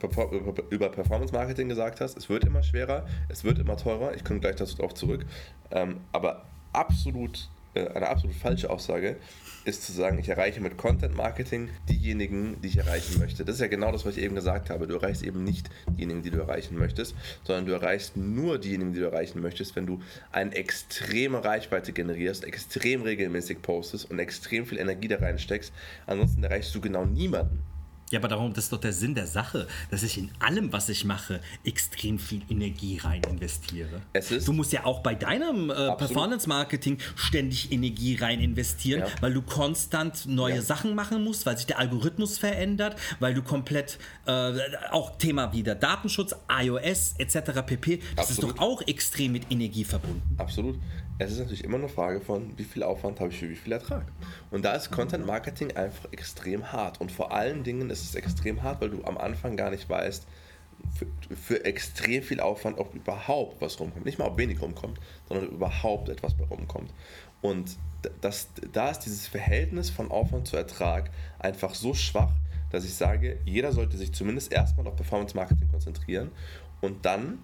über, 0.69 0.89
Performance 0.89 1.33
Marketing 1.33 1.69
gesagt 1.69 2.01
hast. 2.01 2.17
Es 2.17 2.29
wird 2.29 2.43
immer 2.43 2.61
schwerer, 2.61 3.05
es 3.29 3.43
wird 3.43 3.57
immer 3.57 3.77
teurer. 3.77 4.13
Ich 4.15 4.23
komme 4.23 4.41
gleich 4.41 4.57
darauf 4.57 4.93
zurück. 4.93 5.25
Ähm, 5.71 6.01
aber 6.11 6.45
absolut, 6.73 7.49
äh, 7.73 7.87
eine 7.87 8.09
absolut 8.09 8.35
falsche 8.35 8.69
Aussage 8.69 9.15
ist 9.65 9.83
zu 9.83 9.93
sagen, 9.93 10.19
ich 10.19 10.27
erreiche 10.27 10.59
mit 10.59 10.77
Content 10.77 11.15
Marketing 11.15 11.69
diejenigen, 11.87 12.59
die 12.61 12.67
ich 12.67 12.77
erreichen 12.77 13.17
möchte. 13.17 13.45
Das 13.45 13.55
ist 13.55 13.61
ja 13.61 13.67
genau 13.67 13.93
das, 13.93 14.05
was 14.05 14.17
ich 14.17 14.23
eben 14.23 14.35
gesagt 14.35 14.69
habe. 14.69 14.87
Du 14.87 14.95
erreichst 14.95 15.23
eben 15.23 15.45
nicht 15.45 15.69
diejenigen, 15.87 16.21
die 16.21 16.31
du 16.31 16.39
erreichen 16.39 16.77
möchtest, 16.77 17.15
sondern 17.45 17.65
du 17.65 17.71
erreichst 17.71 18.17
nur 18.17 18.59
diejenigen, 18.59 18.91
die 18.91 18.99
du 18.99 19.05
erreichen 19.05 19.41
möchtest, 19.41 19.77
wenn 19.77 19.85
du 19.85 20.01
eine 20.33 20.53
extreme 20.53 21.45
Reichweite 21.45 21.93
generierst, 21.93 22.43
extrem 22.43 23.03
regelmäßig 23.03 23.61
postest 23.61 24.11
und 24.11 24.19
extrem 24.19 24.65
viel 24.65 24.79
Energie 24.79 25.07
da 25.07 25.15
reinsteckst. 25.15 25.71
Ansonsten 26.07 26.43
erreichst 26.43 26.75
du 26.75 26.81
genau 26.81 27.05
niemanden. 27.05 27.63
Ja, 28.13 28.19
aber 28.19 28.27
darum, 28.27 28.53
das 28.53 28.65
ist 28.65 28.71
doch 28.71 28.79
der 28.79 28.93
Sinn 28.93 29.15
der 29.15 29.25
Sache, 29.25 29.65
dass 29.89 30.03
ich 30.03 30.19
in 30.19 30.29
allem, 30.37 30.71
was 30.71 30.87
ich 30.87 31.03
mache, 31.03 31.39
extrem 31.63 32.19
viel 32.19 32.43
Energie 32.47 32.99
rein 32.99 33.23
investiere. 33.27 34.03
du 34.45 34.53
musst 34.53 34.71
ja 34.71 34.85
auch 34.85 34.99
bei 34.99 35.15
deinem 35.15 35.71
äh, 35.71 35.95
Performance-Marketing 35.95 36.99
ständig 37.15 37.71
Energie 37.71 38.15
rein 38.15 38.39
investieren, 38.39 38.99
ja. 38.99 39.07
weil 39.19 39.33
du 39.33 39.41
konstant 39.41 40.27
neue 40.27 40.57
ja. 40.57 40.61
Sachen 40.61 40.93
machen 40.93 41.23
musst, 41.23 41.47
weil 41.47 41.57
sich 41.57 41.65
der 41.65 41.79
Algorithmus 41.79 42.37
verändert, 42.37 42.97
weil 43.19 43.33
du 43.33 43.41
komplett 43.41 43.97
äh, 44.27 44.59
auch 44.91 45.17
Thema 45.17 45.51
wieder 45.51 45.73
Datenschutz, 45.73 46.35
iOS 46.51 47.15
etc. 47.17 47.63
pp. 47.65 47.99
Das 48.15 48.29
Absolut. 48.29 48.51
ist 48.51 48.59
doch 48.59 48.63
auch 48.63 48.81
extrem 48.83 49.31
mit 49.31 49.51
Energie 49.51 49.85
verbunden. 49.85 50.35
Absolut. 50.37 50.77
Es 51.19 51.31
ist 51.31 51.39
natürlich 51.39 51.63
immer 51.63 51.77
eine 51.77 51.89
Frage 51.89 52.21
von, 52.21 52.57
wie 52.57 52.63
viel 52.63 52.83
Aufwand 52.83 53.19
habe 53.19 53.29
ich 53.29 53.39
für 53.39 53.49
wie 53.49 53.55
viel 53.55 53.71
Ertrag. 53.71 54.05
Und 54.49 54.65
da 54.65 54.73
ist 54.73 54.91
Content 54.91 55.25
Marketing 55.25 55.75
einfach 55.75 56.11
extrem 56.11 56.71
hart. 56.71 56.99
Und 56.99 57.11
vor 57.11 57.31
allen 57.31 57.63
Dingen 57.63 57.89
ist 57.89 58.03
es 58.03 58.15
extrem 58.15 58.63
hart, 58.63 58.81
weil 58.81 58.89
du 58.89 59.03
am 59.03 59.17
Anfang 59.17 59.55
gar 59.55 59.69
nicht 59.69 59.87
weißt, 59.89 60.25
für, 60.97 61.05
für, 61.35 61.65
extrem 61.65 62.23
viel 62.23 62.39
Aufwand, 62.39 62.77
ob 62.77 62.93
überhaupt 62.93 63.61
was 63.61 63.79
rumkommt. 63.79 64.05
Nicht 64.05 64.17
mal, 64.17 64.25
ob 64.25 64.37
wenig 64.37 64.61
rumkommt, 64.61 64.99
sondern 65.27 65.49
überhaupt 65.49 66.09
etwas 66.09 66.33
bei 66.33 66.45
rumkommt. 66.45 66.91
Und 67.41 67.77
das, 68.21 68.49
da 68.71 68.89
ist 68.89 68.99
dieses 68.99 69.27
Verhältnis 69.27 69.89
von 69.89 70.11
Aufwand 70.11 70.47
zu 70.47 70.57
Ertrag 70.57 71.09
einfach 71.39 71.75
so 71.75 71.93
schwach, 71.93 72.31
dass 72.71 72.85
ich 72.85 72.95
sage, 72.95 73.39
jeder 73.45 73.71
sollte 73.71 73.97
sich 73.97 74.13
zumindest 74.13 74.51
erstmal 74.51 74.87
auf 74.87 74.95
Performance 74.95 75.35
Marketing 75.35 75.69
konzentrieren 75.69 76.31
und 76.81 77.05
dann 77.05 77.39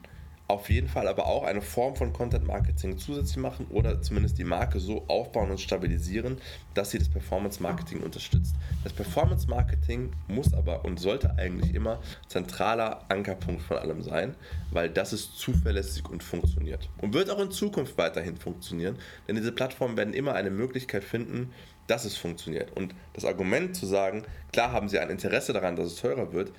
auf 0.49 0.71
jeden 0.71 0.87
Fall 0.87 1.07
aber 1.07 1.27
auch 1.27 1.43
eine 1.43 1.61
Form 1.61 1.95
von 1.95 2.11
Content 2.11 2.47
Marketing 2.47 2.97
zusätzlich 2.97 3.37
machen 3.37 3.67
oder 3.69 4.01
zumindest 4.01 4.39
die 4.39 4.43
Marke 4.43 4.79
so 4.79 5.05
aufbauen 5.07 5.51
und 5.51 5.61
stabilisieren, 5.61 6.37
dass 6.73 6.89
sie 6.89 6.97
das 6.97 7.07
Performance 7.07 7.61
Marketing 7.61 8.01
unterstützt. 8.01 8.55
Das 8.83 8.91
Performance 8.91 9.47
Marketing 9.47 10.11
muss 10.27 10.51
aber 10.55 10.83
und 10.85 10.99
sollte 10.99 11.37
eigentlich 11.37 11.75
immer 11.75 12.01
zentraler 12.27 13.05
Ankerpunkt 13.09 13.61
von 13.61 13.77
allem 13.77 14.01
sein, 14.01 14.35
weil 14.71 14.89
das 14.89 15.13
ist 15.13 15.37
zuverlässig 15.37 16.09
und 16.09 16.23
funktioniert. 16.23 16.89
Und 16.97 17.13
wird 17.13 17.29
auch 17.29 17.39
in 17.39 17.51
Zukunft 17.51 17.95
weiterhin 17.99 18.35
funktionieren, 18.35 18.97
denn 19.27 19.35
diese 19.35 19.51
Plattformen 19.51 19.97
werden 19.97 20.15
immer 20.15 20.33
eine 20.33 20.49
Möglichkeit 20.49 21.03
finden, 21.03 21.53
dass 21.85 22.05
es 22.05 22.17
funktioniert. 22.17 22.75
Und 22.75 22.95
das 23.13 23.25
Argument 23.25 23.75
zu 23.75 23.85
sagen, 23.85 24.23
klar 24.51 24.71
haben 24.71 24.89
sie 24.89 24.99
ein 24.99 25.09
Interesse 25.09 25.53
daran, 25.53 25.75
dass 25.75 25.87
es 25.87 25.95
teurer 25.95 26.33
wird, 26.33 26.51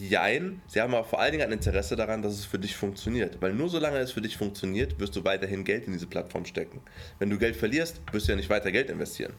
Jein, 0.00 0.60
sie 0.66 0.80
haben 0.80 0.92
aber 0.92 1.04
vor 1.04 1.20
allen 1.20 1.30
Dingen 1.30 1.44
ein 1.44 1.52
Interesse 1.52 1.94
daran, 1.94 2.20
dass 2.20 2.32
es 2.32 2.44
für 2.44 2.58
dich 2.58 2.74
funktioniert. 2.74 3.40
Weil 3.40 3.52
nur 3.54 3.68
solange 3.68 3.98
es 3.98 4.10
für 4.10 4.20
dich 4.20 4.36
funktioniert, 4.36 4.98
wirst 4.98 5.14
du 5.14 5.22
weiterhin 5.22 5.62
Geld 5.62 5.86
in 5.86 5.92
diese 5.92 6.08
Plattform 6.08 6.44
stecken. 6.46 6.80
Wenn 7.20 7.30
du 7.30 7.38
Geld 7.38 7.54
verlierst, 7.54 8.00
wirst 8.10 8.26
du 8.26 8.32
ja 8.32 8.36
nicht 8.36 8.50
weiter 8.50 8.72
Geld 8.72 8.90
investieren. 8.90 9.34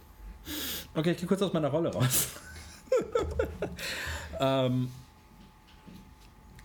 Okay, 0.93 1.11
ich 1.11 1.17
gehe 1.17 1.27
kurz 1.27 1.41
aus 1.41 1.51
meiner 1.51 1.67
Rolle 1.67 1.91
raus. 1.91 2.29
ähm, 4.39 4.89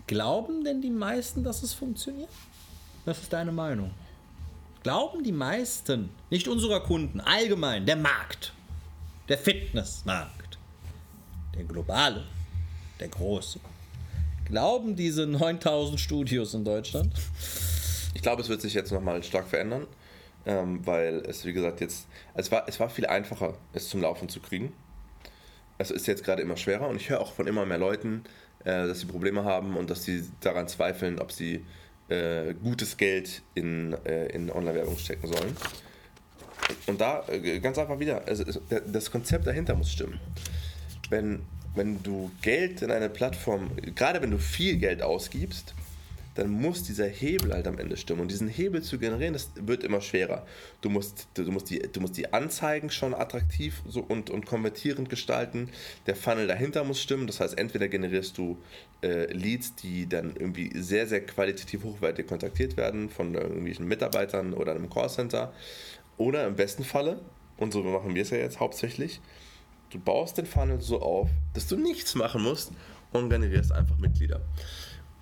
glauben 0.06 0.62
denn 0.62 0.80
die 0.80 0.90
meisten, 0.90 1.42
dass 1.42 1.64
es 1.64 1.74
funktioniert? 1.74 2.30
Was 3.06 3.20
ist 3.20 3.32
deine 3.32 3.50
Meinung? 3.50 3.90
Glauben 4.84 5.24
die 5.24 5.32
meisten, 5.32 6.10
nicht 6.30 6.46
unserer 6.46 6.80
Kunden, 6.80 7.20
allgemein, 7.20 7.86
der 7.86 7.96
Markt, 7.96 8.52
der 9.28 9.36
Fitnessmarkt, 9.36 10.58
der 11.56 11.64
globale, 11.64 12.24
der 13.00 13.08
große, 13.08 13.58
glauben 14.50 14.96
diese 14.96 15.26
9000 15.26 15.98
Studios 15.98 16.54
in 16.54 16.64
Deutschland? 16.64 17.12
Ich 18.14 18.22
glaube, 18.22 18.42
es 18.42 18.48
wird 18.48 18.60
sich 18.60 18.74
jetzt 18.74 18.92
nochmal 18.92 19.22
stark 19.22 19.46
verändern, 19.46 19.86
ähm, 20.44 20.84
weil 20.84 21.22
es, 21.26 21.44
wie 21.44 21.52
gesagt, 21.52 21.80
jetzt, 21.80 22.06
es 22.34 22.50
war, 22.50 22.64
es 22.66 22.80
war 22.80 22.90
viel 22.90 23.06
einfacher, 23.06 23.54
es 23.72 23.88
zum 23.88 24.00
Laufen 24.00 24.28
zu 24.28 24.40
kriegen. 24.40 24.72
Es 25.78 25.90
ist 25.90 26.06
jetzt 26.06 26.24
gerade 26.24 26.42
immer 26.42 26.56
schwerer 26.56 26.88
und 26.88 26.96
ich 26.96 27.08
höre 27.08 27.20
auch 27.20 27.32
von 27.32 27.46
immer 27.46 27.64
mehr 27.64 27.78
Leuten, 27.78 28.24
äh, 28.64 28.86
dass 28.86 29.00
sie 29.00 29.06
Probleme 29.06 29.44
haben 29.44 29.76
und 29.76 29.88
dass 29.88 30.04
sie 30.04 30.24
daran 30.40 30.68
zweifeln, 30.68 31.18
ob 31.20 31.32
sie 31.32 31.64
äh, 32.08 32.54
gutes 32.54 32.96
Geld 32.96 33.42
in, 33.54 33.96
äh, 34.04 34.26
in 34.26 34.50
Online-Werbung 34.50 34.98
stecken 34.98 35.28
sollen. 35.28 35.56
Und 36.86 37.00
da 37.00 37.24
äh, 37.28 37.60
ganz 37.60 37.78
einfach 37.78 37.98
wieder, 37.98 38.26
also, 38.26 38.44
das 38.86 39.10
Konzept 39.10 39.46
dahinter 39.46 39.74
muss 39.74 39.90
stimmen. 39.92 40.20
Wenn 41.08 41.42
wenn 41.74 42.02
du 42.02 42.30
Geld 42.42 42.82
in 42.82 42.90
eine 42.90 43.08
Plattform, 43.08 43.70
gerade 43.94 44.20
wenn 44.22 44.30
du 44.30 44.38
viel 44.38 44.76
Geld 44.76 45.02
ausgibst, 45.02 45.74
dann 46.34 46.50
muss 46.50 46.84
dieser 46.84 47.06
Hebel 47.06 47.52
halt 47.52 47.66
am 47.66 47.78
Ende 47.78 47.96
stimmen. 47.96 48.20
Und 48.20 48.30
diesen 48.30 48.48
Hebel 48.48 48.82
zu 48.82 48.98
generieren, 48.98 49.32
das 49.32 49.50
wird 49.56 49.82
immer 49.82 50.00
schwerer. 50.00 50.46
Du 50.80 50.88
musst, 50.88 51.28
du 51.34 51.50
musst, 51.50 51.70
die, 51.70 51.80
du 51.80 52.00
musst 52.00 52.16
die 52.16 52.32
Anzeigen 52.32 52.90
schon 52.90 53.14
attraktiv 53.14 53.82
so 53.86 54.00
und, 54.00 54.30
und 54.30 54.46
konvertierend 54.46 55.08
gestalten. 55.10 55.68
Der 56.06 56.14
Funnel 56.14 56.46
dahinter 56.46 56.84
muss 56.84 57.02
stimmen. 57.02 57.26
Das 57.26 57.40
heißt, 57.40 57.58
entweder 57.58 57.88
generierst 57.88 58.38
du 58.38 58.58
äh, 59.02 59.30
Leads, 59.32 59.74
die 59.74 60.08
dann 60.08 60.36
irgendwie 60.36 60.70
sehr, 60.74 61.06
sehr 61.06 61.24
qualitativ 61.26 61.82
hochwertig 61.82 62.26
kontaktiert 62.28 62.76
werden 62.76 63.10
von 63.10 63.34
irgendwelchen 63.34 63.86
Mitarbeitern 63.86 64.54
oder 64.54 64.72
einem 64.72 64.88
Callcenter. 64.88 65.52
Oder 66.16 66.46
im 66.46 66.54
besten 66.54 66.84
Falle, 66.84 67.20
und 67.56 67.72
so 67.72 67.82
machen 67.82 68.14
wir 68.14 68.22
es 68.22 68.30
ja 68.30 68.38
jetzt 68.38 68.60
hauptsächlich, 68.60 69.20
Du 69.90 69.98
baust 69.98 70.38
den 70.38 70.46
Funnel 70.46 70.80
so 70.80 71.02
auf, 71.02 71.28
dass 71.52 71.66
du 71.66 71.76
nichts 71.76 72.14
machen 72.14 72.42
musst 72.42 72.72
und 73.12 73.28
generierst 73.28 73.72
einfach 73.72 73.98
Mitglieder. 73.98 74.40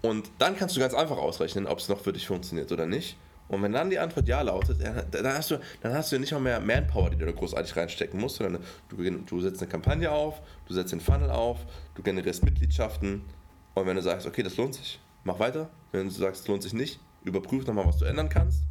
Und 0.02 0.30
dann 0.38 0.56
kannst 0.56 0.76
du 0.76 0.80
ganz 0.80 0.94
einfach 0.94 1.16
ausrechnen, 1.16 1.66
ob 1.66 1.78
es 1.78 1.88
noch 1.88 2.00
für 2.00 2.12
dich 2.12 2.26
funktioniert 2.26 2.70
oder 2.70 2.86
nicht. 2.86 3.16
Und 3.48 3.62
wenn 3.62 3.72
dann 3.72 3.88
die 3.88 3.98
Antwort 3.98 4.28
ja 4.28 4.42
lautet, 4.42 4.78
dann 4.82 5.26
hast 5.26 5.50
du, 5.50 5.58
dann 5.80 5.94
hast 5.94 6.12
du 6.12 6.18
nicht 6.18 6.32
mal 6.32 6.40
mehr 6.40 6.60
Manpower, 6.60 7.08
die 7.08 7.16
du 7.16 7.24
da 7.24 7.32
großartig 7.32 7.74
reinstecken 7.76 8.20
musst, 8.20 8.36
sondern 8.36 8.62
du, 8.90 8.96
du 8.96 9.40
setzt 9.40 9.62
eine 9.62 9.70
Kampagne 9.70 10.12
auf, 10.12 10.42
du 10.66 10.74
setzt 10.74 10.92
den 10.92 11.00
Funnel 11.00 11.30
auf, 11.30 11.58
du 11.94 12.02
generierst 12.02 12.44
Mitgliedschaften 12.44 13.22
und 13.74 13.86
wenn 13.86 13.96
du 13.96 14.02
sagst, 14.02 14.26
okay, 14.26 14.42
das 14.42 14.58
lohnt 14.58 14.74
sich, 14.74 15.00
mach 15.24 15.38
weiter. 15.38 15.70
Wenn 15.92 16.08
du 16.08 16.14
sagst, 16.14 16.42
es 16.42 16.48
lohnt 16.48 16.62
sich 16.62 16.74
nicht, 16.74 17.00
überprüf 17.24 17.66
nochmal, 17.66 17.86
was 17.86 17.96
du 17.96 18.04
ändern 18.04 18.28
kannst 18.28 18.64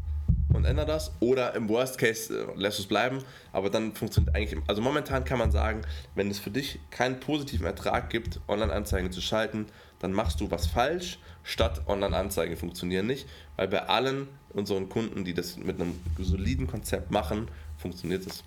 und 0.58 0.66
ändere 0.66 0.86
das. 0.86 1.12
Oder 1.20 1.55
im 1.55 1.70
Worst 1.70 1.97
Case 1.97 2.34
äh, 2.34 2.60
lässt 2.60 2.80
es 2.80 2.88
bleiben. 2.88 3.20
Aber 3.53 3.70
dann 3.70 3.93
funktioniert 3.93 4.36
eigentlich, 4.36 4.60
also 4.68 4.82
momentan 4.82 5.24
kann 5.24 5.39
man 5.39 5.51
sagen, 5.51 5.84
wenn 6.16 6.30
es 6.30 6.39
für 6.39 6.49
dich 6.51 6.80
keinen 6.89 7.20
positiven 7.20 7.66
Ertrag 7.66 8.10
gibt, 8.10 8.41
Online-Anzeigen 8.47 9.12
zu 9.12 9.22
schalten, 9.22 9.68
dann 9.99 10.12
machst 10.12 10.41
du 10.41 10.51
was 10.51 10.68
falsch, 10.68 11.20
statt 11.43 11.82
Online-Anzeigen 11.88 12.58
funktionieren 12.58 13.08
nicht. 13.08 13.28
Weil 13.55 13.68
bei 13.68 13.88
allen 13.88 14.28
unseren 14.49 14.89
Kunden, 14.89 15.24
die 15.24 15.34
das 15.34 15.58
mit 15.58 15.80
einem 15.80 15.99
soliden 16.18 16.68
Konzept 16.68 17.12
machen, 17.12 17.47
funktioniert 17.78 18.26
es. 18.26 18.43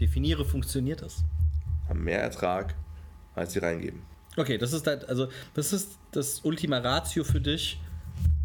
Definiere, 0.00 0.44
funktioniert 0.44 1.00
es? 1.02 1.22
Haben 1.88 2.04
mehr 2.04 2.20
Ertrag, 2.20 2.74
als 3.34 3.52
sie 3.52 3.60
reingeben. 3.60 4.11
Okay, 4.36 4.58
das 4.58 4.72
ist 4.72 4.86
halt, 4.86 5.08
also 5.08 5.28
das 5.54 5.72
ist 5.72 5.98
das 6.12 6.40
Ultima 6.40 6.78
Ratio 6.78 7.22
für 7.24 7.40
dich, 7.40 7.78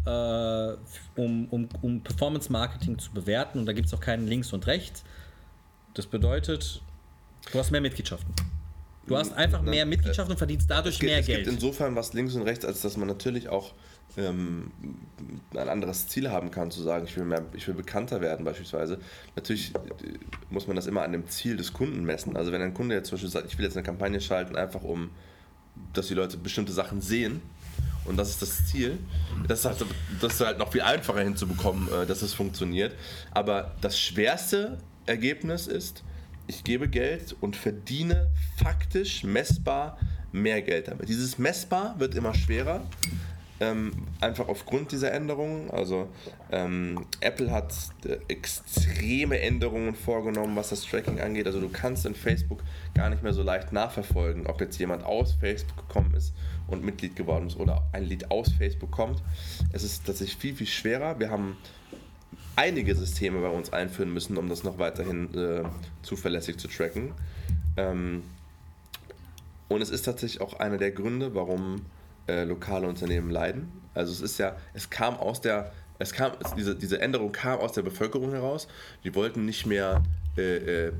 äh, 0.04 0.72
um, 1.16 1.48
um, 1.48 1.68
um 1.80 2.02
Performance 2.02 2.52
Marketing 2.52 2.98
zu 2.98 3.10
bewerten. 3.12 3.58
Und 3.58 3.66
da 3.66 3.72
gibt 3.72 3.86
es 3.88 3.94
auch 3.94 4.00
keinen 4.00 4.26
links 4.26 4.52
und 4.52 4.66
rechts. 4.66 5.04
Das 5.94 6.06
bedeutet, 6.06 6.82
du 7.52 7.58
hast 7.58 7.70
mehr 7.70 7.80
Mitgliedschaften. 7.80 8.34
Du 9.06 9.16
hast 9.16 9.32
einfach 9.32 9.62
mehr 9.62 9.86
Mitgliedschaften 9.86 10.32
und 10.32 10.38
verdienst 10.38 10.70
dadurch 10.70 10.98
gibt, 10.98 11.10
mehr 11.10 11.22
Geld. 11.22 11.40
Es 11.40 11.44
gibt 11.46 11.62
insofern 11.62 11.96
was 11.96 12.12
links 12.12 12.34
und 12.34 12.42
rechts, 12.42 12.66
als 12.66 12.82
dass 12.82 12.98
man 12.98 13.08
natürlich 13.08 13.48
auch 13.48 13.72
ähm, 14.18 14.70
ein 15.54 15.68
anderes 15.68 16.08
Ziel 16.08 16.30
haben 16.30 16.50
kann, 16.50 16.70
zu 16.70 16.82
sagen, 16.82 17.06
ich 17.06 17.16
will, 17.16 17.24
mehr, 17.24 17.44
ich 17.54 17.66
will 17.66 17.74
bekannter 17.74 18.20
werden 18.20 18.44
beispielsweise. 18.44 18.98
Natürlich 19.34 19.74
äh, 19.74 19.78
muss 20.50 20.66
man 20.66 20.76
das 20.76 20.86
immer 20.86 21.02
an 21.02 21.12
dem 21.12 21.26
Ziel 21.26 21.56
des 21.56 21.72
Kunden 21.72 22.04
messen. 22.04 22.36
Also 22.36 22.52
wenn 22.52 22.60
ein 22.60 22.74
Kunde 22.74 22.94
jetzt 22.94 23.08
zum 23.08 23.16
Beispiel 23.16 23.30
sagt, 23.30 23.46
ich 23.46 23.56
will 23.56 23.64
jetzt 23.64 23.76
eine 23.76 23.84
Kampagne 23.84 24.20
schalten, 24.20 24.56
einfach 24.56 24.82
um 24.82 25.10
dass 25.92 26.08
die 26.08 26.14
Leute 26.14 26.36
bestimmte 26.36 26.72
Sachen 26.72 27.00
sehen. 27.00 27.40
Und 28.04 28.16
das 28.16 28.30
ist 28.30 28.40
das 28.40 28.66
Ziel. 28.66 28.98
Das 29.46 29.60
ist 29.60 29.64
halt, 29.66 29.84
das 30.20 30.34
ist 30.34 30.40
halt 30.40 30.58
noch 30.58 30.72
viel 30.72 30.80
einfacher 30.80 31.20
hinzubekommen, 31.20 31.88
äh, 31.92 32.06
dass 32.06 32.22
es 32.22 32.32
funktioniert. 32.32 32.94
Aber 33.32 33.74
das 33.80 33.98
schwerste 34.00 34.78
Ergebnis 35.06 35.66
ist, 35.66 36.02
ich 36.46 36.64
gebe 36.64 36.88
Geld 36.88 37.36
und 37.40 37.56
verdiene 37.56 38.28
faktisch 38.56 39.24
messbar 39.24 39.98
mehr 40.32 40.62
Geld 40.62 40.88
damit. 40.88 41.08
Dieses 41.08 41.38
messbar 41.38 41.94
wird 41.98 42.14
immer 42.14 42.34
schwerer, 42.34 42.82
ähm, 43.60 43.92
einfach 44.20 44.48
aufgrund 44.48 44.92
dieser 44.92 45.12
Änderungen. 45.12 45.70
Also 45.70 46.08
ähm, 46.50 47.04
Apple 47.20 47.50
hat 47.50 47.74
äh, 48.04 48.18
extreme 48.28 49.40
Änderungen 49.40 49.94
vorgenommen, 49.94 50.56
was 50.56 50.70
das 50.70 50.82
Tracking 50.82 51.20
angeht. 51.20 51.46
Also 51.46 51.60
du 51.60 51.68
kannst 51.68 52.06
in 52.06 52.14
Facebook 52.14 52.62
gar 52.94 53.10
nicht 53.10 53.22
mehr 53.22 53.32
so 53.32 53.42
leicht 53.42 53.72
nachverfolgen, 53.72 54.46
ob 54.46 54.60
jetzt 54.60 54.78
jemand 54.78 55.04
aus 55.04 55.34
Facebook 55.34 55.88
gekommen 55.88 56.14
ist 56.14 56.32
und 56.68 56.84
Mitglied 56.84 57.16
geworden 57.16 57.48
ist 57.48 57.58
oder 57.58 57.88
ein 57.92 58.04
Lied 58.04 58.30
aus 58.30 58.52
Facebook 58.52 58.90
kommt. 58.90 59.22
Es 59.72 59.82
ist 59.82 60.06
tatsächlich 60.06 60.36
viel, 60.36 60.54
viel 60.54 60.66
schwerer. 60.66 61.18
Wir 61.18 61.30
haben 61.30 61.56
einige 62.56 62.94
Systeme 62.94 63.40
bei 63.40 63.50
uns 63.50 63.72
einführen 63.72 64.12
müssen, 64.12 64.36
um 64.36 64.48
das 64.48 64.64
noch 64.64 64.78
weiterhin 64.78 65.34
äh, 65.34 65.62
zuverlässig 66.02 66.58
zu 66.58 66.68
tracken. 66.68 67.12
Ähm, 67.76 68.22
und 69.68 69.82
es 69.82 69.90
ist 69.90 70.02
tatsächlich 70.02 70.40
auch 70.40 70.54
einer 70.54 70.78
der 70.78 70.90
Gründe, 70.90 71.34
warum 71.34 71.82
äh, 72.28 72.44
lokale 72.44 72.86
Unternehmen 72.86 73.30
leiden. 73.30 73.72
Also 73.94 74.12
es 74.12 74.20
ist 74.20 74.38
ja, 74.38 74.56
es 74.74 74.90
kam 74.90 75.16
aus 75.16 75.40
der, 75.40 75.72
es 75.98 76.12
kam, 76.12 76.32
diese, 76.56 76.76
diese 76.76 77.00
Änderung 77.00 77.32
kam 77.32 77.58
aus 77.58 77.72
der 77.72 77.82
Bevölkerung 77.82 78.30
heraus. 78.30 78.68
Die 79.02 79.14
wollten 79.14 79.44
nicht 79.44 79.66
mehr 79.66 80.02
äh, 80.36 80.86
äh, 80.86 80.92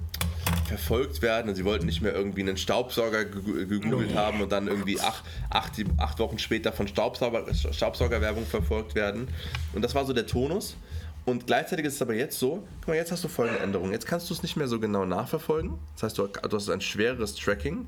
verfolgt 0.67 1.23
werden 1.23 1.49
und 1.49 1.55
sie 1.55 1.65
wollten 1.65 1.87
nicht 1.87 2.01
mehr 2.01 2.13
irgendwie 2.13 2.41
einen 2.41 2.57
Staubsauger 2.57 3.25
gegoogelt 3.25 4.15
haben 4.15 4.41
und 4.41 4.51
dann 4.51 4.67
irgendwie 4.67 5.01
acht, 5.01 5.23
acht, 5.51 5.73
acht 5.97 6.19
Wochen 6.19 6.39
später 6.39 6.73
von 6.73 6.89
Staubsauger, 6.89 7.45
Staubsaugerwerbung 7.55 8.45
verfolgt 8.45 8.95
werden. 8.95 9.29
Und 9.73 9.83
das 9.83 9.95
war 9.95 10.05
so 10.05 10.13
der 10.13 10.27
Tonus. 10.27 10.77
Und 11.25 11.47
gleichzeitig 11.47 11.85
ist 11.85 11.95
es 11.95 12.03
aber 12.03 12.15
jetzt 12.15 12.39
so, 12.39 12.67
guck 12.81 12.89
mal, 12.89 12.97
jetzt 12.97 13.13
hast 13.13 13.23
du 13.23 13.29
folgende 13.29 13.61
Änderungen. 13.61 13.93
Jetzt 13.93 14.07
kannst 14.07 14.31
du 14.31 14.35
es 14.35 14.43
nicht 14.43 14.57
mehr 14.57 14.67
so 14.67 14.81
genau 14.81 15.05
nachverfolgen. 15.05 15.79
Das 15.95 16.05
heißt, 16.05 16.19
du, 16.19 16.27
du 16.27 16.57
hast 16.57 16.71
ein 16.71 16.81
schwereres 16.81 17.35
Tracking. 17.35 17.87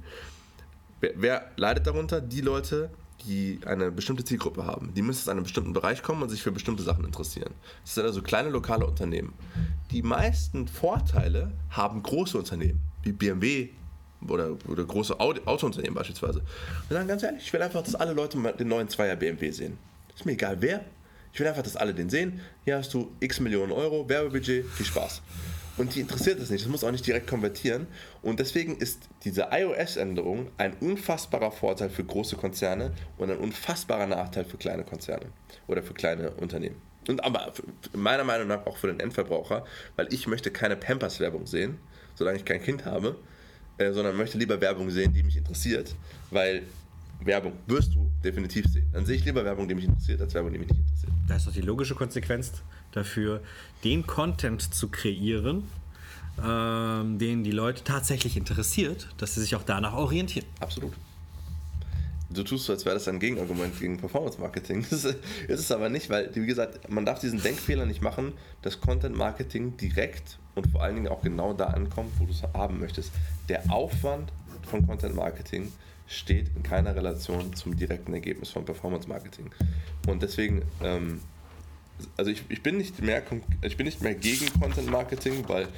Wer, 1.01 1.13
wer 1.17 1.51
leidet 1.57 1.87
darunter? 1.87 2.21
Die 2.21 2.43
Leute, 2.43 2.91
die 3.27 3.61
eine 3.67 3.91
bestimmte 3.91 4.25
Zielgruppe 4.25 4.67
haben. 4.67 4.93
Die 4.95 5.03
müssen 5.03 5.21
aus 5.21 5.29
einem 5.29 5.43
bestimmten 5.43 5.73
Bereich 5.73 6.03
kommen 6.03 6.23
und 6.23 6.29
sich 6.29 6.43
für 6.43 6.53
bestimmte 6.53 6.83
Sachen 6.83 7.05
interessieren. 7.05 7.53
Das 7.85 7.95
sind 7.95 8.05
also 8.05 8.23
kleine 8.23 8.51
lokale 8.51 8.87
Unternehmen. 8.87 9.33
Die 9.91 10.03
meisten 10.03 10.69
Vorteile 10.69 11.53
haben 11.71 12.03
große 12.03 12.39
Unternehmen, 12.39 12.81
wie 13.03 13.13
BMW 13.13 13.71
oder, 14.27 14.57
oder 14.69 14.85
große 14.85 15.19
Autounternehmen 15.19 15.95
beispielsweise. 15.95 16.43
Wir 16.89 16.97
sagen 16.97 17.09
ganz 17.09 17.23
ehrlich, 17.23 17.43
ich 17.43 17.53
will 17.53 17.63
einfach, 17.63 17.83
dass 17.83 17.95
alle 17.95 18.13
Leute 18.13 18.39
den 18.59 18.69
neuen 18.69 18.89
Zweier 18.89 19.17
BMW 19.17 19.51
sehen. 19.51 19.79
Ist 20.15 20.27
mir 20.27 20.33
egal 20.33 20.57
wer. 20.61 20.85
Ich 21.33 21.41
will 21.41 21.47
einfach, 21.47 21.63
dass 21.63 21.77
alle 21.77 21.95
den 21.95 22.11
sehen. 22.11 22.41
Hier 22.65 22.77
hast 22.77 22.93
du 22.93 23.13
x 23.21 23.41
Millionen 23.41 23.73
Euro, 23.73 24.09
Werbebudget, 24.09 24.67
viel 24.67 24.87
Spaß. 24.87 25.23
Und 25.77 25.95
die 25.95 26.01
interessiert 26.01 26.39
es 26.41 26.51
nicht. 26.51 26.65
Das 26.65 26.71
muss 26.71 26.85
auch 26.85 26.91
nicht 26.91 27.07
direkt 27.07 27.27
konvertieren. 27.27 27.87
Und 28.23 28.41
deswegen 28.41 28.77
ist 28.77 29.09
diese 29.25 29.49
iOS-Änderung 29.51 30.51
ein 30.59 30.75
unfassbarer 30.81 31.53
Vorteil 31.53 31.91
für 31.91 32.05
große 32.05 32.37
Konzerne 32.37 32.93
und 33.17 33.31
ein 33.31 33.39
unfassbarer 33.39 34.07
Nachteil 34.07 34.45
für 34.45 34.59
kleine 34.59 34.85
Konzerne 34.85 35.27
oder 35.69 35.83
für 35.83 35.95
kleine 35.95 36.33
Unternehmen. 36.33 36.77
Und 37.09 37.25
aber 37.25 37.53
meiner 37.95 38.25
Meinung 38.25 38.49
nach 38.49 38.67
auch 38.67 38.77
für 38.77 38.89
den 38.89 39.01
Endverbraucher, 39.01 39.65
weil 39.97 40.13
ich 40.13 40.27
möchte 40.27 40.51
keine 40.51 40.77
Pampers-Werbung 40.77 41.47
sehen, 41.47 41.79
solange 42.15 42.37
ich 42.37 42.45
kein 42.45 42.63
Kind 42.63 42.85
habe, 42.85 43.17
äh, 43.79 43.93
sondern 43.93 44.17
möchte 44.17 44.37
lieber 44.37 44.61
Werbung 44.61 44.91
sehen, 44.91 45.13
die 45.15 45.23
mich 45.23 45.37
interessiert, 45.37 45.95
weil 46.31 46.63
Werbung 47.23 47.53
wirst 47.67 47.95
du 47.95 48.11
definitiv 48.25 48.67
sehen. 48.67 48.89
Dann 48.93 49.05
sehe 49.05 49.17
ich 49.17 49.25
lieber 49.25 49.45
Werbung, 49.45 49.69
die 49.69 49.75
mich 49.75 49.85
interessiert, 49.85 50.21
als 50.21 50.35
Werbung, 50.35 50.53
die 50.53 50.59
mich 50.59 50.69
nicht 50.69 50.81
interessiert. 50.81 51.13
Das 51.29 51.39
ist 51.39 51.47
doch 51.49 51.53
die 51.53 51.61
logische 51.61 51.95
Konsequenz 51.95 52.53
dafür, 52.93 53.41
den 53.85 54.07
Content 54.07 54.75
zu 54.75 54.89
kreieren, 54.89 55.65
ähm, 56.43 57.19
den 57.19 57.45
die 57.45 57.51
Leute 57.51 57.85
tatsächlich 57.85 58.37
interessiert, 58.37 59.09
dass 59.19 59.35
sie 59.35 59.41
sich 59.41 59.55
auch 59.55 59.63
danach 59.63 59.95
orientieren. 59.95 60.47
Absolut. 60.61 60.95
Du 62.33 62.45
tust 62.45 62.67
so, 62.67 62.73
als 62.73 62.85
wäre 62.85 62.95
das 62.95 63.09
ein 63.09 63.19
Gegenargument 63.19 63.79
gegen 63.81 63.99
Performance 63.99 64.41
Marketing. 64.41 64.87
Das 64.91 65.05
ist, 65.05 65.19
es 65.49 65.73
aber 65.73 65.89
nicht, 65.89 66.09
weil, 66.11 66.31
wie 66.35 66.47
gesagt, 66.47 66.89
man 66.89 67.05
darf 67.05 67.19
diesen 67.19 67.43
Denkfehler 67.43 67.87
nicht 67.87 68.03
machen, 68.03 68.33
dass 68.63 68.81
Content 68.81 69.17
Marketing 69.17 69.77
direkt 69.77 70.39
und 70.55 70.69
vor 70.69 70.83
allen 70.83 70.95
Dingen 70.95 71.09
auch 71.09 71.23
genau 71.23 71.53
da 71.53 71.67
ankommt, 71.67 72.13
wo 72.19 72.27
du 72.27 72.31
es 72.31 72.43
haben 72.55 72.79
möchtest. 72.79 73.11
Der 73.49 73.71
Aufwand 73.71 74.33
von 74.71 74.87
Content 74.87 75.17
Marketing 75.17 75.73
steht 76.11 76.51
in 76.57 76.65
keiner 76.65 76.95
Relation 76.97 77.55
zum 77.55 77.77
direkten 77.77 78.13
Ergebnis 78.13 78.51
von 78.51 78.65
Performance 78.65 79.09
Marketing. 79.09 79.51
Und 80.09 80.23
deswegen, 80.23 80.63
ähm, 80.83 81.21
also 82.17 82.33
ich, 82.33 82.43
ich, 82.49 82.63
bin 82.63 82.79
nicht 82.79 83.01
mehr, 83.01 83.23
ich 83.63 83.77
bin 83.77 83.87
nicht 83.87 84.03
mehr 84.03 84.15
gegen 84.15 84.53
Content 84.61 84.91
Marketing, 84.91 85.45
weil 85.49 85.69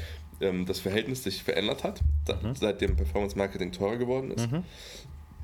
ähm, 0.41 0.65
das 0.65 0.81
Verhältnis 0.81 1.23
sich 1.23 1.43
verändert 1.43 1.85
hat, 1.85 2.01
mhm. 2.43 2.55
seitdem 2.55 2.97
Performance 2.97 3.37
Marketing 3.37 3.73
teurer 3.73 3.99
geworden 3.99 4.31
ist. 4.31 4.51
Mhm. 4.51 4.65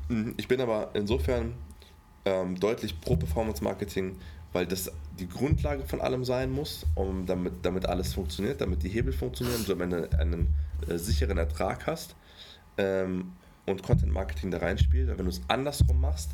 mhm. 0.08 0.34
Ich 0.38 0.48
bin 0.48 0.58
aber 0.62 0.90
insofern 0.94 1.52
ähm, 2.24 2.58
deutlich 2.58 2.98
pro 2.98 3.16
Performance 3.16 3.62
Marketing, 3.62 4.16
weil 4.54 4.64
das 4.64 4.90
die 5.18 5.28
Grundlage 5.28 5.84
von 5.84 6.00
allem 6.00 6.24
sein 6.24 6.50
muss, 6.50 6.86
um 6.94 7.26
damit, 7.26 7.52
damit 7.60 7.84
alles 7.84 8.14
funktioniert, 8.14 8.62
damit 8.62 8.82
die 8.82 8.88
Hebel 8.88 9.12
funktionieren, 9.12 9.66
du 9.66 9.72
am 9.74 9.82
Ende 9.82 10.08
einen 10.18 10.54
äh, 10.88 10.96
sicheren 10.96 11.36
Ertrag 11.36 11.86
hast. 11.86 12.16
Ähm, 12.78 13.32
und 13.68 13.82
Content 13.82 14.12
Marketing 14.12 14.50
da 14.50 14.58
reinspielt. 14.58 15.08
Wenn 15.08 15.24
du 15.24 15.30
es 15.30 15.40
andersrum 15.48 16.00
machst, 16.00 16.30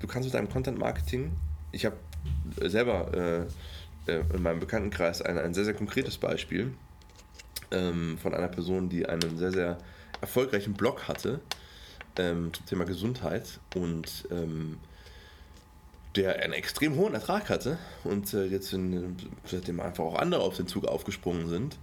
du 0.00 0.06
kannst 0.06 0.26
mit 0.26 0.34
deinem 0.34 0.48
Content 0.48 0.78
Marketing, 0.78 1.32
ich 1.72 1.84
habe 1.84 1.96
selber 2.60 3.46
äh, 4.06 4.12
äh, 4.12 4.22
in 4.32 4.42
meinem 4.42 4.60
Bekanntenkreis 4.60 5.22
ein, 5.22 5.38
ein 5.38 5.54
sehr, 5.54 5.64
sehr 5.64 5.74
konkretes 5.74 6.18
Beispiel 6.18 6.72
ähm, 7.70 8.18
von 8.18 8.34
einer 8.34 8.48
Person, 8.48 8.88
die 8.88 9.06
einen 9.06 9.38
sehr, 9.38 9.52
sehr 9.52 9.78
erfolgreichen 10.20 10.74
Blog 10.74 11.08
hatte 11.08 11.40
ähm, 12.16 12.52
zum 12.52 12.66
Thema 12.66 12.84
Gesundheit 12.84 13.60
und 13.74 14.26
ähm, 14.30 14.78
der 16.16 16.42
einen 16.42 16.52
extrem 16.52 16.96
hohen 16.96 17.14
Ertrag 17.14 17.48
hatte 17.48 17.78
und 18.04 18.34
äh, 18.34 18.44
jetzt 18.44 18.72
in, 18.72 19.16
seitdem 19.46 19.80
einfach 19.80 20.04
auch 20.04 20.16
andere 20.16 20.42
auf 20.42 20.56
den 20.56 20.66
Zug 20.66 20.86
aufgesprungen 20.86 21.48
sind 21.48 21.78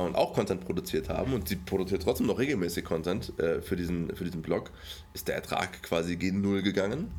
und 0.00 0.16
auch 0.16 0.32
Content 0.32 0.64
produziert 0.64 1.08
haben 1.08 1.32
und 1.32 1.48
sie 1.48 1.56
produziert 1.56 2.02
trotzdem 2.02 2.26
noch 2.26 2.38
regelmäßig 2.38 2.84
Content 2.84 3.38
äh, 3.38 3.60
für, 3.60 3.76
diesen, 3.76 4.14
für 4.14 4.24
diesen 4.24 4.42
Blog, 4.42 4.70
ist 5.14 5.28
der 5.28 5.36
Ertrag 5.36 5.82
quasi 5.82 6.16
gegen 6.16 6.40
Null 6.40 6.62
gegangen. 6.62 7.10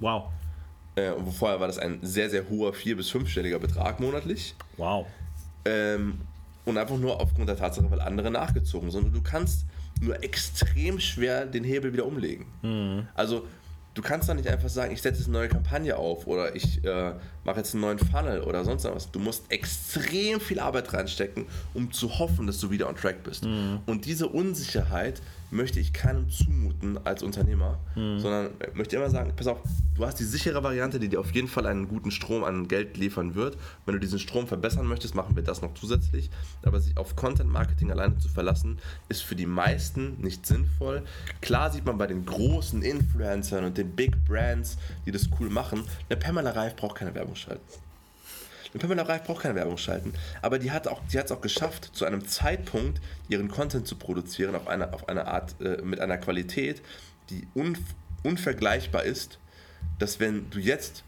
Wow. 0.00 0.30
Äh, 0.94 1.12
vorher 1.36 1.60
war 1.60 1.66
das 1.66 1.78
ein 1.78 1.98
sehr, 2.02 2.28
sehr 2.30 2.48
hoher 2.48 2.72
vier- 2.72 2.96
bis 2.96 3.10
fünfstelliger 3.10 3.58
Betrag 3.58 4.00
monatlich. 4.00 4.54
Wow. 4.76 5.06
Ähm, 5.64 6.20
und 6.64 6.76
einfach 6.76 6.98
nur 6.98 7.20
aufgrund 7.20 7.48
der 7.48 7.56
Tatsache, 7.56 7.90
weil 7.90 8.00
andere 8.00 8.30
nachgezogen 8.30 8.90
sind. 8.90 9.06
Und 9.06 9.14
du 9.14 9.22
kannst 9.22 9.64
nur 10.00 10.22
extrem 10.22 11.00
schwer 11.00 11.46
den 11.46 11.64
Hebel 11.64 11.92
wieder 11.92 12.06
umlegen. 12.06 12.46
Mhm. 12.62 13.08
Also 13.14 13.46
du 13.98 14.02
kannst 14.02 14.28
doch 14.28 14.34
nicht 14.34 14.48
einfach 14.48 14.68
sagen, 14.68 14.92
ich 14.92 15.02
setze 15.02 15.18
jetzt 15.18 15.28
eine 15.28 15.38
neue 15.38 15.48
Kampagne 15.48 15.96
auf 15.96 16.28
oder 16.28 16.54
ich 16.54 16.84
äh, 16.84 17.14
mache 17.42 17.56
jetzt 17.56 17.74
einen 17.74 17.80
neuen 17.80 17.98
Funnel 17.98 18.42
oder 18.42 18.64
sonst 18.64 18.84
was. 18.84 19.10
Du 19.10 19.18
musst 19.18 19.50
extrem 19.50 20.40
viel 20.40 20.60
Arbeit 20.60 20.92
reinstecken, 20.92 21.46
um 21.74 21.90
zu 21.90 22.20
hoffen, 22.20 22.46
dass 22.46 22.60
du 22.60 22.70
wieder 22.70 22.88
on 22.88 22.94
track 22.94 23.24
bist. 23.24 23.44
Mhm. 23.44 23.80
Und 23.86 24.06
diese 24.06 24.28
Unsicherheit 24.28 25.20
möchte 25.50 25.80
ich 25.80 25.92
keinem 25.92 26.28
zumuten 26.28 26.98
als 27.04 27.22
Unternehmer, 27.22 27.78
mhm. 27.94 28.18
sondern 28.18 28.50
möchte 28.74 28.96
immer 28.96 29.10
sagen, 29.10 29.32
pass 29.34 29.46
auf, 29.46 29.58
du 29.94 30.06
hast 30.06 30.20
die 30.20 30.24
sichere 30.24 30.62
Variante, 30.62 31.00
die 31.00 31.08
dir 31.08 31.20
auf 31.20 31.34
jeden 31.34 31.48
Fall 31.48 31.66
einen 31.66 31.88
guten 31.88 32.10
Strom 32.10 32.44
an 32.44 32.68
Geld 32.68 32.96
liefern 32.96 33.34
wird. 33.34 33.56
Wenn 33.86 33.94
du 33.94 34.00
diesen 34.00 34.18
Strom 34.18 34.46
verbessern 34.46 34.86
möchtest, 34.86 35.14
machen 35.14 35.36
wir 35.36 35.42
das 35.42 35.62
noch 35.62 35.74
zusätzlich. 35.74 36.30
Aber 36.62 36.80
sich 36.80 36.96
auf 36.96 37.16
Content 37.16 37.50
Marketing 37.50 37.90
alleine 37.90 38.18
zu 38.18 38.28
verlassen, 38.28 38.78
ist 39.08 39.22
für 39.22 39.36
die 39.36 39.46
meisten 39.46 40.20
nicht 40.20 40.46
sinnvoll. 40.46 41.02
Klar 41.40 41.70
sieht 41.70 41.84
man 41.84 41.98
bei 41.98 42.06
den 42.06 42.24
großen 42.26 42.82
Influencern 42.82 43.64
und 43.64 43.78
den 43.78 43.90
Big 43.90 44.24
Brands, 44.26 44.76
die 45.06 45.12
das 45.12 45.28
cool 45.40 45.48
machen, 45.48 45.82
eine 46.08 46.18
Pamela 46.18 46.50
Reif 46.50 46.76
braucht 46.76 46.96
keine 46.96 47.14
Werbung 47.14 47.34
schalten. 47.34 47.62
Eine 48.72 48.80
Pamela 48.80 49.02
Reif 49.02 49.24
braucht 49.24 49.42
keine 49.42 49.54
Werbung 49.54 49.78
schalten, 49.78 50.12
aber 50.42 50.58
die 50.58 50.70
hat 50.70 50.88
auch, 50.88 51.00
es 51.12 51.32
auch 51.32 51.40
geschafft, 51.40 51.90
zu 51.92 52.04
einem 52.04 52.26
Zeitpunkt 52.26 53.00
ihren 53.28 53.48
Content 53.48 53.86
zu 53.86 53.96
produzieren 53.96 54.54
auf 54.54 54.68
eine, 54.68 54.92
auf 54.92 55.08
eine 55.08 55.26
Art, 55.26 55.54
äh, 55.60 55.80
mit 55.82 56.00
einer 56.00 56.18
Qualität, 56.18 56.82
die 57.30 57.46
un, 57.54 57.78
unvergleichbar 58.22 59.04
ist, 59.04 59.38
dass 59.98 60.20
wenn 60.20 60.50
du 60.50 60.58
jetzt 60.58 61.04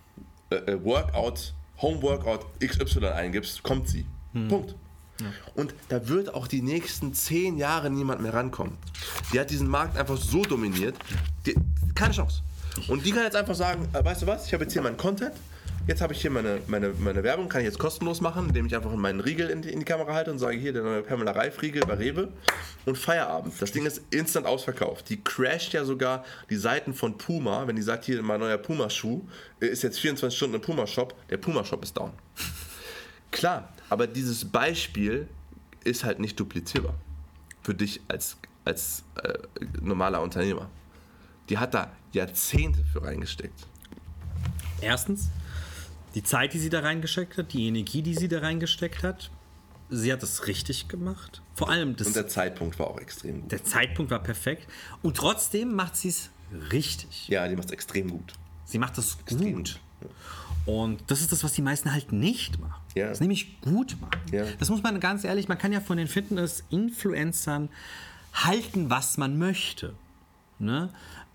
äh, 0.50 0.56
äh 0.56 0.84
Workout, 0.84 1.54
Home 1.82 2.02
Workout 2.02 2.46
XY 2.61 3.06
eingibst, 3.06 3.62
kommt 3.62 3.88
sie. 3.88 4.06
Hm. 4.32 4.48
Punkt. 4.48 4.74
Ja. 5.20 5.26
Und 5.54 5.74
da 5.88 6.08
wird 6.08 6.34
auch 6.34 6.46
die 6.46 6.62
nächsten 6.62 7.12
zehn 7.14 7.58
Jahre 7.58 7.90
niemand 7.90 8.22
mehr 8.22 8.32
rankommen. 8.32 8.76
Die 9.32 9.40
hat 9.40 9.50
diesen 9.50 9.68
Markt 9.68 9.96
einfach 9.98 10.16
so 10.16 10.42
dominiert, 10.42 10.96
die, 11.46 11.54
keine 11.94 12.14
Chance. 12.14 12.42
Und 12.88 13.04
die 13.04 13.11
kann 13.11 13.24
jetzt 13.24 13.36
einfach 13.36 13.54
sagen, 13.54 13.88
äh, 13.92 14.04
weißt 14.04 14.22
du 14.22 14.26
was, 14.26 14.46
ich 14.46 14.52
habe 14.52 14.64
jetzt 14.64 14.72
hier 14.72 14.82
meinen 14.82 14.96
Content, 14.96 15.32
Jetzt 15.87 16.03
habe 16.03 16.12
ich 16.12 16.20
hier 16.20 16.31
meine, 16.31 16.61
meine, 16.66 16.93
meine 16.99 17.22
Werbung, 17.22 17.49
kann 17.49 17.62
ich 17.62 17.64
jetzt 17.64 17.78
kostenlos 17.78 18.20
machen, 18.20 18.49
indem 18.49 18.66
ich 18.66 18.76
einfach 18.76 18.95
meinen 18.95 19.20
Riegel 19.20 19.49
in 19.49 19.62
die, 19.62 19.70
in 19.70 19.81
die 19.81 19.85
Kamera 19.85 20.12
halte 20.14 20.31
und 20.31 20.39
sage, 20.39 20.57
hier 20.57 20.72
der 20.72 20.83
neue 20.83 21.03
Pamela 21.03 21.33
Reif-Riegel 21.33 21.83
bei 21.87 21.95
Rewe 21.95 22.28
und 22.85 22.97
Feierabend. 22.97 23.55
Das 23.61 23.72
Ding 23.72 23.87
ist 23.87 24.03
instant 24.11 24.47
ausverkauft. 24.47 25.09
Die 25.09 25.22
crasht 25.22 25.72
ja 25.72 25.85
sogar 25.85 26.24
die 26.51 26.57
Seiten 26.57 26.95
von 26.95 27.16
Puma, 27.16 27.66
wenn 27.66 27.76
die 27.76 27.83
sagt, 27.83 28.05
hier 28.05 28.22
mein 28.22 28.41
neuer 28.41 28.59
Puma-Schuh, 28.59 29.22
äh, 29.61 29.66
ist 29.66 29.83
jetzt 29.83 29.99
24 29.99 30.37
Stunden 30.37 30.57
im 30.57 30.61
Puma-Shop, 30.61 31.14
der 31.28 31.39
Puma-Shop 31.39 31.83
ist 31.83 31.97
down. 31.97 32.12
Klar, 33.31 33.72
aber 33.89 34.07
dieses 34.07 34.45
Beispiel 34.45 35.28
ist 35.85 36.05
halt 36.05 36.20
nicht 36.20 36.39
duplizierbar 36.39 36.95
für 37.62 37.74
dich 37.74 38.01
als, 38.09 38.37
als 38.64 39.03
äh, 39.22 39.35
normaler 39.81 40.20
Unternehmer. 40.20 40.68
Die 41.49 41.59
hat 41.59 41.74
da 41.74 41.91
Jahrzehnte 42.12 42.85
für 42.85 43.03
reingesteckt. 43.03 43.66
Erstens, 44.81 45.31
die 46.14 46.22
Zeit, 46.22 46.54
die 46.54 46.58
sie 46.58 46.70
da 46.70 46.80
reingesteckt 46.80 47.38
hat, 47.38 47.52
die 47.52 47.66
Energie, 47.66 48.02
die 48.02 48.14
sie 48.14 48.28
da 48.28 48.40
reingesteckt 48.40 49.02
hat, 49.02 49.30
sie 49.88 50.12
hat 50.12 50.22
es 50.22 50.46
richtig 50.46 50.88
gemacht. 50.88 51.42
Vor 51.54 51.68
allem 51.70 51.96
das. 51.96 52.08
Und 52.08 52.16
der 52.16 52.28
Zeitpunkt 52.28 52.78
war 52.78 52.88
auch 52.88 52.98
extrem 52.98 53.42
gut. 53.42 53.52
Der 53.52 53.64
Zeitpunkt 53.64 54.11
war 54.11 54.22
perfekt. 54.22 54.68
Und 55.02 55.16
trotzdem 55.16 55.74
macht 55.74 55.96
sie 55.96 56.08
es 56.08 56.30
richtig. 56.72 57.28
Ja, 57.28 57.46
die 57.48 57.56
macht 57.56 57.66
es 57.66 57.72
extrem 57.72 58.11
gut. 58.11 58.32
Sie 58.64 58.78
macht 58.78 58.98
es 58.98 59.18
extrem 59.20 59.54
gut. 59.54 59.80
Und 60.66 61.02
das 61.08 61.20
ist 61.20 61.32
das, 61.32 61.42
was 61.42 61.52
die 61.52 61.62
meisten 61.62 61.92
halt 61.92 62.12
nicht 62.12 62.61
machen. 62.61 62.80
Ja. 62.94 63.08
Das 63.08 63.20
nämlich 63.20 63.61
gut 63.61 63.96
machen. 64.00 64.20
Ja. 64.32 64.44
Das 64.58 64.68
muss 64.68 64.82
man 64.82 65.00
ganz 65.00 65.24
ehrlich, 65.24 65.48
man 65.48 65.58
kann 65.58 65.72
ja 65.72 65.80
von 65.80 65.96
den 65.96 66.06
Fitness-Influencern 66.06 67.68
halten, 68.34 68.90
was 68.90 69.16
man 69.16 69.38
möchte. 69.38 69.94
Ne? 70.58 70.90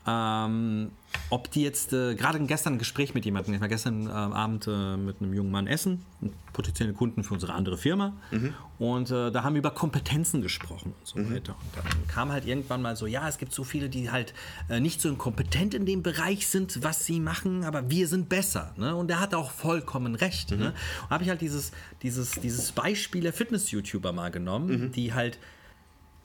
Ähm, 0.08 0.92
ob 1.30 1.50
die 1.52 1.64
jetzt, 1.64 1.94
äh, 1.94 2.16
gerade 2.16 2.40
gestern 2.42 2.74
ein 2.74 2.80
Gespräch 2.80 3.14
mit 3.16 3.26
jemandem, 3.26 3.56
ich 3.56 3.62
war 3.62 3.68
gestern 3.68 4.08
äh, 4.08 4.12
Abend 4.12 4.68
äh, 4.68 4.98
mit 4.98 5.22
einem 5.22 5.34
jungen 5.34 5.52
Mann 5.52 5.66
essen, 5.66 6.06
potenziellen 6.54 6.96
Kunden 6.96 7.24
für 7.24 7.34
unsere 7.34 7.54
andere 7.54 7.78
Firma. 7.78 8.14
Mhm. 8.32 8.54
Und 8.78 9.10
äh, 9.10 9.32
da 9.32 9.44
haben 9.44 9.56
wir 9.56 9.60
über 9.60 9.72
Kompetenzen 9.72 10.42
gesprochen 10.42 10.94
und 11.00 11.08
so 11.08 11.20
mhm. 11.20 11.34
weiter. 11.34 11.56
Und 11.56 11.86
dann 11.86 12.08
kam 12.08 12.32
halt 12.32 12.46
irgendwann 12.46 12.82
mal 12.82 12.96
so, 12.96 13.08
ja, 13.08 13.28
es 13.28 13.38
gibt 13.38 13.54
so 13.54 13.64
viele, 13.64 13.90
die 13.90 14.12
halt 14.12 14.34
äh, 14.70 14.80
nicht 14.80 15.02
so 15.02 15.14
kompetent 15.16 15.74
in 15.74 15.86
dem 15.86 16.04
Bereich 16.04 16.48
sind, 16.48 16.84
was 16.84 17.06
sie 17.06 17.20
machen, 17.20 17.64
aber 17.64 17.90
wir 17.90 18.08
sind 18.08 18.30
besser. 18.30 18.74
Ne? 18.78 18.96
Und 18.96 19.08
der 19.08 19.20
hat 19.20 19.34
auch 19.34 19.52
vollkommen 19.52 20.16
recht. 20.16 20.52
Mhm. 20.52 20.60
Ne? 20.60 20.74
Habe 21.10 21.24
ich 21.24 21.30
halt 21.30 21.42
dieses, 21.42 21.72
dieses, 22.04 22.32
dieses 22.32 22.72
Beispiel 22.72 23.22
der 23.22 23.34
Fitness-YouTuber 23.34 24.12
mal 24.12 24.30
genommen, 24.30 24.68
mhm. 24.68 24.92
die 24.92 25.14
halt 25.14 25.40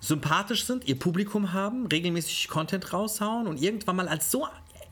sympathisch 0.01 0.64
sind, 0.64 0.86
ihr 0.88 0.98
Publikum 0.98 1.53
haben, 1.53 1.86
regelmäßig 1.86 2.48
Content 2.48 2.92
raushauen 2.92 3.46
und 3.46 3.61
irgendwann 3.61 3.96
mal 3.96 4.09
als 4.09 4.30
so 4.30 4.46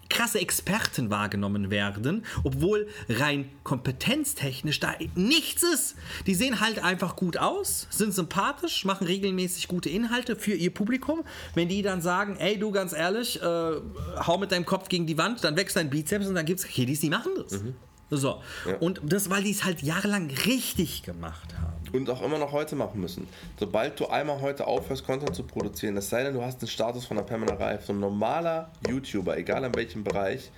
krasse 0.08 0.40
Experten 0.40 1.10
wahrgenommen 1.10 1.70
werden, 1.70 2.24
obwohl 2.44 2.88
rein 3.08 3.50
kompetenztechnisch 3.62 4.80
da 4.80 4.94
nichts 5.14 5.62
ist. 5.62 5.96
Die 6.26 6.34
sehen 6.34 6.60
halt 6.60 6.82
einfach 6.82 7.16
gut 7.16 7.36
aus, 7.36 7.86
sind 7.90 8.14
sympathisch, 8.14 8.84
machen 8.84 9.06
regelmäßig 9.06 9.68
gute 9.68 9.90
Inhalte 9.90 10.36
für 10.36 10.54
ihr 10.54 10.72
Publikum. 10.72 11.24
Wenn 11.54 11.68
die 11.68 11.82
dann 11.82 12.00
sagen, 12.00 12.36
ey 12.36 12.58
du 12.58 12.70
ganz 12.70 12.92
ehrlich, 12.92 13.40
äh, 13.42 13.44
hau 13.44 14.38
mit 14.38 14.52
deinem 14.52 14.64
Kopf 14.64 14.88
gegen 14.88 15.06
die 15.06 15.18
Wand, 15.18 15.44
dann 15.44 15.56
wächst 15.56 15.76
dein 15.76 15.90
Bizeps 15.90 16.26
und 16.26 16.34
dann 16.34 16.46
gibt's 16.46 16.64
Kiddies, 16.64 17.00
die 17.00 17.10
machen 17.10 17.32
das. 17.36 17.62
Mhm. 17.62 17.74
So. 18.10 18.40
Ja. 18.66 18.76
Und 18.78 19.00
das, 19.04 19.28
weil 19.28 19.42
die 19.42 19.50
es 19.50 19.64
halt 19.64 19.82
jahrelang 19.82 20.30
richtig 20.46 21.02
gemacht 21.02 21.54
haben. 21.60 21.77
Und 21.92 22.08
auch 22.10 22.22
immer 22.22 22.38
noch 22.38 22.52
heute 22.52 22.76
machen 22.76 23.00
müssen. 23.00 23.28
Sobald 23.58 23.98
du 23.98 24.06
einmal 24.06 24.40
heute 24.40 24.66
aufhörst, 24.66 25.06
Content 25.06 25.34
zu 25.34 25.44
produzieren, 25.44 25.96
es 25.96 26.10
sei 26.10 26.22
denn, 26.24 26.34
du 26.34 26.42
hast 26.42 26.60
den 26.60 26.68
Status 26.68 27.06
von 27.06 27.16
der 27.16 27.24
Pamela 27.24 27.54
Reif, 27.54 27.86
so 27.86 27.92
ein 27.92 28.00
normaler 28.00 28.70
YouTuber, 28.88 29.36
egal 29.36 29.64
in 29.64 29.74
welchem 29.74 30.04
Bereich, 30.04 30.50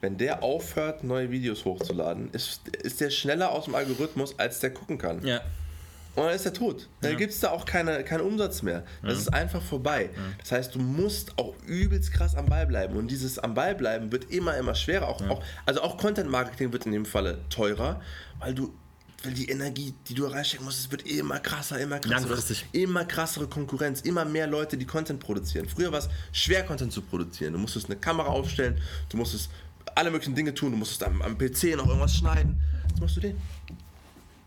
wenn 0.00 0.18
der 0.18 0.42
aufhört, 0.42 1.04
neue 1.04 1.30
Videos 1.30 1.64
hochzuladen, 1.64 2.30
ist, 2.32 2.68
ist 2.68 3.00
der 3.00 3.10
schneller 3.10 3.50
aus 3.50 3.64
dem 3.64 3.74
Algorithmus, 3.74 4.38
als 4.38 4.60
der 4.60 4.70
gucken 4.70 4.98
kann. 4.98 5.24
Ja. 5.26 5.40
Und 6.16 6.24
dann 6.24 6.34
ist 6.34 6.46
er 6.46 6.54
tot. 6.54 6.88
Dann 7.02 7.12
ja. 7.12 7.18
gibt 7.18 7.32
es 7.32 7.40
da 7.40 7.50
auch 7.50 7.66
keine, 7.66 8.02
keinen 8.02 8.22
Umsatz 8.22 8.62
mehr. 8.62 8.84
Das 9.02 9.12
ja. 9.12 9.18
ist 9.18 9.28
einfach 9.34 9.60
vorbei. 9.60 10.08
Ja. 10.14 10.22
Das 10.40 10.52
heißt, 10.52 10.74
du 10.74 10.78
musst 10.78 11.38
auch 11.38 11.54
übelst 11.66 12.12
krass 12.12 12.34
am 12.34 12.46
Ball 12.46 12.66
bleiben. 12.66 12.96
Und 12.96 13.10
dieses 13.10 13.38
am 13.38 13.52
Ball 13.52 13.74
bleiben 13.74 14.10
wird 14.10 14.30
immer, 14.30 14.56
immer 14.56 14.74
schwerer. 14.74 15.08
Auch, 15.08 15.20
auch, 15.28 15.42
also 15.66 15.82
auch 15.82 15.98
Content 15.98 16.30
Marketing 16.30 16.72
wird 16.72 16.86
in 16.86 16.92
dem 16.92 17.04
Falle 17.04 17.38
teurer, 17.50 18.00
weil 18.38 18.54
du 18.54 18.72
weil 19.22 19.32
die 19.32 19.48
Energie, 19.48 19.94
die 20.08 20.14
du 20.14 20.26
reinstecken 20.26 20.64
musst, 20.64 20.80
es 20.80 20.90
wird 20.90 21.02
immer 21.02 21.38
krasser, 21.40 21.80
immer 21.80 21.98
krasser. 21.98 22.14
Immer 22.72 23.04
krassere 23.04 23.48
Konkurrenz, 23.48 24.02
immer 24.02 24.24
mehr 24.24 24.46
Leute, 24.46 24.76
die 24.76 24.84
Content 24.84 25.20
produzieren. 25.20 25.68
Früher 25.68 25.90
war 25.92 26.00
es 26.00 26.08
schwer, 26.32 26.64
Content 26.64 26.92
zu 26.92 27.02
produzieren. 27.02 27.54
Du 27.54 27.58
musstest 27.58 27.86
eine 27.86 27.96
Kamera 27.96 28.28
aufstellen, 28.28 28.80
du 29.08 29.16
musstest 29.16 29.50
alle 29.94 30.10
möglichen 30.10 30.34
Dinge 30.34 30.52
tun, 30.54 30.72
du 30.72 30.76
musstest 30.76 31.02
am, 31.04 31.22
am 31.22 31.38
PC 31.38 31.76
noch 31.76 31.86
irgendwas 31.86 32.16
schneiden. 32.16 32.60
Jetzt 32.88 33.00
machst 33.00 33.16
du 33.16 33.20
den. 33.20 33.36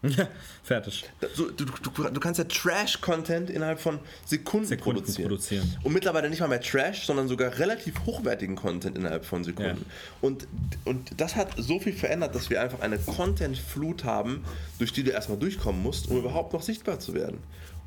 Ja, 0.01 0.27
fertig. 0.63 1.03
So, 1.33 1.49
du, 1.49 1.65
du, 1.65 2.09
du, 2.09 2.19
kannst 2.19 2.37
ja 2.37 2.45
Trash-Content 2.45 3.49
innerhalb 3.49 3.79
von 3.79 3.99
Sekunden, 4.25 4.67
Sekunden 4.67 5.01
produzieren. 5.01 5.27
produzieren. 5.27 5.77
Und 5.83 5.93
mittlerweile 5.93 6.29
nicht 6.29 6.39
mal 6.39 6.47
mehr 6.47 6.61
Trash, 6.61 7.05
sondern 7.05 7.27
sogar 7.27 7.57
relativ 7.59 8.05
hochwertigen 8.05 8.55
Content 8.55 8.97
innerhalb 8.97 9.25
von 9.25 9.43
Sekunden. 9.43 9.77
Ja. 9.81 9.95
Und, 10.21 10.47
und 10.85 11.09
das 11.17 11.35
hat 11.35 11.49
so 11.57 11.79
viel 11.79 11.93
verändert, 11.93 12.33
dass 12.33 12.49
wir 12.49 12.61
einfach 12.61 12.79
eine 12.79 12.97
Content-Flut 12.97 14.05
haben, 14.05 14.45
durch 14.77 14.93
die 14.93 15.03
du 15.03 15.11
erstmal 15.11 15.37
durchkommen 15.37 15.81
musst, 15.83 16.07
um 16.09 16.17
überhaupt 16.17 16.53
noch 16.53 16.61
sichtbar 16.61 16.99
zu 16.99 17.13
werden. 17.13 17.39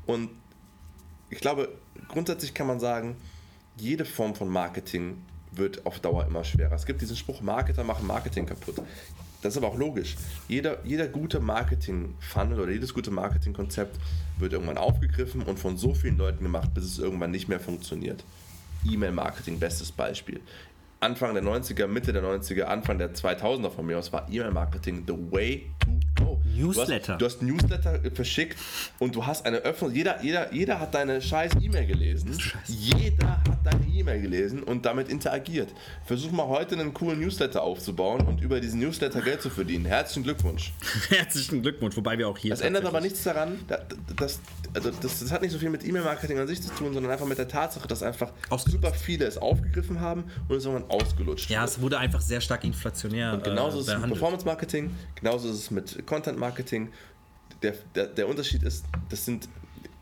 Und 0.05 0.29
ich 1.29 1.39
glaube, 1.39 1.69
grundsätzlich 2.09 2.53
kann 2.53 2.67
man 2.67 2.79
sagen, 2.79 3.15
jede 3.77 4.05
Form 4.05 4.35
von 4.35 4.49
Marketing 4.49 5.17
wird 5.51 5.85
auf 5.85 5.99
Dauer 5.99 6.25
immer 6.25 6.43
schwerer. 6.43 6.73
Es 6.73 6.85
gibt 6.85 7.01
diesen 7.01 7.15
Spruch, 7.15 7.41
Marketer 7.41 7.83
machen 7.83 8.05
Marketing 8.05 8.45
kaputt. 8.45 8.75
Das 9.43 9.53
ist 9.53 9.57
aber 9.57 9.67
auch 9.67 9.77
logisch. 9.77 10.15
Jeder, 10.47 10.77
jeder 10.85 11.07
gute 11.07 11.41
Marketing-Funnel 11.41 12.61
oder 12.61 12.71
jedes 12.71 12.93
gute 12.93 13.11
Marketing-Konzept 13.11 13.99
wird 14.39 14.53
irgendwann 14.53 14.77
aufgegriffen 14.77 15.41
und 15.41 15.59
von 15.59 15.77
so 15.77 15.93
vielen 15.93 16.17
Leuten 16.17 16.43
gemacht, 16.43 16.73
bis 16.73 16.85
es 16.85 16.97
irgendwann 16.97 17.31
nicht 17.31 17.49
mehr 17.49 17.59
funktioniert. 17.59 18.23
E-Mail-Marketing, 18.89 19.59
bestes 19.59 19.91
Beispiel. 19.91 20.39
Anfang 21.01 21.33
der 21.33 21.43
90er, 21.43 21.87
Mitte 21.87 22.13
der 22.13 22.23
90er, 22.23 22.63
Anfang 22.63 22.97
der 22.97 23.13
2000er 23.13 23.69
von 23.69 23.85
mir 23.85 23.99
aus 23.99 24.13
war 24.13 24.27
E-Mail-Marketing 24.31 25.03
the 25.05 25.13
way 25.31 25.69
to 25.79 25.89
go. 26.15 26.39
Newsletter. 26.55 27.17
Du 27.17 27.25
hast, 27.25 27.41
du 27.41 27.41
hast 27.41 27.41
Newsletter 27.41 27.99
verschickt 28.13 28.57
und 28.99 29.15
du 29.15 29.25
hast 29.25 29.45
eine 29.45 29.57
Öffnung. 29.57 29.93
Jeder, 29.93 30.21
jeder, 30.23 30.53
jeder 30.53 30.79
hat 30.79 30.93
deine 30.93 31.21
scheiß 31.21 31.53
E-Mail 31.61 31.85
gelesen. 31.85 32.37
Jeder 32.67 33.41
hat 33.47 33.59
deine 33.63 33.85
E-Mail 33.87 34.21
gelesen 34.21 34.63
und 34.63 34.85
damit 34.85 35.09
interagiert. 35.09 35.69
Versuch 36.05 36.31
mal 36.31 36.47
heute 36.47 36.75
einen 36.75 36.93
coolen 36.93 37.19
Newsletter 37.19 37.63
aufzubauen 37.63 38.21
und 38.21 38.41
über 38.41 38.59
diesen 38.59 38.79
Newsletter 38.79 39.21
Geld 39.21 39.41
zu 39.41 39.49
verdienen. 39.49 39.85
Herzlichen 39.85 40.23
Glückwunsch. 40.23 40.73
Herzlichen 41.09 41.61
Glückwunsch, 41.61 41.95
wobei 41.97 42.17
wir 42.17 42.27
auch 42.27 42.37
hier. 42.37 42.51
Das 42.51 42.61
ändert 42.61 42.85
aber 42.85 43.01
nichts 43.01 43.23
daran, 43.23 43.59
dass, 44.15 44.39
also 44.73 44.91
das, 44.91 45.19
das 45.19 45.31
hat 45.31 45.41
nicht 45.41 45.51
so 45.51 45.59
viel 45.59 45.69
mit 45.69 45.85
E-Mail-Marketing 45.85 46.39
an 46.39 46.47
sich 46.47 46.61
zu 46.61 46.73
tun, 46.73 46.93
sondern 46.93 47.11
einfach 47.11 47.25
mit 47.25 47.37
der 47.37 47.47
Tatsache, 47.47 47.87
dass 47.87 48.03
einfach 48.03 48.31
super 48.67 48.93
viele 48.93 49.25
es 49.25 49.37
aufgegriffen 49.37 49.99
haben 49.99 50.25
und 50.47 50.55
es 50.57 50.65
irgendwann 50.65 50.89
ausgelutscht 50.89 51.49
Ja, 51.49 51.63
es 51.63 51.81
wurde 51.81 51.97
einfach 51.97 52.21
sehr 52.21 52.41
stark 52.41 52.63
inflationär. 52.63 53.33
Und 53.33 53.43
genauso 53.43 53.77
äh, 53.77 53.81
ist 53.81 53.87
es 53.87 53.97
mit 53.97 54.07
Performance-Marketing, 54.07 54.91
genauso 55.15 55.49
ist 55.49 55.55
es 55.55 55.71
mit 55.71 56.02
Content-Marketing. 56.05 56.89
Der, 57.61 57.73
der, 57.95 58.07
der 58.07 58.27
Unterschied 58.27 58.63
ist, 58.63 58.85
das 59.09 59.25
sind 59.25 59.47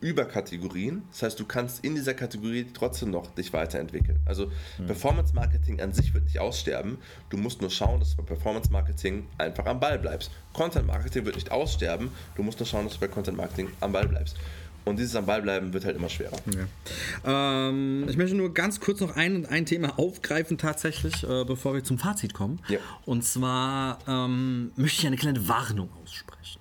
Überkategorien. 0.01 1.03
Das 1.11 1.23
heißt, 1.23 1.39
du 1.39 1.45
kannst 1.45 1.83
in 1.85 1.93
dieser 1.93 2.15
Kategorie 2.15 2.65
trotzdem 2.73 3.11
noch 3.11 3.27
dich 3.35 3.53
weiterentwickeln. 3.53 4.19
Also 4.25 4.51
mhm. 4.79 4.87
Performance 4.87 5.33
Marketing 5.35 5.79
an 5.79 5.93
sich 5.93 6.13
wird 6.13 6.25
nicht 6.25 6.39
aussterben. 6.39 6.97
Du 7.29 7.37
musst 7.37 7.61
nur 7.61 7.69
schauen, 7.69 7.99
dass 7.99 8.11
du 8.11 8.17
bei 8.17 8.23
Performance 8.23 8.71
Marketing 8.71 9.27
einfach 9.37 9.65
am 9.67 9.79
Ball 9.79 9.99
bleibst. 9.99 10.31
Content 10.53 10.87
Marketing 10.87 11.25
wird 11.25 11.35
nicht 11.35 11.51
aussterben. 11.51 12.09
Du 12.35 12.41
musst 12.41 12.59
nur 12.59 12.65
schauen, 12.65 12.85
dass 12.85 12.95
du 12.95 12.99
bei 12.99 13.07
Content 13.07 13.37
Marketing 13.37 13.69
am 13.79 13.91
Ball 13.91 14.07
bleibst. 14.07 14.37
Und 14.83 14.97
dieses 14.97 15.15
am 15.15 15.25
Ball 15.25 15.41
bleiben 15.41 15.73
wird 15.73 15.85
halt 15.85 15.95
immer 15.95 16.09
schwerer. 16.09 16.37
Ja. 17.25 17.67
Ähm, 17.69 18.05
ich 18.09 18.17
möchte 18.17 18.35
nur 18.35 18.53
ganz 18.53 18.79
kurz 18.79 18.99
noch 18.99 19.15
ein, 19.15 19.45
ein 19.45 19.65
Thema 19.65 19.99
aufgreifen, 19.99 20.57
tatsächlich, 20.57 21.23
äh, 21.23 21.43
bevor 21.45 21.73
wir 21.73 21.83
zum 21.83 21.99
Fazit 21.99 22.33
kommen. 22.33 22.59
Ja. 22.67 22.79
Und 23.05 23.23
zwar 23.23 23.99
ähm, 24.07 24.71
möchte 24.75 25.01
ich 25.01 25.07
eine 25.07 25.17
kleine 25.17 25.47
Warnung 25.47 25.89
aussprechen. 26.03 26.59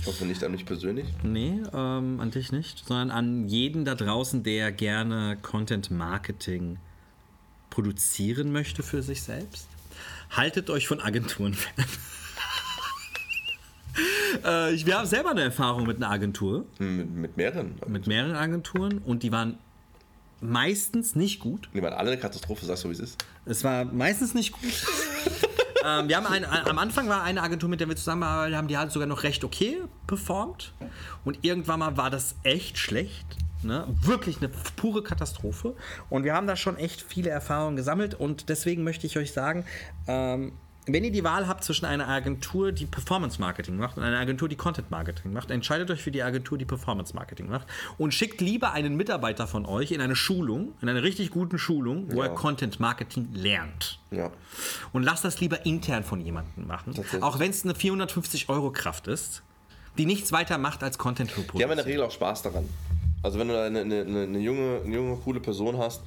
Ich 0.00 0.06
hoffe 0.06 0.24
nicht 0.24 0.42
an 0.44 0.52
mich 0.52 0.64
persönlich. 0.64 1.06
Nee, 1.24 1.60
ähm, 1.72 2.20
an 2.20 2.30
dich 2.30 2.52
nicht, 2.52 2.86
sondern 2.86 3.10
an 3.10 3.48
jeden 3.48 3.84
da 3.84 3.96
draußen, 3.96 4.44
der 4.44 4.70
gerne 4.70 5.36
Content 5.42 5.90
Marketing 5.90 6.78
produzieren 7.70 8.52
möchte 8.52 8.82
für 8.82 9.02
sich 9.02 9.22
selbst. 9.22 9.66
Haltet 10.30 10.70
euch 10.70 10.86
von 10.86 11.00
Agenturen 11.00 11.54
fern. 11.54 11.86
äh, 14.44 14.72
ich, 14.72 14.86
wir 14.86 14.98
haben 14.98 15.06
selber 15.06 15.30
eine 15.30 15.42
Erfahrung 15.42 15.86
mit 15.86 15.96
einer 15.96 16.10
Agentur. 16.10 16.66
Mit, 16.78 17.10
mit 17.10 17.36
mehreren? 17.36 17.66
Agenturen. 17.66 17.92
Mit 17.92 18.06
mehreren 18.06 18.36
Agenturen 18.36 18.98
und 18.98 19.22
die 19.22 19.32
waren 19.32 19.58
meistens 20.40 21.16
nicht 21.16 21.40
gut. 21.40 21.68
Die 21.74 21.82
waren 21.82 21.92
alle 21.92 22.12
eine 22.12 22.20
Katastrophe, 22.20 22.64
sagst 22.64 22.84
du, 22.84 22.88
wie 22.88 22.92
es 22.92 23.00
ist? 23.00 23.24
Es 23.44 23.64
war 23.64 23.84
meistens 23.84 24.34
nicht 24.34 24.52
gut. 24.52 24.62
ähm, 25.84 26.08
wir 26.08 26.16
haben 26.16 26.26
ein, 26.26 26.44
am 26.44 26.78
Anfang 26.78 27.08
war 27.08 27.22
eine 27.22 27.42
Agentur, 27.42 27.68
mit 27.68 27.80
der 27.80 27.88
wir 27.88 27.96
zusammengearbeitet 27.96 28.56
haben, 28.56 28.68
die 28.68 28.76
hat 28.76 28.92
sogar 28.92 29.08
noch 29.08 29.22
recht 29.22 29.44
okay 29.44 29.78
performt. 30.06 30.72
Und 31.24 31.38
irgendwann 31.42 31.80
mal 31.80 31.96
war 31.96 32.10
das 32.10 32.36
echt 32.42 32.78
schlecht. 32.78 33.26
Ne? 33.62 33.86
Wirklich 34.02 34.38
eine 34.38 34.50
pure 34.76 35.02
Katastrophe. 35.02 35.74
Und 36.08 36.24
wir 36.24 36.34
haben 36.34 36.46
da 36.46 36.54
schon 36.54 36.76
echt 36.76 37.02
viele 37.02 37.30
Erfahrungen 37.30 37.76
gesammelt. 37.76 38.14
Und 38.14 38.48
deswegen 38.48 38.84
möchte 38.84 39.06
ich 39.06 39.18
euch 39.18 39.32
sagen, 39.32 39.64
ähm, 40.06 40.52
wenn 40.88 41.04
ihr 41.04 41.12
die 41.12 41.24
Wahl 41.24 41.46
habt 41.46 41.64
zwischen 41.64 41.84
einer 41.84 42.08
Agentur, 42.08 42.72
die 42.72 42.86
Performance 42.86 43.40
Marketing 43.40 43.76
macht 43.76 43.96
und 43.96 44.02
einer 44.02 44.18
Agentur, 44.18 44.48
die 44.48 44.56
Content 44.56 44.90
Marketing 44.90 45.32
macht, 45.32 45.50
entscheidet 45.50 45.90
euch 45.90 46.02
für 46.02 46.10
die 46.10 46.22
Agentur, 46.22 46.58
die 46.58 46.64
Performance 46.64 47.14
Marketing 47.14 47.48
macht 47.48 47.66
und 47.98 48.14
schickt 48.14 48.40
lieber 48.40 48.72
einen 48.72 48.96
Mitarbeiter 48.96 49.46
von 49.46 49.66
euch 49.66 49.92
in 49.92 50.00
eine 50.00 50.16
Schulung, 50.16 50.72
in 50.80 50.88
eine 50.88 51.02
richtig 51.02 51.30
gute 51.30 51.58
Schulung, 51.58 52.12
wo 52.12 52.22
ja. 52.22 52.28
er 52.28 52.34
Content 52.34 52.80
Marketing 52.80 53.28
lernt. 53.34 53.98
Ja. 54.10 54.30
Und 54.92 55.02
lasst 55.02 55.24
das 55.24 55.40
lieber 55.40 55.66
intern 55.66 56.04
von 56.04 56.20
jemandem 56.20 56.66
machen, 56.66 56.94
auch 57.20 57.38
wenn 57.38 57.50
es 57.50 57.64
eine 57.64 57.74
450 57.74 58.48
Euro 58.48 58.70
Kraft 58.70 59.06
ist, 59.06 59.42
die 59.98 60.06
nichts 60.06 60.32
weiter 60.32 60.58
macht 60.58 60.82
als 60.82 60.96
Content 60.96 61.30
zu 61.30 61.42
Die 61.42 61.62
haben 61.62 61.70
in 61.70 61.76
der 61.76 61.86
Regel 61.86 62.02
auch 62.02 62.10
Spaß 62.10 62.42
daran. 62.42 62.68
Also 63.22 63.38
wenn 63.38 63.48
du 63.48 63.60
eine, 63.60 63.80
eine, 63.80 64.02
eine, 64.02 64.38
junge, 64.38 64.80
eine 64.84 64.94
junge, 64.94 65.16
coole 65.16 65.40
Person 65.40 65.76
hast, 65.76 66.02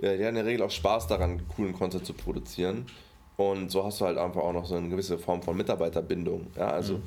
die 0.00 0.06
hat 0.06 0.18
in 0.18 0.34
der 0.34 0.46
Regel 0.46 0.62
auch 0.62 0.70
Spaß 0.70 1.06
daran, 1.06 1.46
coolen 1.48 1.74
Content 1.74 2.04
zu 2.06 2.14
produzieren. 2.14 2.86
Und 3.36 3.70
so 3.70 3.84
hast 3.84 4.00
du 4.00 4.06
halt 4.06 4.18
einfach 4.18 4.42
auch 4.42 4.52
noch 4.52 4.66
so 4.66 4.76
eine 4.76 4.88
gewisse 4.88 5.18
Form 5.18 5.42
von 5.42 5.56
Mitarbeiterbindung. 5.56 6.46
Ja, 6.56 6.68
also, 6.68 6.94
mhm. 6.94 7.02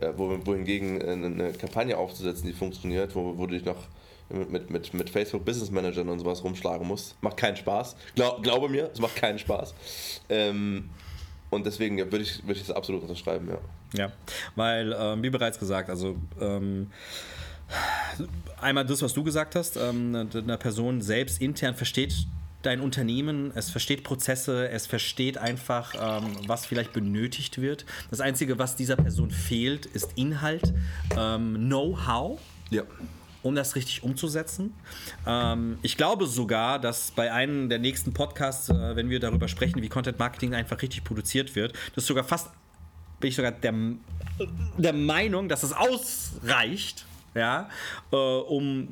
äh, 0.00 0.12
wo, 0.16 0.38
wohingegen 0.44 1.00
äh, 1.00 1.12
eine 1.12 1.52
Kampagne 1.52 1.96
aufzusetzen, 1.96 2.46
die 2.46 2.52
funktioniert, 2.52 3.14
wo, 3.14 3.36
wo 3.38 3.46
du 3.46 3.54
dich 3.54 3.64
noch 3.64 3.76
mit, 4.32 4.70
mit, 4.70 4.94
mit 4.94 5.10
Facebook 5.10 5.44
Business 5.44 5.70
Managern 5.70 6.08
und 6.08 6.18
sowas 6.18 6.42
rumschlagen 6.42 6.86
musst, 6.86 7.22
macht 7.22 7.36
keinen 7.36 7.56
Spaß. 7.56 7.96
Glaub, 8.14 8.42
glaube 8.42 8.68
mir, 8.68 8.90
es 8.92 9.00
macht 9.00 9.16
keinen 9.16 9.38
Spaß. 9.38 9.74
Ähm, 10.28 10.90
und 11.50 11.66
deswegen 11.66 11.98
ja, 11.98 12.10
würde 12.10 12.24
ich, 12.24 12.46
würd 12.46 12.56
ich 12.56 12.66
das 12.66 12.74
absolut 12.74 13.02
unterschreiben, 13.02 13.48
ja. 13.48 13.58
Ja, 13.94 14.12
weil, 14.56 14.96
ähm, 14.98 15.22
wie 15.22 15.28
bereits 15.28 15.58
gesagt, 15.58 15.90
also 15.90 16.16
ähm, 16.40 16.90
einmal 18.60 18.86
das, 18.86 19.02
was 19.02 19.12
du 19.12 19.22
gesagt 19.22 19.54
hast, 19.54 19.76
ähm, 19.76 20.30
eine 20.34 20.56
Person 20.56 21.02
selbst 21.02 21.42
intern 21.42 21.74
versteht 21.74 22.26
dein 22.62 22.80
Unternehmen, 22.80 23.52
es 23.54 23.70
versteht 23.70 24.04
Prozesse, 24.04 24.68
es 24.68 24.86
versteht 24.86 25.38
einfach, 25.38 25.94
ähm, 25.94 26.36
was 26.46 26.66
vielleicht 26.66 26.92
benötigt 26.92 27.60
wird. 27.60 27.84
Das 28.10 28.20
Einzige, 28.20 28.58
was 28.58 28.76
dieser 28.76 28.96
Person 28.96 29.30
fehlt, 29.30 29.86
ist 29.86 30.12
Inhalt, 30.16 30.72
ähm, 31.16 31.54
Know-how. 31.54 32.40
Ja 32.70 32.84
um 33.42 33.54
das 33.54 33.74
richtig 33.74 34.02
umzusetzen. 34.02 34.72
Ähm, 35.26 35.78
ich 35.82 35.96
glaube 35.96 36.26
sogar, 36.26 36.78
dass 36.78 37.10
bei 37.10 37.32
einem 37.32 37.68
der 37.68 37.78
nächsten 37.78 38.12
Podcasts, 38.12 38.68
äh, 38.68 38.96
wenn 38.96 39.10
wir 39.10 39.20
darüber 39.20 39.48
sprechen, 39.48 39.82
wie 39.82 39.88
Content 39.88 40.18
Marketing 40.18 40.54
einfach 40.54 40.80
richtig 40.80 41.04
produziert 41.04 41.54
wird, 41.56 41.74
das 41.94 42.06
sogar 42.06 42.24
fast, 42.24 42.50
bin 43.20 43.28
ich 43.28 43.36
sogar 43.36 43.52
der, 43.52 43.74
der 44.78 44.92
Meinung, 44.92 45.48
dass 45.48 45.62
es 45.62 45.72
ausreicht, 45.72 47.04
ja, 47.34 47.68
äh, 48.12 48.16
um 48.16 48.88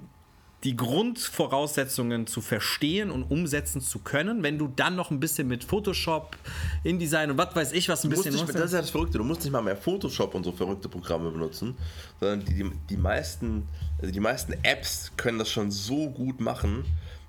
die 0.65 0.77
Grundvoraussetzungen 0.77 2.27
zu 2.27 2.43
verstehen 2.43 3.11
und 3.11 3.23
umsetzen 3.25 3.81
zu 3.81 4.01
können, 4.01 4.43
wenn 4.43 4.59
du 4.59 4.69
dann 4.69 4.95
noch 4.95 5.11
ein 5.11 5.19
bisschen 5.19 5.49
mit 5.49 5.65
Photoshop, 5.65 6.37
InDesign 6.85 7.31
und 7.31 7.39
was 7.39 7.57
weiß 7.57 7.73
ich 7.73 7.89
was 7.89 8.05
ein 8.05 8.11
bisschen 8.11 8.35
nicht, 8.35 8.49
Das 8.49 8.57
ist 8.57 8.73
ja 8.73 8.81
das 8.81 8.91
Verrückte, 8.91 9.19
du 9.19 9.25
musst 9.25 9.43
nicht 9.43 9.53
mal 9.53 9.63
mehr 9.63 9.77
Photoshop 9.77 10.35
und 10.35 10.45
so 10.45 10.53
verrückte 10.53 10.89
Programme 10.89 11.31
benutzen, 11.31 11.77
sondern 12.19 12.45
die, 12.45 12.55
die, 12.55 12.71
die 12.91 12.97
meisten, 12.99 13.67
also 14.01 14.13
die 14.13 14.21
meisten 14.21 14.53
Apps 14.63 15.13
können 15.17 15.39
das 15.39 15.51
schon 15.51 15.71
so 15.71 16.11
gut 16.11 16.41
machen, 16.41 16.85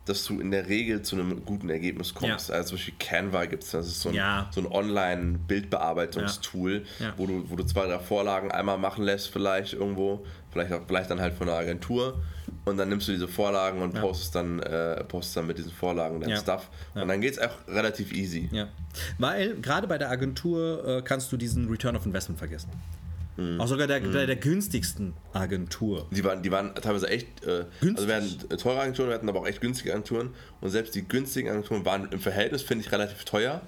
dass 0.06 0.26
du 0.26 0.42
in 0.42 0.52
der 0.52 0.68
Regel 0.68 1.04
zu 1.04 1.16
einem 1.16 1.46
guten 1.46 1.70
Ergebnis 1.70 2.14
kommst. 2.14 2.50
Ja. 2.50 2.56
Also 2.56 2.70
zum 2.70 2.78
Beispiel 2.78 2.96
Canva 3.00 3.46
gibt 3.46 3.64
es, 3.64 3.72
das 3.72 3.88
ist 3.88 4.02
so 4.02 4.10
ein, 4.10 4.16
ja. 4.16 4.50
so 4.52 4.60
ein 4.62 4.68
Online-Bildbearbeitungstool, 4.68 6.84
ja. 7.00 7.14
wo, 7.18 7.28
du, 7.28 7.46
wo 7.48 7.56
du 7.56 7.64
zwei, 7.64 7.86
drei 7.86 8.00
Vorlagen 8.00 8.52
einmal 8.52 8.78
machen 8.78 9.06
lässt, 9.06 9.30
vielleicht 9.30 9.72
irgendwo, 9.74 10.26
vielleicht, 10.52 10.74
auch, 10.74 10.82
vielleicht 10.88 11.10
dann 11.12 11.22
halt 11.22 11.36
von 11.36 11.48
einer 11.48 11.58
Agentur 11.58 12.22
und 12.66 12.78
dann 12.78 12.90
nimmst 12.90 13.08
du 13.08 13.12
diese 13.12 13.28
Vorlagen 13.28 13.82
und 13.82 13.94
postest, 13.94 14.36
dann, 14.36 14.60
äh, 14.60 15.04
postest 15.04 15.38
dann 15.38 15.48
mit 15.48 15.58
diesen 15.58 15.72
Vorlagen 15.72 16.22
dein 16.22 16.38
Stuff. 16.38 16.70
Und 16.94 17.08
dann 17.08 17.22
geht 17.22 17.34
es 17.34 17.40
auch 17.40 17.56
relativ 17.68 18.14
easy. 18.14 18.50
Ja. 18.52 18.68
Weil 19.18 19.56
gerade 19.56 19.88
bei 19.88 19.98
der 19.98 20.10
Agentur 20.12 20.86
äh, 20.88 21.02
kannst 21.02 21.32
du 21.32 21.38
diesen 21.38 21.70
Return 21.70 21.96
of 21.96 22.06
Investment 22.06 22.38
vergessen. 22.38 22.70
Mhm. 23.38 23.60
Auch 23.60 23.68
sogar 23.68 23.88
der, 23.88 24.02
mhm. 24.02 24.12
der 24.12 24.36
günstigsten 24.36 25.14
Agentur. 25.34 26.08
Die 26.12 26.24
waren, 26.24 26.44
die 26.44 26.52
waren 26.52 26.76
teilweise 26.76 27.10
echt, 27.10 27.44
äh, 27.46 27.66
also 27.82 28.08
wir 28.08 28.16
hatten 28.16 28.50
teure 28.58 28.82
Agenturen, 28.82 29.10
wir 29.10 29.16
hatten 29.16 29.30
aber 29.30 29.40
auch 29.40 29.48
echt 29.48 29.62
günstige 29.62 29.94
Agenturen. 29.94 30.34
Und 30.60 30.70
selbst 30.70 30.94
die 30.96 31.08
günstigen 31.08 31.50
Agenturen 31.50 31.86
waren 31.86 32.10
im 32.12 32.20
Verhältnis, 32.20 32.62
finde 32.62 32.86
ich, 32.86 32.92
relativ 32.92 33.24
teuer. 33.26 33.62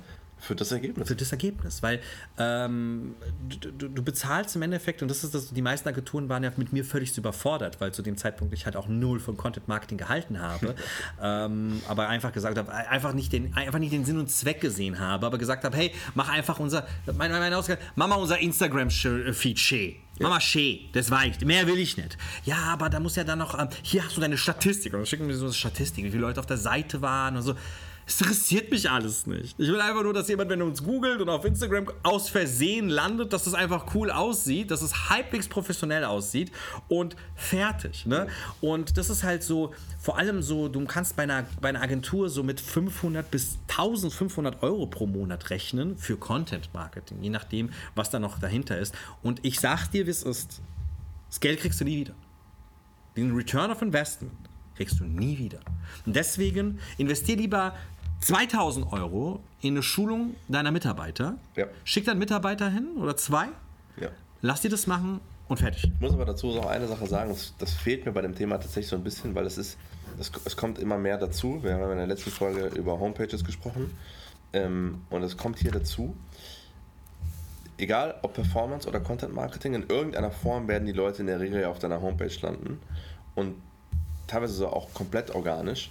Für 0.43 0.55
das 0.55 0.73
Ergebnis. 0.73 1.07
Für 1.07 1.15
das 1.15 1.31
Ergebnis, 1.31 1.81
weil 1.81 2.01
ähm, 2.37 3.15
du, 3.47 3.87
du, 3.87 4.03
bezahlst 4.03 4.57
im 4.57 4.61
Endeffekt, 4.61 5.01
und 5.01 5.07
das 5.07 5.23
ist 5.23 5.33
das, 5.33 5.53
die 5.53 5.61
meisten 5.61 5.87
Agenturen 5.87 6.27
waren 6.27 6.43
ja 6.43 6.51
mit 6.57 6.73
mir 6.73 6.83
völlig 6.83 7.17
überfordert, 7.17 7.79
weil 7.79 7.93
zu 7.93 8.01
dem 8.01 8.17
Zeitpunkt 8.17 8.53
ich 8.53 8.65
halt 8.65 8.75
auch 8.75 8.89
null 8.89 9.21
von 9.21 9.37
Content 9.37 9.69
Marketing 9.69 9.97
gehalten 9.97 10.41
habe, 10.41 10.75
ähm, 11.21 11.81
aber 11.87 12.09
einfach 12.09 12.33
gesagt 12.33 12.57
habe, 12.57 12.73
einfach 12.73 13.13
nicht, 13.13 13.31
den, 13.31 13.53
einfach 13.53 13.79
nicht 13.79 13.93
den 13.93 14.03
Sinn 14.03 14.19
und 14.19 14.29
Zweck 14.29 14.59
gesehen 14.59 14.99
habe, 14.99 15.25
aber 15.25 15.37
gesagt 15.37 15.63
habe, 15.63 15.77
hey, 15.77 15.93
mach 16.13 16.27
einfach 16.27 16.59
unser, 16.59 16.85
mein, 17.05 17.31
mein 17.31 17.53
Ausgang, 17.53 17.77
mach 17.95 18.07
mal 18.07 18.15
unser 18.15 18.37
Instagram-Feed 18.37 19.59
schön. 19.59 19.95
Ja. 20.19 20.27
Mama 20.27 20.39
schee, 20.39 20.89
das 20.93 21.09
weicht. 21.09 21.43
Mehr 21.43 21.65
will 21.65 21.79
ich 21.79 21.97
nicht. 21.97 22.17
Ja, 22.45 22.57
aber 22.57 22.89
da 22.89 22.99
muss 22.99 23.15
ja 23.15 23.23
dann 23.23 23.39
noch. 23.39 23.57
Ähm, 23.59 23.69
hier 23.81 24.05
hast 24.05 24.15
du 24.15 24.21
deine 24.21 24.37
Statistik. 24.37 24.93
Und 24.93 24.99
dann 24.99 25.05
schicken 25.07 25.27
wir 25.27 25.35
so 25.35 25.45
eine 25.45 25.53
Statistik, 25.55 26.05
wie 26.05 26.11
viele 26.11 26.21
Leute 26.21 26.39
auf 26.39 26.45
der 26.45 26.57
Seite 26.57 27.01
waren 27.01 27.35
und 27.35 27.41
so. 27.41 27.55
Es 28.05 28.19
interessiert 28.19 28.69
mich 28.69 28.89
alles 28.89 29.27
nicht. 29.27 29.57
Ich 29.57 29.67
will 29.67 29.79
einfach 29.79 30.03
nur, 30.03 30.13
dass 30.13 30.27
jemand, 30.27 30.49
wenn 30.49 30.59
er 30.59 30.65
uns 30.65 30.83
googelt 30.83 31.21
und 31.21 31.29
auf 31.29 31.45
Instagram 31.45 31.89
aus 32.03 32.29
Versehen 32.29 32.89
landet, 32.89 33.31
dass 33.31 33.45
das 33.45 33.53
einfach 33.53 33.95
cool 33.95 34.11
aussieht, 34.11 34.71
dass 34.71 34.81
es 34.81 35.09
halbwegs 35.09 35.47
professionell 35.47 36.03
aussieht 36.03 36.51
und 36.89 37.15
fertig. 37.35 38.05
Ne? 38.05 38.27
Und 38.59 38.97
das 38.97 39.09
ist 39.09 39.23
halt 39.23 39.43
so, 39.43 39.73
vor 39.99 40.17
allem 40.17 40.41
so, 40.41 40.67
du 40.67 40.83
kannst 40.85 41.15
bei 41.15 41.23
einer, 41.23 41.45
bei 41.61 41.69
einer 41.69 41.81
Agentur 41.81 42.29
so 42.29 42.43
mit 42.43 42.59
500 42.59 43.29
bis 43.31 43.57
1500 43.69 44.61
Euro 44.63 44.85
pro 44.87 45.07
Monat 45.07 45.49
rechnen 45.49 45.97
für 45.97 46.17
Content 46.17 46.73
Marketing, 46.73 47.21
je 47.21 47.29
nachdem, 47.29 47.69
was 47.95 48.09
da 48.09 48.19
noch 48.19 48.37
dahinter 48.39 48.77
ist. 48.77 48.93
Und 49.21 49.39
ich 49.43 49.59
sag 49.59 49.87
dir, 49.87 50.05
wie 50.07 50.11
es 50.11 50.23
ist, 50.23 50.61
das 51.29 51.39
Geld 51.39 51.59
kriegst 51.59 51.79
du 51.79 51.85
nie 51.85 51.97
wieder. 51.97 52.13
Den 53.15 53.33
Return 53.33 53.71
of 53.71 53.81
Investment 53.81 54.33
kriegst 54.75 54.99
du 54.99 55.05
nie 55.05 55.37
wieder. 55.37 55.59
Und 56.05 56.15
deswegen 56.15 56.79
investier 56.97 57.35
lieber 57.35 57.73
2000 58.21 58.91
Euro 58.93 59.41
in 59.61 59.73
eine 59.73 59.83
Schulung 59.83 60.35
deiner 60.47 60.71
Mitarbeiter. 60.71 61.37
Ja. 61.55 61.65
Schick 61.83 62.05
deinen 62.05 62.19
Mitarbeiter 62.19 62.69
hin 62.69 62.87
oder 62.97 63.17
zwei. 63.17 63.47
Ja. 63.99 64.09
Lass 64.41 64.61
die 64.61 64.69
das 64.69 64.87
machen 64.87 65.19
und 65.47 65.57
fertig. 65.57 65.83
Ich 65.83 66.01
muss 66.01 66.13
aber 66.13 66.25
dazu 66.25 66.47
noch 66.47 66.67
eine 66.67 66.87
Sache 66.87 67.05
sagen, 67.05 67.29
das, 67.29 67.53
das 67.57 67.73
fehlt 67.73 68.05
mir 68.05 68.11
bei 68.11 68.21
dem 68.21 68.35
Thema 68.35 68.57
tatsächlich 68.57 68.87
so 68.87 68.95
ein 68.95 69.03
bisschen, 69.03 69.35
weil 69.35 69.45
es 69.45 69.57
ist, 69.57 69.77
es, 70.19 70.31
es 70.45 70.55
kommt 70.55 70.79
immer 70.79 70.97
mehr 70.97 71.17
dazu. 71.17 71.61
Wir 71.63 71.73
haben 71.73 71.91
in 71.91 71.97
der 71.97 72.07
letzten 72.07 72.31
Folge 72.31 72.67
über 72.75 72.99
Homepages 72.99 73.43
gesprochen 73.43 73.91
ähm, 74.53 75.01
und 75.09 75.23
es 75.23 75.35
kommt 75.37 75.59
hier 75.59 75.71
dazu. 75.71 76.15
Egal 77.77 78.15
ob 78.21 78.33
Performance 78.33 78.87
oder 78.87 78.99
Content 78.99 79.33
Marketing, 79.33 79.73
in 79.73 79.87
irgendeiner 79.89 80.31
Form 80.31 80.67
werden 80.67 80.85
die 80.85 80.93
Leute 80.93 81.21
in 81.21 81.27
der 81.27 81.39
Regel 81.39 81.65
auf 81.65 81.79
deiner 81.79 82.01
Homepage 82.01 82.31
landen 82.41 82.79
und 83.35 83.55
teilweise 84.27 84.53
so 84.53 84.67
auch 84.67 84.93
komplett 84.93 85.31
organisch. 85.33 85.89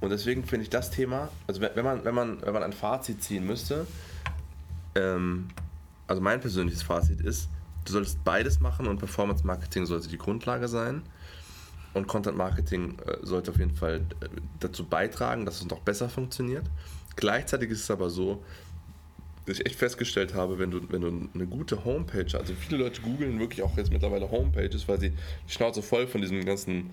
Und 0.00 0.10
deswegen 0.10 0.44
finde 0.44 0.64
ich 0.64 0.70
das 0.70 0.90
Thema, 0.90 1.30
also 1.46 1.60
wenn 1.60 1.84
man, 1.84 2.04
wenn 2.04 2.14
man, 2.14 2.42
wenn 2.42 2.52
man 2.52 2.62
ein 2.62 2.72
Fazit 2.72 3.22
ziehen 3.22 3.46
müsste, 3.46 3.86
ähm, 4.94 5.48
also 6.06 6.20
mein 6.20 6.40
persönliches 6.40 6.82
Fazit 6.82 7.20
ist, 7.20 7.48
du 7.84 7.92
solltest 7.92 8.22
beides 8.24 8.60
machen 8.60 8.86
und 8.86 8.98
Performance 8.98 9.46
Marketing 9.46 9.86
sollte 9.86 10.08
die 10.08 10.18
Grundlage 10.18 10.68
sein. 10.68 11.02
Und 11.94 12.06
Content 12.08 12.36
Marketing 12.36 12.98
äh, 13.06 13.16
sollte 13.22 13.50
auf 13.50 13.58
jeden 13.58 13.74
Fall 13.74 14.02
äh, 14.20 14.28
dazu 14.60 14.84
beitragen, 14.84 15.46
dass 15.46 15.62
es 15.62 15.66
noch 15.66 15.80
besser 15.80 16.10
funktioniert. 16.10 16.66
Gleichzeitig 17.16 17.70
ist 17.70 17.84
es 17.84 17.90
aber 17.90 18.10
so, 18.10 18.42
dass 19.46 19.60
ich 19.60 19.66
echt 19.66 19.76
festgestellt 19.76 20.34
habe, 20.34 20.58
wenn 20.58 20.70
du, 20.70 20.80
wenn 20.90 21.00
du 21.00 21.30
eine 21.32 21.46
gute 21.46 21.84
Homepage 21.84 22.36
also 22.36 22.52
viele 22.54 22.82
Leute 22.82 23.00
googeln 23.00 23.38
wirklich 23.38 23.62
auch 23.62 23.76
jetzt 23.76 23.92
mittlerweile 23.92 24.30
Homepages, 24.30 24.86
weil 24.88 25.00
sie 25.00 25.10
die 25.10 25.52
Schnauze 25.52 25.82
voll 25.82 26.06
von 26.06 26.20
diesem 26.20 26.44
ganzen 26.44 26.90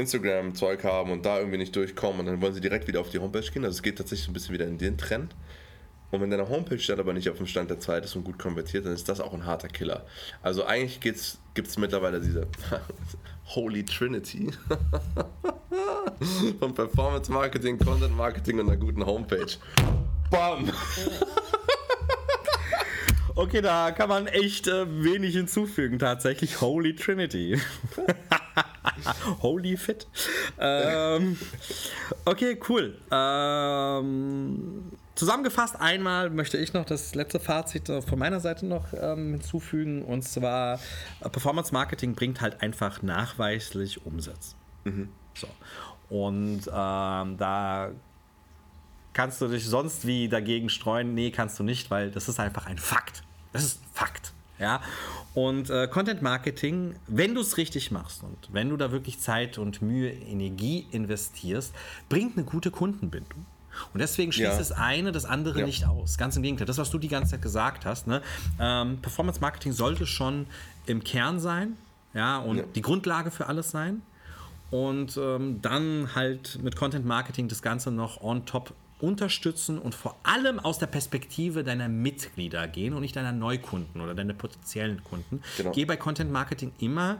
Instagram-Zeug 0.00 0.84
haben 0.84 1.10
und 1.10 1.24
da 1.24 1.38
irgendwie 1.38 1.58
nicht 1.58 1.74
durchkommen 1.74 2.20
und 2.20 2.26
dann 2.26 2.42
wollen 2.42 2.54
sie 2.54 2.60
direkt 2.60 2.88
wieder 2.88 3.00
auf 3.00 3.10
die 3.10 3.18
Homepage 3.18 3.42
gehen. 3.42 3.64
Also 3.64 3.76
es 3.76 3.82
geht 3.82 3.98
tatsächlich 3.98 4.28
ein 4.28 4.32
bisschen 4.32 4.54
wieder 4.54 4.66
in 4.66 4.78
den 4.78 4.98
Trend. 4.98 5.34
Und 6.10 6.20
wenn 6.20 6.30
deine 6.30 6.48
Homepage 6.48 6.82
dann 6.88 6.98
aber 6.98 7.12
nicht 7.12 7.30
auf 7.30 7.36
dem 7.36 7.46
Stand 7.46 7.70
der 7.70 7.78
Zeit 7.78 8.04
ist 8.04 8.16
und 8.16 8.24
gut 8.24 8.38
konvertiert, 8.38 8.84
dann 8.84 8.92
ist 8.92 9.08
das 9.08 9.20
auch 9.20 9.32
ein 9.32 9.46
harter 9.46 9.68
Killer. 9.68 10.04
Also 10.42 10.64
eigentlich 10.64 11.00
gibt 11.00 11.16
es 11.16 11.78
mittlerweile 11.78 12.20
diese 12.20 12.48
Holy 13.54 13.84
Trinity 13.84 14.50
von 16.58 16.74
Performance 16.74 17.30
Marketing, 17.30 17.78
Content 17.78 18.16
Marketing 18.16 18.58
und 18.58 18.68
einer 18.68 18.76
guten 18.76 19.06
Homepage. 19.06 19.52
Bam! 20.30 20.70
Okay, 23.36 23.62
da 23.62 23.90
kann 23.92 24.08
man 24.08 24.26
echt 24.26 24.66
äh, 24.66 24.84
wenig 25.02 25.34
hinzufügen, 25.34 25.98
tatsächlich. 25.98 26.60
Holy 26.60 26.94
Trinity. 26.94 27.58
Holy 29.42 29.76
Fit. 29.76 30.06
Ähm, 30.58 31.38
okay, 32.24 32.58
cool. 32.68 32.98
Ähm, 33.10 34.92
zusammengefasst 35.14 35.76
einmal 35.80 36.30
möchte 36.30 36.58
ich 36.58 36.72
noch 36.72 36.84
das 36.84 37.14
letzte 37.14 37.40
Fazit 37.40 37.86
von 37.86 38.18
meiner 38.18 38.40
Seite 38.40 38.66
noch 38.66 38.92
ähm, 38.92 39.32
hinzufügen. 39.32 40.02
Und 40.02 40.22
zwar, 40.22 40.80
äh, 41.20 41.28
Performance 41.28 41.72
Marketing 41.72 42.14
bringt 42.14 42.40
halt 42.40 42.62
einfach 42.62 43.02
nachweislich 43.02 44.04
Umsatz. 44.06 44.56
Mhm. 44.84 45.08
So. 45.34 45.48
Und 46.08 46.62
ähm, 46.66 47.36
da 47.36 47.90
kannst 49.12 49.40
du 49.40 49.48
dich 49.48 49.66
sonst 49.66 50.06
wie 50.06 50.28
dagegen 50.28 50.68
streuen. 50.68 51.14
Nee, 51.14 51.30
kannst 51.30 51.58
du 51.58 51.62
nicht, 51.62 51.90
weil 51.90 52.10
das 52.10 52.28
ist 52.28 52.40
einfach 52.40 52.66
ein 52.66 52.78
Fakt. 52.78 53.22
Das 53.52 53.64
ist 53.64 53.80
Fakt. 53.92 54.29
Ja? 54.60 54.80
Und 55.34 55.70
äh, 55.70 55.88
Content 55.88 56.22
Marketing, 56.22 56.94
wenn 57.06 57.34
du 57.34 57.40
es 57.40 57.56
richtig 57.56 57.90
machst 57.90 58.22
und 58.22 58.36
wenn 58.52 58.68
du 58.68 58.76
da 58.76 58.92
wirklich 58.92 59.20
Zeit 59.20 59.58
und 59.58 59.80
Mühe, 59.80 60.10
Energie 60.10 60.86
investierst, 60.90 61.72
bringt 62.08 62.36
eine 62.36 62.44
gute 62.44 62.70
Kundenbindung. 62.70 63.46
Und 63.94 64.00
deswegen 64.00 64.32
schließt 64.32 64.52
ja. 64.52 64.58
das 64.58 64.72
eine 64.72 65.12
das 65.12 65.24
andere 65.24 65.60
ja. 65.60 65.66
nicht 65.66 65.86
aus. 65.86 66.18
Ganz 66.18 66.36
im 66.36 66.42
Gegenteil. 66.42 66.66
Das, 66.66 66.78
was 66.78 66.90
du 66.90 66.98
die 66.98 67.08
ganze 67.08 67.32
Zeit 67.32 67.42
gesagt 67.42 67.86
hast, 67.86 68.06
ne? 68.06 68.20
ähm, 68.58 68.98
Performance 69.00 69.40
Marketing 69.40 69.72
sollte 69.72 70.06
schon 70.06 70.46
im 70.86 71.04
Kern 71.04 71.38
sein 71.38 71.76
ja, 72.12 72.38
und 72.38 72.56
ja. 72.58 72.64
die 72.74 72.82
Grundlage 72.82 73.30
für 73.30 73.46
alles 73.46 73.70
sein. 73.70 74.02
Und 74.70 75.16
ähm, 75.16 75.60
dann 75.62 76.14
halt 76.14 76.58
mit 76.62 76.76
Content 76.76 77.04
Marketing 77.04 77.48
das 77.48 77.62
Ganze 77.62 77.90
noch 77.90 78.20
on 78.20 78.46
top 78.46 78.72
unterstützen 79.02 79.78
und 79.78 79.94
vor 79.94 80.16
allem 80.22 80.58
aus 80.58 80.78
der 80.78 80.86
Perspektive 80.86 81.64
deiner 81.64 81.88
Mitglieder 81.88 82.68
gehen 82.68 82.94
und 82.94 83.00
nicht 83.00 83.16
deiner 83.16 83.32
Neukunden 83.32 84.00
oder 84.00 84.14
deiner 84.14 84.34
potenziellen 84.34 85.02
Kunden. 85.04 85.42
Genau. 85.56 85.72
Geh 85.72 85.84
bei 85.84 85.96
Content 85.96 86.30
Marketing 86.30 86.72
immer 86.78 87.18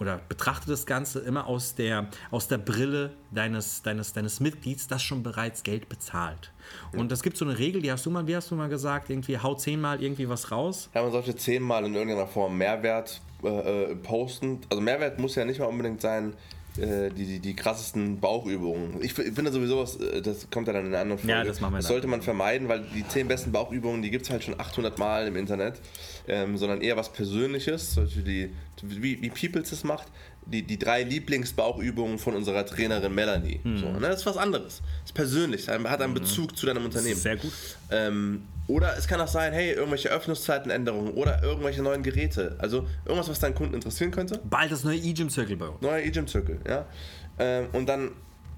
oder 0.00 0.18
betrachte 0.28 0.70
das 0.70 0.86
Ganze 0.86 1.20
immer 1.20 1.46
aus 1.46 1.74
der, 1.74 2.08
aus 2.30 2.48
der 2.48 2.58
Brille 2.58 3.12
deines, 3.30 3.82
deines, 3.82 4.12
deines 4.12 4.40
Mitglieds, 4.40 4.88
das 4.88 5.02
schon 5.02 5.22
bereits 5.22 5.62
Geld 5.62 5.88
bezahlt. 5.88 6.52
Und 6.92 7.12
es 7.12 7.22
gibt 7.22 7.36
so 7.36 7.44
eine 7.44 7.58
Regel, 7.58 7.82
die 7.82 7.92
hast 7.92 8.06
du 8.06 8.10
mal, 8.10 8.26
wie 8.26 8.34
hast 8.34 8.50
du 8.50 8.54
mal 8.54 8.68
gesagt, 8.68 9.10
irgendwie 9.10 9.38
hau 9.38 9.54
zehnmal 9.54 10.02
irgendwie 10.02 10.28
was 10.28 10.50
raus. 10.50 10.88
Ja, 10.94 11.02
man 11.02 11.12
sollte 11.12 11.36
zehnmal 11.36 11.84
in 11.84 11.94
irgendeiner 11.94 12.26
Form 12.26 12.56
Mehrwert 12.56 13.20
äh, 13.42 13.48
äh 13.92 13.96
posten. 13.96 14.60
Also 14.70 14.80
Mehrwert 14.80 15.18
muss 15.18 15.34
ja 15.34 15.44
nicht 15.44 15.60
mal 15.60 15.66
unbedingt 15.66 16.00
sein, 16.00 16.34
die, 16.76 17.24
die, 17.26 17.38
die 17.40 17.54
krassesten 17.54 18.20
Bauchübungen. 18.20 19.02
Ich, 19.02 19.18
ich 19.18 19.34
finde 19.34 19.52
sowieso, 19.52 19.80
was, 19.80 19.96
äh, 19.96 20.22
das 20.22 20.48
kommt 20.50 20.66
ja 20.66 20.72
dann 20.72 20.86
in 20.86 20.92
einer 20.92 21.02
anderen 21.02 21.18
Folge. 21.18 21.32
Ja, 21.32 21.44
das 21.44 21.60
machen 21.60 21.74
wir 21.74 21.78
das 21.78 21.88
sollte 21.88 22.06
man 22.06 22.22
vermeiden, 22.22 22.68
weil 22.68 22.84
die 22.94 23.06
10 23.06 23.28
besten 23.28 23.52
Bauchübungen, 23.52 24.02
die 24.02 24.10
gibt 24.10 24.24
es 24.24 24.30
halt 24.30 24.44
schon 24.44 24.58
800 24.58 24.98
Mal 24.98 25.26
im 25.26 25.36
Internet, 25.36 25.80
ähm, 26.28 26.56
sondern 26.56 26.80
eher 26.80 26.96
was 26.96 27.12
Persönliches, 27.12 27.94
solche 27.94 28.22
die, 28.22 28.50
wie, 28.82 29.20
wie 29.20 29.30
Peoples 29.30 29.72
es 29.72 29.84
macht, 29.84 30.08
die, 30.50 30.62
die 30.62 30.78
drei 30.78 31.02
Lieblingsbauchübungen 31.02 32.18
von 32.18 32.34
unserer 32.34 32.66
Trainerin 32.66 33.14
Melanie. 33.14 33.60
Mhm. 33.62 33.78
So, 33.78 33.86
ne? 33.92 34.00
Das 34.00 34.20
ist 34.20 34.26
was 34.26 34.36
anderes. 34.36 34.82
Das 34.82 35.10
ist 35.10 35.14
persönlich, 35.14 35.68
hat 35.68 36.00
einen 36.02 36.10
mhm. 36.10 36.14
Bezug 36.14 36.56
zu 36.56 36.66
deinem 36.66 36.84
Unternehmen. 36.84 37.20
Sehr 37.20 37.36
gut. 37.36 37.52
Ähm, 37.90 38.42
oder 38.66 38.96
es 38.96 39.08
kann 39.08 39.20
auch 39.20 39.28
sein, 39.28 39.52
hey, 39.52 39.72
irgendwelche 39.72 40.10
Öffnungszeitenänderungen 40.10 41.14
oder 41.14 41.42
irgendwelche 41.42 41.82
neuen 41.82 42.02
Geräte. 42.02 42.56
Also 42.58 42.86
irgendwas, 43.04 43.28
was 43.28 43.40
deinen 43.40 43.54
Kunden 43.54 43.74
interessieren 43.74 44.10
könnte. 44.10 44.40
Bald 44.44 44.70
das 44.70 44.84
neue 44.84 44.98
E-Gym 44.98 45.30
Circle 45.30 45.56
bei 45.56 45.66
uns. 45.66 45.80
Neuer 45.80 45.98
E-Gym 45.98 46.28
Circle, 46.28 46.58
ja. 46.68 46.86
Ähm, 47.38 47.68
und 47.72 47.88
dann, 47.88 48.12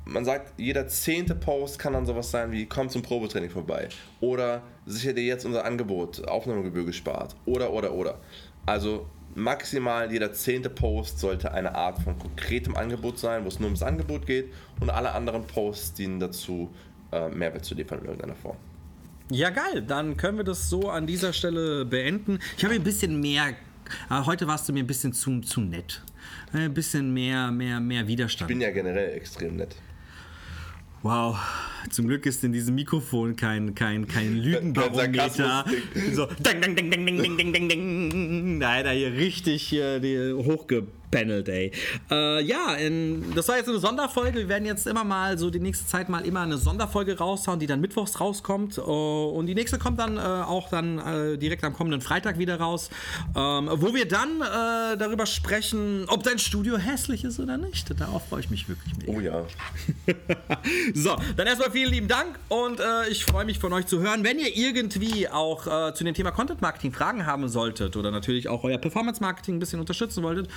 man 0.04 0.24
sagt, 0.24 0.58
jeder 0.58 0.88
zehnte 0.88 1.34
Post 1.34 1.78
kann 1.78 1.92
dann 1.92 2.04
sowas 2.04 2.30
sein 2.30 2.52
wie, 2.52 2.66
komm 2.66 2.88
zum 2.88 3.02
Probetraining 3.02 3.50
vorbei. 3.50 3.88
Oder 4.20 4.62
sicher 4.86 5.12
dir 5.12 5.24
jetzt 5.24 5.44
unser 5.46 5.64
Angebot, 5.64 6.26
Aufnahmegebühr 6.26 6.84
gespart. 6.84 7.34
Oder, 7.46 7.72
oder, 7.72 7.92
oder. 7.92 8.18
Also 8.66 9.06
maximal 9.34 10.10
jeder 10.12 10.32
zehnte 10.32 10.70
Post 10.70 11.18
sollte 11.18 11.52
eine 11.52 11.74
Art 11.74 12.02
von 12.02 12.18
konkretem 12.18 12.76
Angebot 12.76 13.18
sein, 13.18 13.44
wo 13.44 13.48
es 13.48 13.58
nur 13.58 13.66
ums 13.66 13.82
Angebot 13.82 14.26
geht 14.26 14.52
und 14.80 14.90
alle 14.90 15.12
anderen 15.12 15.46
Posts 15.46 15.94
dienen 15.94 16.20
dazu, 16.20 16.70
äh, 17.12 17.28
Mehrwert 17.28 17.64
zu 17.64 17.74
liefern 17.74 18.00
in 18.00 18.06
irgendeiner 18.06 18.34
Form. 18.36 18.56
Ja, 19.30 19.50
geil. 19.50 19.82
Dann 19.82 20.16
können 20.16 20.36
wir 20.36 20.44
das 20.44 20.68
so 20.68 20.90
an 20.90 21.06
dieser 21.06 21.32
Stelle 21.32 21.84
beenden. 21.84 22.38
Ich 22.56 22.64
habe 22.64 22.74
ein 22.74 22.82
bisschen 22.82 23.20
mehr. 23.20 23.54
Äh, 24.10 24.24
heute 24.24 24.46
warst 24.46 24.68
du 24.68 24.72
mir 24.72 24.80
ein 24.80 24.86
bisschen 24.86 25.12
zu, 25.12 25.40
zu 25.40 25.60
nett. 25.60 26.02
Ein 26.52 26.74
bisschen 26.74 27.14
mehr, 27.14 27.50
mehr, 27.50 27.80
mehr 27.80 28.06
Widerstand. 28.06 28.50
Ich 28.50 28.54
bin 28.54 28.60
ja 28.60 28.70
generell 28.70 29.12
extrem 29.16 29.56
nett. 29.56 29.76
Wow, 31.02 31.36
zum 31.90 32.06
Glück 32.06 32.26
ist 32.26 32.44
in 32.44 32.52
diesem 32.52 32.76
Mikrofon 32.76 33.34
kein, 33.34 33.74
kein, 33.74 34.06
kein 34.06 34.36
Lügenbarometer. 34.36 35.64
so, 36.14 36.26
ding, 36.26 36.60
ding, 36.60 36.76
ding, 36.76 36.90
ding, 36.90 37.06
ding, 37.06 37.36
ding, 37.36 37.52
ding, 37.52 37.68
ding. 37.68 38.60
Da 38.60 38.90
hier 38.90 39.12
richtig 39.12 39.62
hier 39.64 40.00
hochgepackt 40.36 41.01
panelt, 41.12 41.48
ey. 41.48 41.70
Äh, 42.10 42.42
ja, 42.42 42.74
in, 42.74 43.32
das 43.36 43.46
war 43.46 43.56
jetzt 43.56 43.68
eine 43.68 43.78
Sonderfolge. 43.78 44.40
Wir 44.40 44.48
werden 44.48 44.64
jetzt 44.64 44.86
immer 44.88 45.04
mal 45.04 45.38
so 45.38 45.50
die 45.50 45.60
nächste 45.60 45.86
Zeit 45.86 46.08
mal 46.08 46.26
immer 46.26 46.40
eine 46.40 46.56
Sonderfolge 46.56 47.18
raushauen, 47.18 47.60
die 47.60 47.66
dann 47.66 47.80
mittwochs 47.80 48.18
rauskommt. 48.18 48.78
Uh, 48.78 49.30
und 49.36 49.46
die 49.46 49.54
nächste 49.54 49.78
kommt 49.78 50.00
dann 50.00 50.16
uh, 50.16 50.20
auch 50.20 50.70
dann 50.70 50.98
uh, 50.98 51.36
direkt 51.36 51.62
am 51.62 51.74
kommenden 51.74 52.00
Freitag 52.00 52.38
wieder 52.38 52.58
raus, 52.58 52.88
ähm, 53.36 53.68
wo 53.74 53.94
wir 53.94 54.08
dann 54.08 54.40
darüber 54.98 55.26
sprechen, 55.26 56.06
ob 56.08 56.22
dein 56.22 56.38
Studio 56.38 56.78
hässlich 56.78 57.24
ist 57.24 57.38
oder 57.38 57.58
nicht. 57.58 57.88
Darauf 58.00 58.26
freue 58.28 58.40
ich 58.40 58.50
mich 58.50 58.68
wirklich 58.68 58.96
mega. 58.96 59.12
Oh 59.12 59.20
ja. 59.20 59.44
so, 60.94 61.16
dann 61.36 61.46
erstmal 61.46 61.70
vielen 61.70 61.92
lieben 61.92 62.08
Dank 62.08 62.38
und 62.48 62.80
ich 63.10 63.24
freue 63.24 63.44
mich 63.44 63.58
von 63.58 63.72
euch 63.74 63.86
zu 63.86 64.00
hören. 64.00 64.24
Wenn 64.24 64.38
ihr 64.38 64.56
irgendwie 64.56 65.28
auch 65.28 65.92
zu 65.92 66.04
dem 66.04 66.14
Thema 66.14 66.30
Content 66.30 66.62
Marketing 66.62 66.92
Fragen 66.92 67.26
haben 67.26 67.48
solltet 67.48 67.96
oder 67.96 68.10
natürlich 68.10 68.48
auch 68.48 68.64
euer 68.64 68.78
Performance 68.78 69.20
Marketing 69.20 69.56
ein 69.56 69.60
bisschen 69.60 69.80
unterstützen 69.80 70.22
wolltet, 70.22 70.48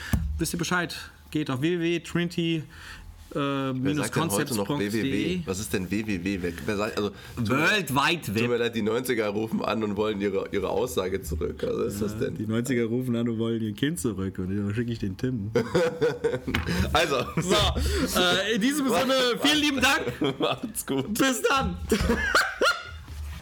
wisst 0.46 0.54
ihr 0.54 0.60
Bescheid. 0.60 0.96
Geht 1.32 1.50
auf 1.50 1.62
www.trinity 1.62 2.62
äh, 3.34 3.40
www. 3.40 5.42
Was 5.48 5.60
ist 5.60 5.74
denn 5.74 5.90
www? 5.90 6.54
Wer 6.68 6.78
sagt, 6.78 6.98
also, 6.98 7.10
World 7.36 7.90
Wide 7.90 8.28
Web. 8.28 8.38
Tut 8.38 8.50
mir 8.50 8.58
leid, 8.58 8.76
die 8.76 8.84
90er 8.84 9.26
rufen 9.26 9.66
an 9.66 9.84
und 9.84 9.98
wollen 9.98 10.22
ihre, 10.22 10.48
ihre 10.52 10.70
Aussage 10.70 11.24
zurück. 11.24 11.64
Also 11.64 11.86
ist 11.86 12.00
ja, 12.00 12.08
das 12.08 12.20
denn? 12.20 12.38
Die 12.38 12.46
90er 12.46 12.86
rufen 12.86 13.16
an 13.16 13.28
und 13.28 13.40
wollen 13.40 13.60
ihr 13.60 13.74
Kind 13.74 14.00
zurück 14.00 14.38
und 14.38 14.56
dann 14.56 14.72
schicke 14.76 14.92
ich 14.92 15.00
den 15.00 15.18
Tim. 15.18 15.50
also. 16.94 17.26
So, 17.38 17.56
äh, 18.20 18.54
in 18.54 18.62
diesem 18.62 18.88
Sinne, 19.00 19.16
vielen 19.42 19.62
lieben 19.62 19.82
Dank. 19.82 20.40
Macht's 20.40 20.86
gut. 20.86 21.12
Bis 21.18 21.42
dann. 21.42 21.76